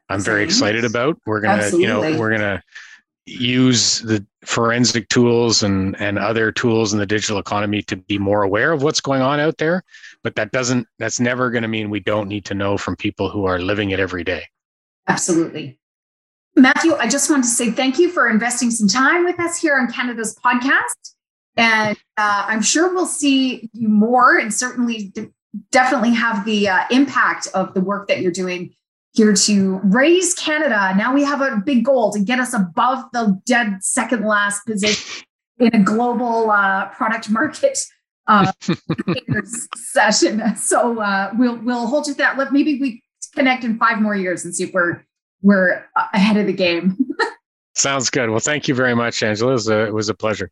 I'm 0.08 0.20
very 0.20 0.44
excited 0.44 0.84
about. 0.84 1.18
We're 1.26 1.40
gonna, 1.40 1.64
Absolutely. 1.64 1.82
you 1.82 1.88
know, 1.88 2.20
we're 2.20 2.30
gonna 2.30 2.62
use 3.26 3.98
the 4.02 4.24
forensic 4.44 5.08
tools 5.08 5.64
and 5.64 6.00
and 6.00 6.20
other 6.20 6.52
tools 6.52 6.92
in 6.92 7.00
the 7.00 7.06
digital 7.06 7.38
economy 7.40 7.82
to 7.82 7.96
be 7.96 8.16
more 8.16 8.44
aware 8.44 8.70
of 8.70 8.84
what's 8.84 9.00
going 9.00 9.22
on 9.22 9.38
out 9.38 9.58
there 9.58 9.84
but 10.24 10.34
that 10.34 10.50
doesn't 10.52 10.86
that's 10.98 11.20
never 11.20 11.50
going 11.50 11.62
to 11.62 11.68
mean 11.68 11.90
we 11.90 12.00
don't 12.00 12.28
need 12.28 12.44
to 12.46 12.54
know 12.54 12.78
from 12.78 12.96
people 12.96 13.28
who 13.28 13.44
are 13.44 13.60
living 13.60 13.90
it 13.90 14.00
every 14.00 14.24
day 14.24 14.42
absolutely 15.06 15.78
matthew 16.56 16.94
i 16.96 17.08
just 17.08 17.30
want 17.30 17.42
to 17.42 17.48
say 17.48 17.70
thank 17.70 17.98
you 17.98 18.10
for 18.10 18.28
investing 18.28 18.70
some 18.70 18.88
time 18.88 19.24
with 19.24 19.38
us 19.40 19.60
here 19.60 19.78
on 19.78 19.90
canada's 19.90 20.36
podcast 20.44 21.14
and 21.56 21.96
uh, 22.16 22.44
i'm 22.46 22.62
sure 22.62 22.92
we'll 22.94 23.06
see 23.06 23.68
you 23.72 23.88
more 23.88 24.38
and 24.38 24.52
certainly 24.52 25.12
definitely 25.70 26.12
have 26.12 26.44
the 26.44 26.68
uh, 26.68 26.84
impact 26.90 27.48
of 27.54 27.74
the 27.74 27.80
work 27.80 28.08
that 28.08 28.20
you're 28.20 28.32
doing 28.32 28.74
here 29.12 29.34
to 29.34 29.80
raise 29.84 30.34
Canada. 30.34 30.94
Now 30.96 31.12
we 31.12 31.24
have 31.24 31.40
a 31.40 31.56
big 31.56 31.84
goal 31.84 32.12
to 32.12 32.20
get 32.20 32.38
us 32.38 32.54
above 32.54 33.04
the 33.12 33.40
dead 33.44 33.78
second 33.82 34.24
last 34.24 34.64
position 34.66 35.24
in 35.58 35.74
a 35.74 35.82
global 35.82 36.50
uh, 36.50 36.88
product 36.90 37.28
market 37.28 37.78
uh, 38.28 38.50
session. 39.74 40.56
So 40.56 41.00
uh, 41.00 41.32
we'll 41.36 41.56
we'll 41.56 41.86
hold 41.86 42.06
you 42.06 42.14
to 42.14 42.18
that. 42.18 42.38
Let 42.38 42.52
maybe 42.52 42.80
we 42.80 43.02
connect 43.34 43.64
in 43.64 43.78
five 43.78 44.00
more 44.00 44.14
years 44.14 44.44
and 44.44 44.54
see 44.54 44.64
if 44.64 44.72
we're 44.72 45.04
we're 45.42 45.84
ahead 46.14 46.36
of 46.36 46.46
the 46.46 46.52
game. 46.52 46.96
Sounds 47.74 48.10
good. 48.10 48.30
Well, 48.30 48.40
thank 48.40 48.68
you 48.68 48.74
very 48.74 48.94
much, 48.94 49.22
Angela. 49.22 49.52
It 49.52 49.54
was 49.54 49.68
a, 49.68 49.86
it 49.86 49.94
was 49.94 50.08
a 50.08 50.14
pleasure. 50.14 50.50